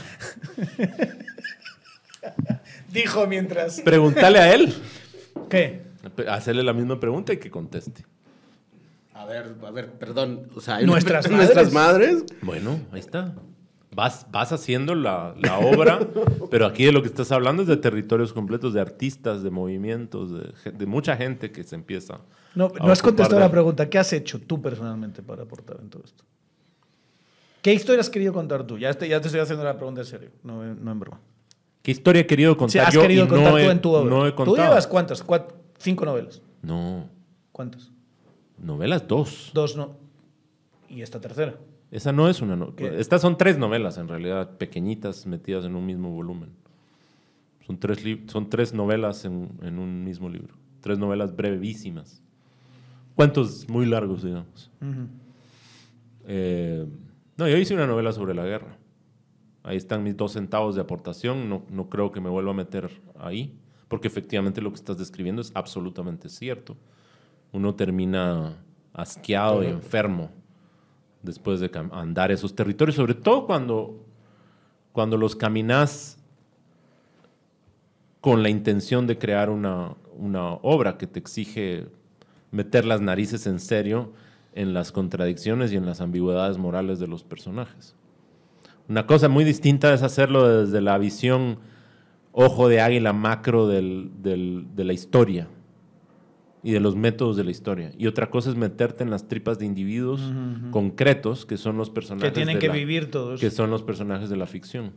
[2.90, 3.82] Dijo mientras.
[3.82, 4.74] Pregúntale a él.
[5.50, 5.91] ¿Qué?
[6.28, 8.04] Hacerle la misma pregunta y que conteste.
[9.14, 10.48] A ver, a ver, perdón.
[10.54, 11.54] O sea, ¿Nuestras, madres?
[11.54, 12.24] ¿Nuestras madres?
[12.42, 13.34] Bueno, ahí está.
[13.94, 16.00] Vas, vas haciendo la, la obra,
[16.50, 20.32] pero aquí de lo que estás hablando es de territorios completos, de artistas, de movimientos,
[20.32, 22.20] de, de mucha gente que se empieza.
[22.54, 23.88] No, no has contestado la pregunta.
[23.90, 26.24] ¿Qué has hecho tú personalmente para aportar en todo esto?
[27.60, 28.78] ¿Qué historia has querido contar tú?
[28.78, 31.20] Ya te, ya te estoy haciendo la pregunta en serio, no, no en broma.
[31.82, 34.10] ¿Qué historia he querido contar sí, has querido contar tú en tu obra.
[34.10, 35.22] No he ¿Tú llevas cuántas?
[35.82, 36.40] ¿Cinco novelas?
[36.62, 37.08] No.
[37.50, 37.90] ¿Cuántas?
[38.56, 39.50] Novelas, dos.
[39.52, 39.96] Dos, no.
[40.88, 41.58] ¿Y esta tercera?
[41.90, 42.96] Esa no es una novela.
[42.98, 46.50] Estas son tres novelas, en realidad, pequeñitas, metidas en un mismo volumen.
[47.66, 47.98] Son tres,
[48.28, 50.54] son tres novelas en, en, un mismo libro.
[50.80, 52.22] Tres novelas brevísimas.
[53.16, 54.70] Cuentos muy largos, digamos.
[56.28, 56.86] eh,
[57.36, 58.78] no, yo hice una novela sobre la guerra.
[59.64, 61.48] Ahí están mis dos centavos de aportación.
[61.48, 62.88] No, no creo que me vuelva a meter
[63.18, 63.58] ahí,
[63.92, 66.78] porque efectivamente lo que estás describiendo es absolutamente cierto.
[67.52, 68.56] Uno termina
[68.94, 70.30] asqueado y enfermo
[71.20, 74.02] después de andar esos territorios, sobre todo cuando,
[74.92, 76.18] cuando los caminas
[78.22, 81.86] con la intención de crear una, una obra que te exige
[82.50, 84.14] meter las narices en serio
[84.54, 87.94] en las contradicciones y en las ambigüedades morales de los personajes.
[88.88, 91.58] Una cosa muy distinta es hacerlo desde la visión
[92.32, 95.48] ojo de águila macro del, del, de la historia
[96.62, 97.92] y de los métodos de la historia.
[97.98, 100.70] Y otra cosa es meterte en las tripas de individuos uh -huh.
[100.70, 102.30] concretos que son los personajes.
[102.30, 103.40] Que tienen que la, vivir todos.
[103.40, 104.92] Que son los personajes de la ficción.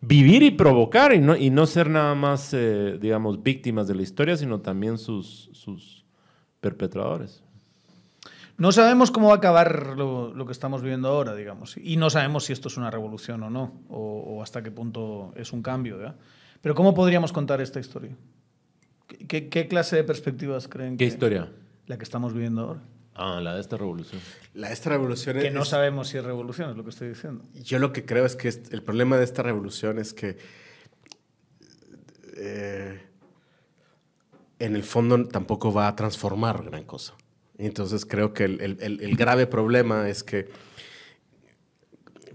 [0.00, 4.02] Vivir y provocar y no, y no ser nada más, eh, digamos, víctimas de la
[4.02, 6.04] historia, sino también sus, sus
[6.60, 7.42] perpetradores.
[8.56, 12.10] No sabemos cómo va a acabar lo, lo, que estamos viviendo ahora, digamos, y no
[12.10, 15.62] sabemos si esto es una revolución o no, o, o hasta qué punto es un
[15.62, 15.98] cambio.
[15.98, 16.16] ¿verdad?
[16.60, 18.16] Pero ¿cómo podríamos contar esta historia?
[19.28, 21.50] ¿Qué, ¿Qué, clase de perspectivas creen ¿Qué que historia?
[21.86, 22.80] La que estamos viviendo ahora.
[23.14, 24.20] Ah, la de esta revolución.
[24.54, 27.08] La de esta revolución Que es, no sabemos si es revolución, es lo que estoy
[27.08, 27.44] diciendo.
[27.54, 30.38] Yo lo que creo es que el problema de esta revolución es que
[32.36, 33.00] eh,
[34.58, 37.14] en el fondo tampoco va a transformar gran cosa.
[37.56, 40.48] Entonces creo que el, el, el grave problema es que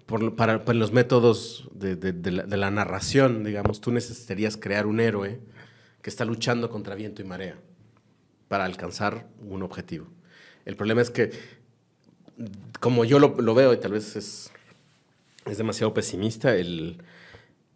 [0.06, 4.58] por, para, para, los métodos de, de, de, la, de, la, narración, digamos, tú necesitarías
[4.58, 5.40] crear un héroe
[6.02, 7.58] que está luchando contra viento y marea
[8.48, 10.08] para alcanzar un objetivo.
[10.66, 11.32] El problema es que,
[12.80, 14.52] como yo lo, lo veo, y tal vez es,
[15.46, 17.02] es demasiado pesimista, el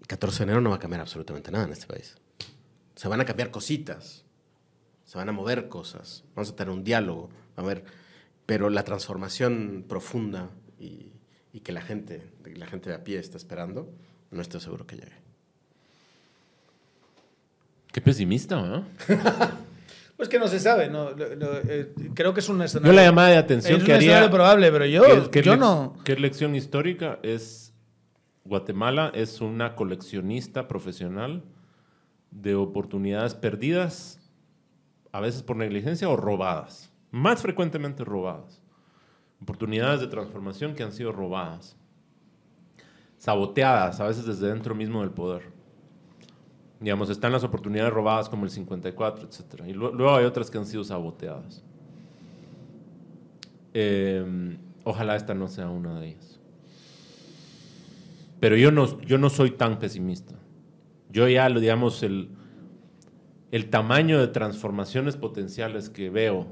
[0.07, 2.15] 14 de enero no va a cambiar absolutamente nada en este país.
[2.95, 4.25] Se van a cambiar cositas,
[5.05, 7.83] se van a mover cosas, vamos a tener un diálogo, a ver,
[8.45, 10.49] pero la transformación profunda
[10.79, 11.11] y,
[11.57, 12.21] y que la gente,
[12.55, 13.91] la gente de a pie está esperando,
[14.29, 15.15] no estoy seguro que llegue.
[17.91, 18.85] Qué pesimista, ¿no?
[20.17, 22.91] Pues que no se sabe, no, eh, creo que es un escenario.
[22.91, 24.07] Yo la llamada de atención es que un haría.
[24.13, 25.95] escenario probable, pero yo, ¿qué, qué yo no.
[26.03, 27.71] ¿Qué lección histórica es?
[28.43, 31.43] Guatemala es una coleccionista profesional
[32.31, 34.19] de oportunidades perdidas,
[35.11, 38.59] a veces por negligencia o robadas, más frecuentemente robadas.
[39.41, 41.75] Oportunidades de transformación que han sido robadas,
[43.17, 45.43] saboteadas, a veces desde dentro mismo del poder.
[46.79, 49.63] Digamos, están las oportunidades robadas como el 54, etc.
[49.67, 51.63] Y luego hay otras que han sido saboteadas.
[53.73, 56.39] Eh, ojalá esta no sea una de ellas.
[58.39, 60.35] Pero yo no, yo no soy tan pesimista.
[61.09, 62.29] Yo ya, lo digamos, el,
[63.51, 66.47] el tamaño de transformaciones potenciales que veo,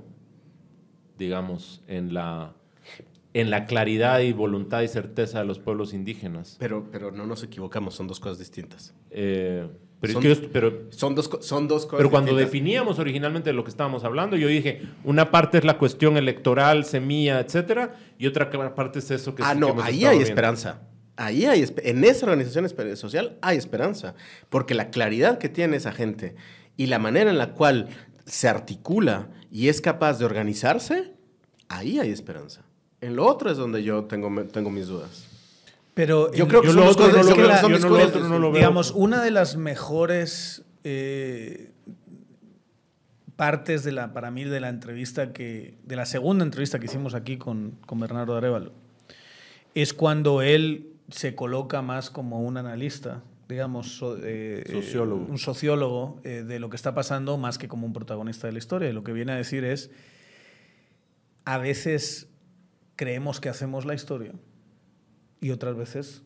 [1.18, 2.56] digamos, en la,
[3.36, 6.56] en la claridad y voluntad y certeza de los pueblos indígenas.
[6.58, 8.94] Pero, pero no nos equivocamos, son dos cosas distintas.
[9.12, 9.68] Eh,
[10.00, 12.52] pero, Son- es que yo- pero, Son dos, son dos cosas pero cuando distintas.
[12.54, 16.86] definíamos originalmente de lo que estábamos hablando, yo dije, una parte es la cuestión electoral,
[16.86, 20.24] semilla, etcétera, y otra parte es eso que Ah, que no, hemos ahí hay viendo.
[20.24, 20.82] esperanza.
[21.18, 22.68] Ahí hay, en esa organización
[22.98, 24.16] social hay esperanza,
[24.50, 26.36] porque la claridad que tiene esa gente
[26.78, 27.88] y la manera en la cual
[28.26, 31.14] se articula y es capaz de organizarse,
[31.70, 32.65] ahí hay esperanza.
[33.06, 35.28] En lo otro es donde yo tengo, tengo mis dudas.
[35.94, 38.20] Pero Yo creo que Yo lo otro no lo veo, yo no lo discursos- otro
[38.28, 38.60] no lo veo.
[38.60, 41.72] digamos, una de las mejores eh,
[43.36, 47.14] partes de la, para mí, de la entrevista que, de la segunda entrevista que hicimos
[47.14, 48.72] aquí con, con Bernardo Arevalo,
[49.74, 55.26] es cuando él se coloca más como un analista, digamos, eh, sociólogo.
[55.30, 58.60] un sociólogo eh, de lo que está pasando, más que como un protagonista de la
[58.60, 58.90] historia.
[58.90, 59.92] Y lo que viene a decir es,
[61.46, 62.30] a veces
[62.96, 64.34] creemos que hacemos la historia
[65.42, 66.22] y otras veces,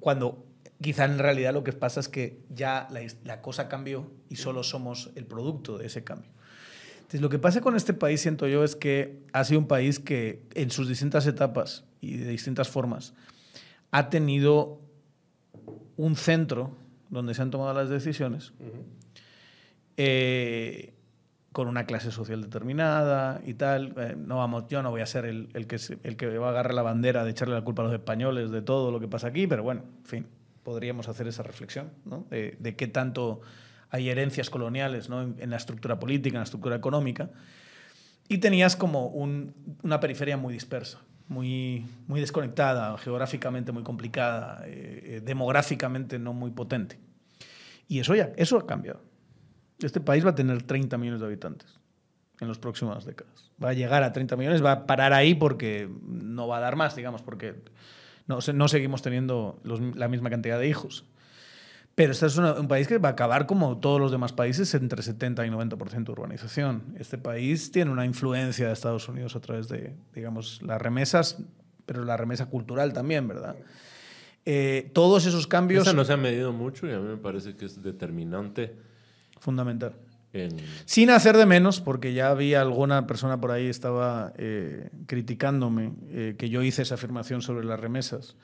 [0.00, 0.44] cuando
[0.80, 4.62] quizá en realidad lo que pasa es que ya la, la cosa cambió y solo
[4.62, 6.30] somos el producto de ese cambio.
[6.98, 9.98] Entonces, lo que pasa con este país, siento yo, es que ha sido un país
[9.98, 13.14] que en sus distintas etapas y de distintas formas
[13.90, 14.80] ha tenido
[15.96, 16.76] un centro
[17.08, 18.52] donde se han tomado las decisiones
[19.96, 20.94] eh,
[21.52, 23.94] con una clase social determinada y tal.
[23.96, 26.50] Eh, no vamos, yo no voy a ser el, el que, el que va a
[26.50, 29.28] agarrar la bandera de echarle la culpa a los españoles de todo lo que pasa
[29.28, 30.26] aquí, pero bueno, en fin,
[30.62, 32.26] podríamos hacer esa reflexión ¿no?
[32.30, 33.40] de, de qué tanto
[33.90, 35.22] hay herencias coloniales ¿no?
[35.22, 37.30] en, en la estructura política, en la estructura económica.
[38.28, 39.52] Y tenías como un-
[39.82, 46.52] una periferia muy dispersa, muy, muy desconectada, geográficamente muy complicada, eh, eh, demográficamente no muy
[46.52, 47.00] potente.
[47.88, 49.00] Y eso ya, eso ha cambiado.
[49.82, 51.78] Este país va a tener 30 millones de habitantes
[52.40, 53.50] en las próximas décadas.
[53.62, 56.76] Va a llegar a 30 millones, va a parar ahí porque no va a dar
[56.76, 57.54] más, digamos, porque
[58.26, 61.04] no, no seguimos teniendo los- la misma cantidad de hijos.
[61.94, 64.72] Pero este es una- un país que va a acabar como todos los demás países
[64.74, 66.82] entre 70 y 90% de urbanización.
[66.98, 71.38] Este país tiene una influencia de Estados Unidos a través de, digamos, las remesas,
[71.84, 73.56] pero la remesa cultural también, ¿verdad?
[74.46, 75.82] Eh, todos esos cambios...
[75.86, 78.74] Esa no se ha medido mucho y a mí me parece que es determinante
[79.40, 79.94] Fundamental.
[80.32, 80.56] en...
[80.84, 86.36] Sin hacer de menos, porque ya había alguna persona por ahí estaba eh, criticándome eh,
[86.38, 88.36] que yo hice esa afirmación sobre las remesas.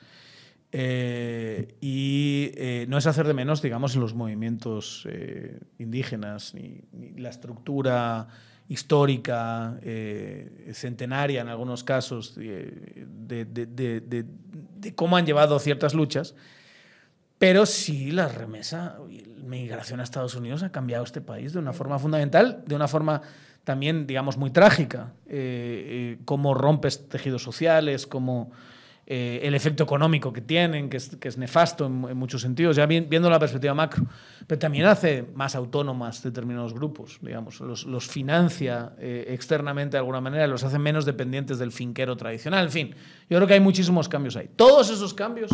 [0.73, 2.51] Eh, y
[2.89, 5.07] no es hacer de menos, digamos, los movimientos
[5.79, 8.27] indígenas, ni, ni la estructura
[8.67, 9.79] histórica,
[10.73, 14.25] centenaria en algunos casos, de, de- de- de-
[14.77, 16.35] de cómo han llevado ciertas luchas.
[17.39, 21.71] Pero sí, la remesa, la migración a Estados Unidos ha cambiado este país de una
[21.73, 23.21] forma fundamental, de una forma
[23.63, 25.13] también, digamos, muy trágica.
[25.27, 28.51] Eh, eh, cómo rompes tejidos sociales, cómo
[29.05, 32.75] eh, el efecto económico que tienen, que es, que es nefasto en, en muchos sentidos,
[32.75, 34.05] ya vi- viendo la perspectiva macro.
[34.47, 40.21] Pero también hace más autónomas determinados grupos, digamos, los, los financia eh, externamente de alguna
[40.21, 42.65] manera, los hace menos dependientes del finquero tradicional.
[42.65, 42.95] En fin,
[43.29, 44.49] yo creo que hay muchísimos cambios ahí.
[44.55, 45.51] Todos esos cambios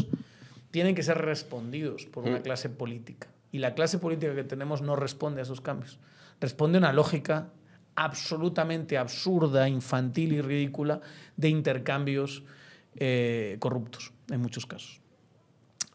[0.74, 3.28] tienen que ser respondidos por una clase política.
[3.52, 6.00] Y la clase política que tenemos no responde a esos cambios.
[6.42, 7.50] Responde a una lógica
[7.96, 11.02] absolutamente absurda, infantil y ridícula
[11.38, 12.42] de intercambios
[12.96, 15.00] eh, corruptos, en muchos casos.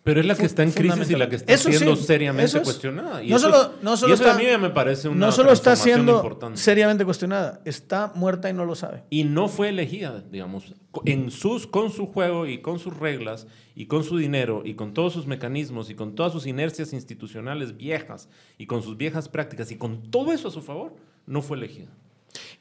[0.05, 2.45] Pero es la que está en crisis y la que está Eso sí, siendo seriamente
[2.47, 3.23] eso es- cuestionada.
[3.23, 5.33] Y no eso, solo- no solo y eso está- a mí me parece una no
[5.33, 6.59] solo está siendo importante.
[6.59, 9.03] seriamente cuestionada, está muerta y no lo sabe.
[9.11, 10.73] y no fue elegida, digamos,
[11.05, 13.47] en sus, con su juego y con sus reglas
[13.81, 17.77] y con su dinero y con todos sus mecanismos y con todas sus inercias institucionales
[17.77, 18.29] viejas
[18.59, 20.97] y con sus viejas prácticas y con todo eso a su favor,
[21.27, 21.87] no fue elegida.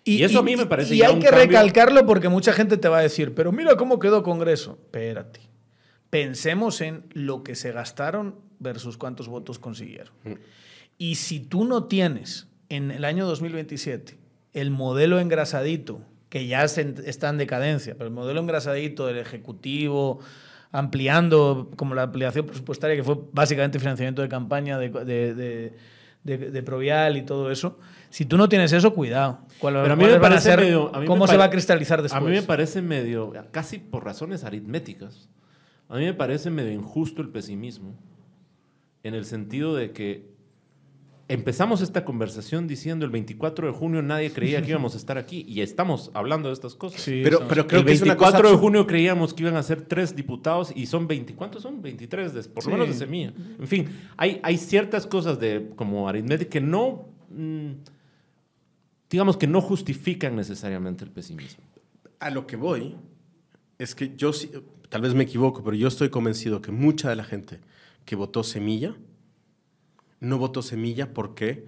[0.04, 2.54] Y eso a mí me parece Y ya hay un que cambio- recalcarlo porque mucha
[2.54, 4.78] gente te va a decir, pero mira cómo quedó Congreso.
[4.84, 5.40] Espérate.
[6.12, 10.14] Pensemos en lo que se gastaron versus cuántos votos consiguieron.
[11.00, 14.18] Y si tú no tienes en el año 2027
[14.54, 16.00] el modelo engrasadito,
[16.30, 20.20] que ya está en decadencia, pero el modelo engrasadito del Ejecutivo,
[20.72, 25.74] ampliando como la ampliación presupuestaria, que fue básicamente financiamiento de campaña de, de, de-
[26.24, 27.80] de- de Provial y todo eso,
[28.10, 29.40] si tú no tienes eso, cuidado.
[29.60, 31.50] ¿Cuál- Pero a mí me parece ser- medio- a mí me ¿Cómo se va a
[31.50, 32.22] cristalizar después?
[32.22, 35.30] A mí me parece medio, casi por razones aritméticas,
[35.88, 37.96] a mí me parece medio injusto el pesimismo,
[39.04, 40.36] en el sentido de que
[41.30, 45.44] empezamos esta conversación diciendo el 24 de junio nadie creía que íbamos a estar aquí
[45.48, 47.02] y estamos hablando de estas cosas.
[47.02, 49.58] Sí, Pero, pero creo el que es una 24 cosa de junio creíamos que iban
[49.58, 51.82] a ser tres diputados y son 20, ¿cuántos son?
[51.82, 52.72] 23, de- por lo Sí.
[52.72, 53.34] menos de semilla.
[53.60, 57.72] En fin, hay, hay ciertas cosas de como aritmética que no, mm,
[59.10, 61.64] digamos que no justifican necesariamente el pesimismo.
[62.20, 62.96] A lo que voy
[63.78, 64.32] es que yo,
[64.90, 67.60] tal vez me equivoco, pero yo estoy convencido que mucha de la gente
[68.06, 68.96] que votó Semilla
[70.20, 71.66] no votó Semilla porque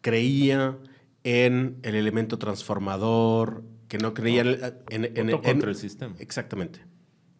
[0.00, 0.76] creía
[1.24, 4.60] en el elemento transformador, que no creía en,
[4.90, 6.14] en- en- Votó en- contra el sistema.
[6.18, 6.80] Exactamente.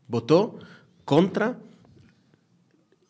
[0.09, 0.59] Votó
[1.05, 1.59] contra.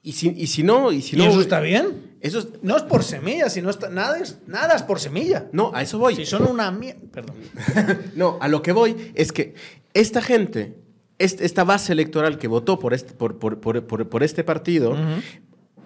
[0.03, 0.93] Y si, y si no.
[0.93, 2.17] Y, si ¿Y no, eso está bien?
[2.21, 5.49] Eso es- No es por semilla, sino está, nada, es, nada es por semilla.
[5.53, 6.15] no, a eso voy.
[6.17, 7.01] Si son una mierda.
[7.13, 7.37] Perdón.
[8.15, 9.55] No, a lo que voy es que
[9.95, 10.77] esta gente,
[11.19, 14.97] est- esta base electoral que votó por este, por, por- por- por- por este partido,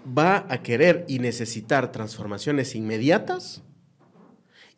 [0.07, 3.63] va a querer y necesitar transformaciones inmediatas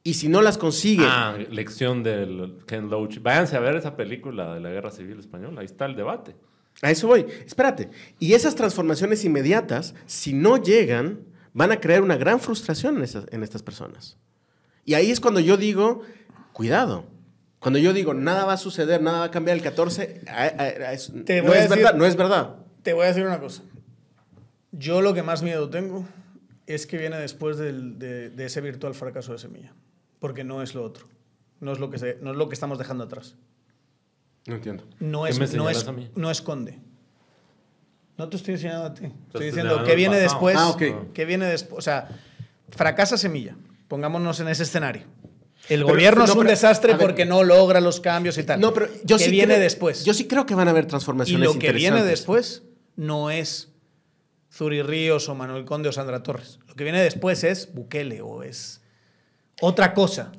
[0.05, 3.19] Y si no las consigue, Ah, lección del Ken Loach.
[3.21, 5.61] Váyanse a ver esa película de la Guerra Civil Española.
[5.61, 6.37] Ahí está el debate.
[6.83, 7.27] a eso voy.
[7.45, 7.89] Espérate.
[8.21, 11.21] Y esas transformaciones inmediatas, si no llegan,
[11.55, 14.17] van a crear una gran frustración en, esas- en estas personas.
[14.85, 16.03] Y ahí es cuando yo digo,
[16.53, 17.07] cuidado.
[17.59, 20.45] Cuando yo digo, nada va a suceder, nada va a cambiar el 14, a- a-
[20.45, 22.57] a- es- Te no es decir- verdad, no es verdad.
[22.83, 23.63] Te voy a decir una cosa.
[24.79, 26.07] Yo lo que más miedo tengo
[26.67, 29.73] es que viene después del- de, de ese virtual fracaso de Semilla.
[30.19, 31.07] Porque no es lo otro.
[31.61, 33.37] No es lo que, se- no es lo que estamos dejando atrás.
[34.47, 34.85] No entiendo.
[35.01, 36.79] No, ¿Qué es, no, es, no esconde.
[38.19, 39.07] No te estoy enseñando a ti.
[39.27, 40.31] Estoy diciendo que viene pasado.
[40.47, 40.57] después.
[40.59, 41.13] Ah, ok.
[41.13, 41.79] Que viene después.
[41.79, 42.09] O sea,
[42.71, 43.57] fracasa Semilla.
[43.89, 45.03] Pongámonos en ese escenario.
[45.69, 47.01] El Pero- gobierno no, es un pero- desastre ver.
[47.07, 48.61] porque no logra los cambios y tal.
[48.61, 50.05] No, pero yo que sí viene creo- después.
[50.05, 52.63] Yo sí creo que van a haber y transformaciones lo que viene después
[52.97, 53.73] no es
[54.57, 56.59] Zuri Ríos o Manuel Conde o Sandra Torres.
[56.67, 58.81] Lo que viene después es Bukele o es
[59.61, 60.33] otra cosa.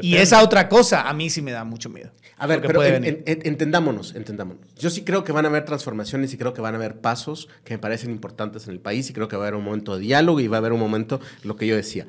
[0.00, 2.10] Y esa otra cosa a mí sí me da mucho miedo.
[2.36, 4.66] A ver, pero en- en- entendámonos, entendámonos.
[4.76, 7.48] Yo sí creo que van a haber transformaciones y creo que van a haber pasos
[7.62, 9.94] que me parecen importantes en el país y creo que va a haber un momento
[9.94, 12.08] de diálogo y va a haber un momento, lo que yo decía,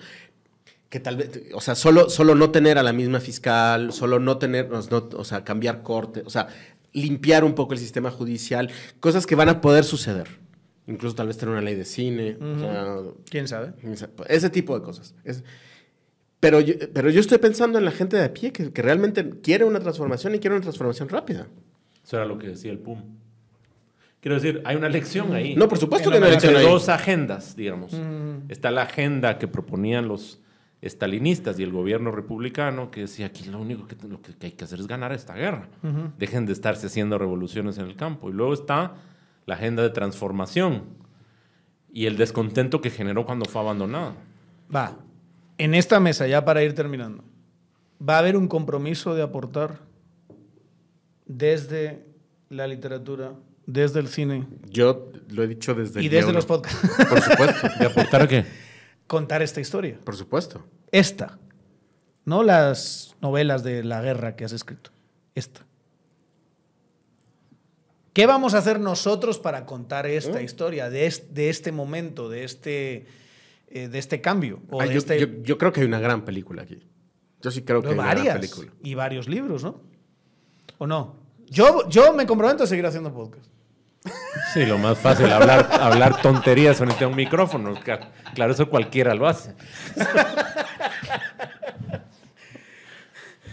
[0.89, 4.39] que tal vez, o sea, solo, solo no tener a la misma fiscal, solo no
[4.39, 6.47] tener, no- no- o sea, cambiar corte, o sea,
[6.91, 10.27] limpiar un poco el sistema judicial, cosas que van a poder suceder.
[10.87, 12.95] Incluso tal vez tener una ley de cine, o sea,
[13.29, 13.73] ¿Quién sabe?
[14.27, 15.15] ese tipo de cosas.
[15.23, 15.43] Es-
[16.39, 19.27] pero, yo, pero yo estoy pensando en la gente de a pie que, que realmente
[19.41, 21.47] quiere una transformación y quiere una transformación rápida.
[22.03, 23.01] Eso era lo que decía el PUM.
[24.19, 25.55] Quiero decir, hay una lección ahí.
[25.55, 26.65] No, por supuesto que hay entre elección ahí.
[26.65, 27.99] dos agendas, digamos.
[28.49, 30.39] Está la agenda que proponían los
[30.81, 34.51] estalinistas y el gobierno republicano, que decía que lo único que, lo que, que hay
[34.51, 35.67] que hacer es ganar esta guerra.
[36.19, 38.29] Dejen de estarse haciendo revoluciones en el campo.
[38.29, 38.95] Y luego está
[39.45, 40.83] la agenda de transformación
[41.91, 44.15] y el descontento que generó cuando fue abandonada.
[44.73, 44.97] Va.
[45.57, 47.23] En esta mesa, ya para ir terminando,
[48.01, 49.79] va a haber un compromiso de aportar
[51.25, 52.05] desde
[52.49, 53.33] la literatura,
[53.65, 57.67] desde el cine Yo lo he dicho desde y el desde los podcasts, Por supuesto,
[57.79, 58.45] ¿De aportar a qué?
[59.07, 59.99] contar esta historia.
[60.03, 60.65] por supuesto.
[60.91, 61.37] Esta.
[62.25, 64.91] No las novelas de la guerra que has escrito.
[65.35, 65.65] Esta.
[68.15, 72.45] ¿Qué vamos a hacer nosotros para contar esta historia de, es- de este momento, de
[72.45, 73.05] este,
[73.67, 74.61] eh, de este cambio?
[74.71, 76.79] O Ah, de yo, este- yo- yo creo que hay una gran película aquí.
[77.41, 78.35] Yo sí creo que hay una gran varias.
[78.37, 78.71] película.
[78.81, 79.81] Y varios libros, ¿no?
[80.77, 81.17] ¿O no?
[81.49, 83.47] Yo, yo me comprometo a seguir haciendo podcast.
[84.53, 87.73] Sí, lo más fácil, hablar, hablar tonterías frente a un micrófono.
[88.33, 89.53] Claro, eso cualquiera lo hace.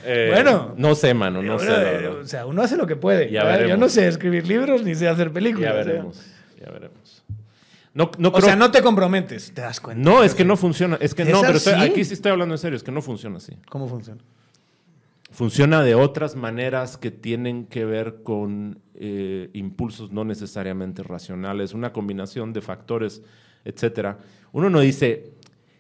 [0.05, 0.74] Eh, Bueno.
[0.77, 2.07] No sé, mano, no sé.
[2.09, 3.31] o sea, uno hace lo que puede.
[3.31, 3.79] Yo veremos.
[3.79, 5.74] no sé escribir libros ni sé hacer películas.
[5.74, 5.93] Ya o sea.
[5.93, 6.23] veremos,
[6.59, 7.24] ya veremos.
[7.95, 10.03] No, no O creo- sea, no te comprometes, te das cuenta.
[10.03, 10.97] No, es que no funciona.
[11.01, 13.03] Es que no, ¿Es pero estoy- aquí sí estoy hablando en serio, es que no
[13.03, 13.53] funciona así.
[13.69, 14.20] ¿Cómo funciona?
[15.31, 21.93] Funciona de otras maneras que tienen que ver con eh, impulsos no necesariamente racionales, una
[21.93, 23.23] combinación de factores,
[23.65, 24.19] etcétera.
[24.53, 25.31] Uno no dice,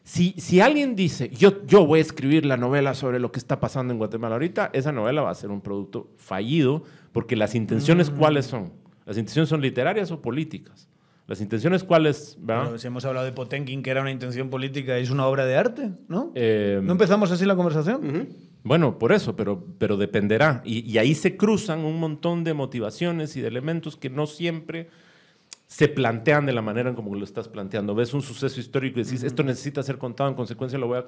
[0.04, 3.60] si, si alguien dice, yo, yo voy a escribir la novela sobre lo que está
[3.60, 8.10] pasando en Guatemala ahorita, esa novela va a ser un producto fallido, porque las intenciones
[8.10, 8.16] Mm.
[8.16, 8.72] cuáles son?
[9.06, 10.88] ¿Las intenciones son literarias o políticas?
[11.28, 12.64] Las intenciones cuáles, ¿verdad?
[12.66, 15.56] Pero si hemos hablado de Potenkin, que era una intención política, es una obra de
[15.56, 16.32] arte, ¿no?
[16.34, 18.28] Eh, ¿No empezamos así la conversación?
[18.64, 20.62] Bueno, por eso, pero, pero dependerá.
[20.64, 24.88] Y, y ahí se cruzan un montón de motivaciones y de elementos que no siempre
[25.72, 27.94] se plantean de la manera en como lo estás planteando.
[27.94, 31.06] Ves un suceso histórico y decís, esto necesita ser contado, en consecuencia lo voy a...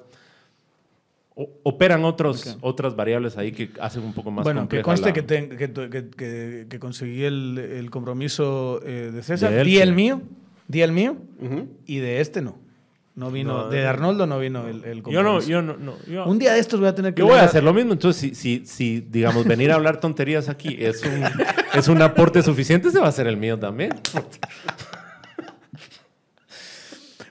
[1.35, 5.13] O- operan otros, otras variables ahí que hacen un poco más bueno, que conste la-
[5.13, 9.51] que, ten- que, que- que- que conseguí el, el compromiso eh, de César.
[9.51, 9.81] De él, di sí.
[9.81, 10.21] el mío,
[10.67, 11.17] di el mío,
[11.85, 12.57] y de este no.
[13.15, 15.95] No vino, No, de Arnoldo no vino el, el Yo no, yo no, no.
[16.05, 17.93] Yo, Un día de estos voy a tener que yo voy a hacer lo mismo.
[17.93, 21.23] Entonces, si, si, si digamos, venir a hablar tonterías aquí es un,
[21.73, 23.91] es un aporte suficiente, se va a hacer el mío también.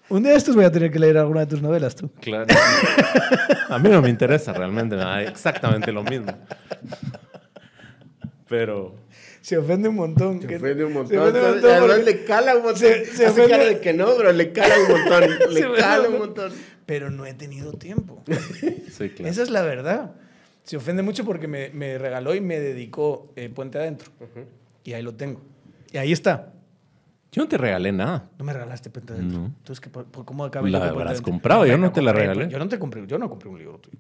[0.08, 2.10] Un día de estos voy a tener que leer alguna de tus novelas, tú.
[2.20, 2.46] Claro.
[3.68, 6.32] A mí no me interesa realmente, me da exactamente lo mismo.
[8.48, 8.94] Pero
[9.44, 10.40] Se ofende un montón.
[10.40, 11.10] Se ofende un montón.
[11.10, 12.78] se ofende un Entonces, montón además porque- le cala un montón.
[12.80, 15.22] Se- se Hace ofende- cara de que no, pero le cala un montón.
[15.54, 16.52] Le cala un montón.
[16.86, 18.22] Pero no he tenido tiempo.
[18.90, 19.30] sí, claro.
[19.30, 20.12] Esa es la verdad.
[20.62, 24.10] Se ofende mucho porque me, me regaló y me dedicó eh, Puente Adentro.
[24.82, 25.42] Y ahí lo tengo.
[25.92, 26.54] Y ahí está.
[27.30, 28.30] Yo no te regalé nada.
[28.38, 29.40] No me regalaste Puente Adentro.
[29.40, 29.46] No.
[29.48, 32.14] Entonces, ¿qué, por- por- ¿cómo acabé La yo habrás comprado, yo Bueno, no te la
[32.14, 32.44] regalé.
[32.44, 33.98] pues, Yo no te compré, yo no compré un libro tuyo.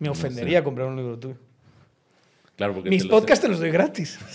[0.00, 1.36] Me ofendería comprar un libro tuyo.
[2.58, 4.18] Claro, porque Mis podcasts te los doy gratis.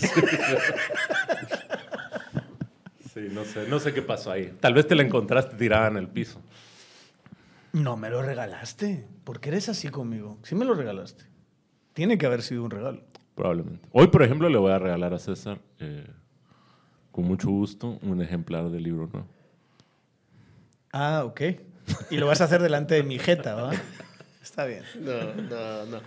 [3.12, 4.52] Sí, no sé, no sé qué pasó ahí.
[4.58, 6.40] Tal vez te la encontraste tirada en el piso.
[7.72, 9.06] No me lo regalaste.
[9.22, 10.36] ¿Por qué eres así conmigo?
[10.42, 11.22] Sí me lo regalaste.
[11.92, 13.04] Tiene que haber sido un regalo.
[13.36, 13.88] Probablemente.
[13.92, 16.08] Hoy, por ejemplo, le voy a regalar a César, eh,
[17.12, 19.28] con mucho gusto, un ejemplar del libro nuevo.
[20.90, 21.40] Ah, ok.
[22.10, 23.70] Y lo vas a hacer delante de mi jeta, ¿va?
[24.42, 24.82] Está bien.
[25.00, 26.00] No, no, no.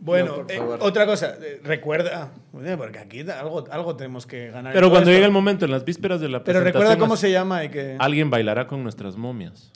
[0.00, 2.32] Bueno, No, eh, otra cosa, eh, recuerda,
[2.76, 4.72] porque aquí algo, algo tenemos que ganar.
[4.72, 5.16] Pero cuando esto.
[5.16, 7.68] llegue el momento, en las vísperas de la Pero recuerda presentación, cómo se llama y
[7.70, 7.96] que...
[7.98, 9.72] Alguien bailará con nuestras momias.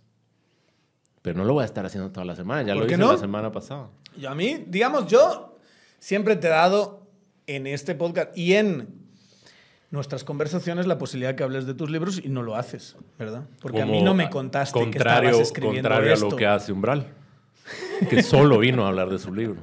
[1.22, 2.62] Pero no lo voy a estar haciendo toda la semana.
[2.62, 3.12] Ya ¿Por lo hice no?
[3.12, 3.88] la semana pasada.
[4.16, 5.56] Yo a mí, digamos, yo
[5.98, 7.06] siempre te he dado
[7.46, 8.88] en este podcast y en
[9.90, 13.44] nuestras conversaciones la posibilidad de que hables de tus libros y no lo haces, ¿verdad?
[13.60, 16.26] Porque a mí Como no me contaste que contrario, estabas escribiendo contrario esto.
[16.26, 17.06] a lo que hace Umbral.
[18.08, 19.60] Que solo vino a hablar de su libro.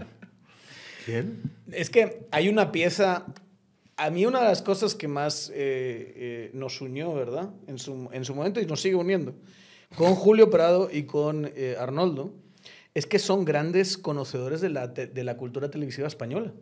[1.09, 1.41] ¿Quién?
[1.71, 3.25] Es que hay una pieza.
[3.97, 7.49] A mí, una de las cosas que más eh, eh, nos unió, ¿verdad?
[7.67, 9.33] En su, en su momento y nos sigue uniendo,
[9.95, 12.33] con Julio Prado y con eh, Arnoldo,
[12.93, 16.53] es que son grandes conocedores de la, te- de la cultura televisiva española.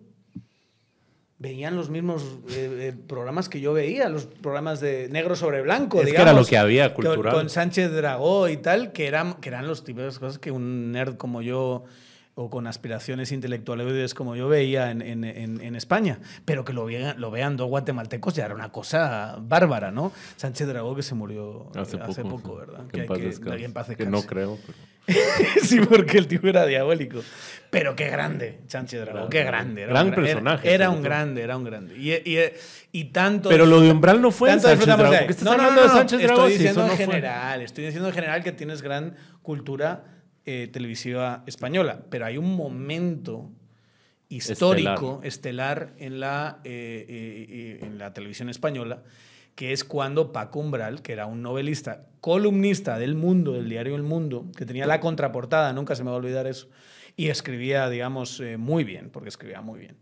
[1.39, 6.01] Veían los mismos eh, eh, programas que yo veía, los programas de negro sobre blanco.
[6.01, 7.33] Es que era lo que había con- cultural.
[7.35, 10.91] Con, Sánchez Dragó y tal, que eran, que eran los tipos de cosas que un
[10.91, 11.83] nerd como yo
[12.39, 16.85] o con aspiraciones intelectuales como yo veía en, en- en- en España, pero que lo
[16.85, 20.11] vean, lo vean dos guatemaltecos ya era una cosa bárbara, ¿no?
[20.35, 22.55] Sánchez Dragó que se murió eh, Hace, hace, poco, poco.
[22.57, 22.85] ¿verdad?
[22.87, 24.59] Que en paz que- en paz Que no creo.
[24.67, 25.17] pero-
[25.63, 27.21] sí, porque el tipo era diabólico.
[27.71, 29.81] Pero qué grande, Sánchez Dragó, Gran- qué grande.
[29.83, 31.97] Era gran un gra- era- personaje, Era, sobre un grande, era un grande.
[31.97, 32.37] Y, y,
[32.91, 33.49] y tanto...
[33.49, 35.03] Pero lo de Umbral no fue tanto Sánchez Dragó.
[35.17, 36.41] porque estás No, no, hablando no, de no, Sánchez Dragó.
[36.41, 37.05] Estoy diciendo en no fue.
[37.05, 40.03] general, estoy diciendo en general que tienes gran cultura
[40.49, 43.51] eh, televisiva española, pero hay un momento
[44.29, 49.03] histórico, estelar, en, la, eh, eh, en la televisión española,
[49.55, 54.03] que es cuando Paco Umbral, que era un novelista, columnista del Mundo, del diario El
[54.03, 56.69] Mundo, que tenía la contraportada, nunca se me va a olvidar eso,
[57.17, 59.97] y escribía, digamos, muy bien, porque escribía muy bien.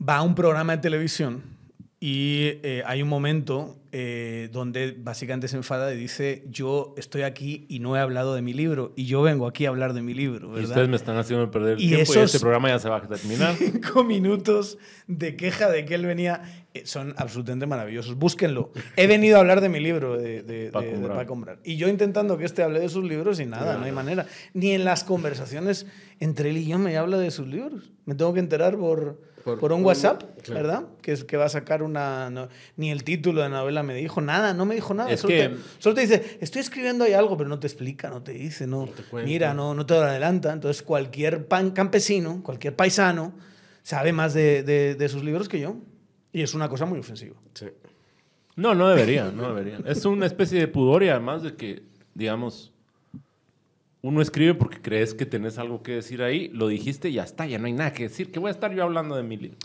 [0.00, 1.42] Va a un programa de televisión
[2.06, 7.64] y eh, hay un momento eh, donde básicamente se enfada y dice, yo estoy aquí
[7.70, 10.12] y no he hablado de mi libro, y yo vengo aquí a hablar de mi
[10.12, 10.68] libro, Y ¿verdad?
[10.68, 13.08] ustedes me están haciendo perder el Y tiempo y este programa ya se va a
[13.08, 13.54] terminar.
[13.56, 14.76] Cinco minutos
[15.06, 16.42] de queja de que él venía
[16.74, 18.16] eh, son absolutamente maravillosos.
[18.16, 18.70] Búsquenlo.
[18.96, 21.16] He venido a hablar de mi libro de, de, Paco de- de Umbral.
[21.16, 21.58] Paco Umbral.
[21.64, 24.26] Y yo intentando que este hable de sus libros y nada, no hay manera.
[24.52, 25.86] Ni en las conversaciones
[26.20, 27.92] entre él y yo me habla de sus libros.
[28.04, 30.62] Me tengo que enterar por, por, Por un un- WhatsApp, claro.
[30.62, 30.84] ¿verdad?
[31.02, 32.30] Que, es, que va a sacar una...
[32.30, 35.10] no- ni el título de la novela me dijo nada, no me dijo nada.
[35.10, 38.08] Es solo, que- te, solo te dice, estoy escribiendo ahí algo, pero no te explica,
[38.08, 39.28] no te dice, no, te cuenta.
[39.28, 40.52] mira, no, no te lo adelanta.
[40.52, 43.32] Entonces cualquier pan campesino, cualquier paisano,
[43.82, 45.76] sabe más de, de- de sus libros que yo.
[46.32, 47.36] Y es una cosa muy ofensiva.
[47.54, 47.66] Sí.
[48.56, 49.78] No, no debería, no debería.
[49.86, 51.82] Es una especie de pudor y además de que,
[52.14, 52.72] digamos,
[54.06, 57.46] uno escribe porque crees que tenés algo que decir ahí, lo dijiste y ya está,
[57.46, 58.30] ya no hay nada que decir.
[58.30, 59.56] ¿Qué voy a estar yo hablando de mi libro?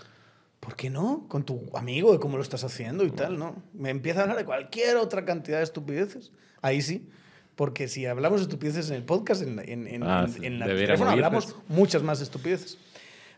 [0.61, 1.26] ¿Por qué no?
[1.28, 3.56] Con tu amigo, de cómo lo estás haciendo y tal, ¿no?
[3.74, 6.32] Me empieza a hablar de cualquier otra cantidad de estupideces.
[6.61, 7.07] Ahí sí.
[7.56, 10.45] Porque si hablamos de estupideces en el podcast, en, la- en, en, Ah, en- sí,
[10.45, 12.78] en la teléfono hablamos muchas más estupideces.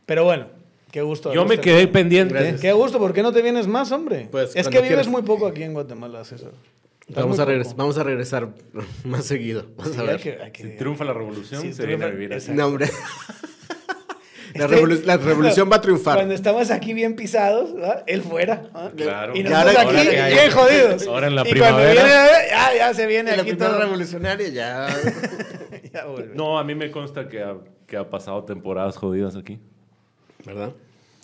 [0.05, 0.47] Pero bueno,
[0.91, 1.33] qué gusto.
[1.33, 2.33] Yo me quedé pendiente.
[2.35, 2.61] Gracias.
[2.61, 4.27] Qué gusto, ¿por qué no te vienes más, hombre?
[4.31, 5.07] Pues, es que vives quieras.
[5.07, 6.51] muy poco aquí en Guatemala, César.
[7.15, 7.77] Vamos a, regres- poco.
[7.77, 8.49] vamos a regresar
[9.03, 9.65] más seguido.
[9.77, 10.19] Vamos Sí, a hay ver.
[10.21, 12.59] que- hay que- Si triunfa la revolución, Sí, se viene a vivir exacto.
[12.61, 12.89] No, hombre.
[14.53, 16.15] La, Este- revolu- la revolución va a triunfar.
[16.17, 18.03] Cuando estamos aquí bien pisados, ¿verdad?
[18.05, 18.63] él fuera.
[18.97, 19.33] Claro.
[19.33, 21.07] Y nosotros ahora- aquí ahora que hay- bien jodidos.
[21.07, 22.03] Ahora en la y cuando primavera.
[22.03, 23.79] viene, ya, ya se viene aquí todo.
[23.79, 24.87] revolucionaria ya.
[25.93, 26.35] Ya vuelve.
[26.35, 27.55] No, a mí me consta que ha,
[27.87, 29.59] que ha pasado temporadas jodidas aquí.
[30.45, 30.71] ¿Verdad?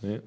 [0.01, 0.21] ¿sí?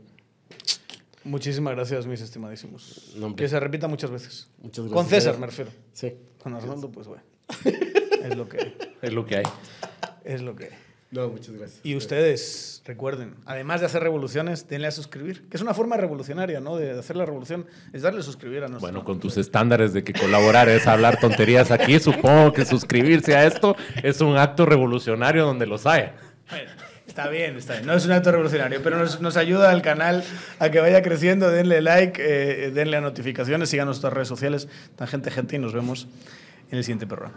[1.24, 3.12] Muchísimas gracias, mis estimadísimos.
[3.16, 4.48] No, que se repita muchas veces.
[4.58, 5.24] Muchas Con gracias.
[5.24, 5.70] César me refiero.
[5.92, 6.14] Sí.
[6.42, 7.22] Con Arnoldo, pues bueno.
[8.24, 9.44] es lo que Es lo que hay.
[10.24, 10.70] es lo que hay.
[11.10, 11.80] No, muchas gracias.
[11.82, 16.60] Y ustedes, recuerden, además de hacer revoluciones, denle a suscribir, que es una forma revolucionaria,
[16.60, 16.76] ¿no?
[16.76, 18.82] De hacer la revolución, es darle a suscribir a nosotros.
[18.82, 23.44] Bueno, con tus estándares de que colaborar es hablar tonterías aquí, supongo que suscribirse a
[23.44, 23.74] esto
[24.04, 26.14] es un acto revolucionario donde los haya.
[26.48, 26.70] Bueno,
[27.10, 27.86] Está bien, está bien.
[27.86, 30.22] No es un acto revolucionario, pero nos, ayuda al canal
[30.60, 31.50] a que vaya creciendo.
[31.50, 36.06] Denle like, eh, denle a notificaciones, sigan nuestras redes sociales, Tangente Gente, y nos vemos
[36.70, 37.34] en el siguiente programa.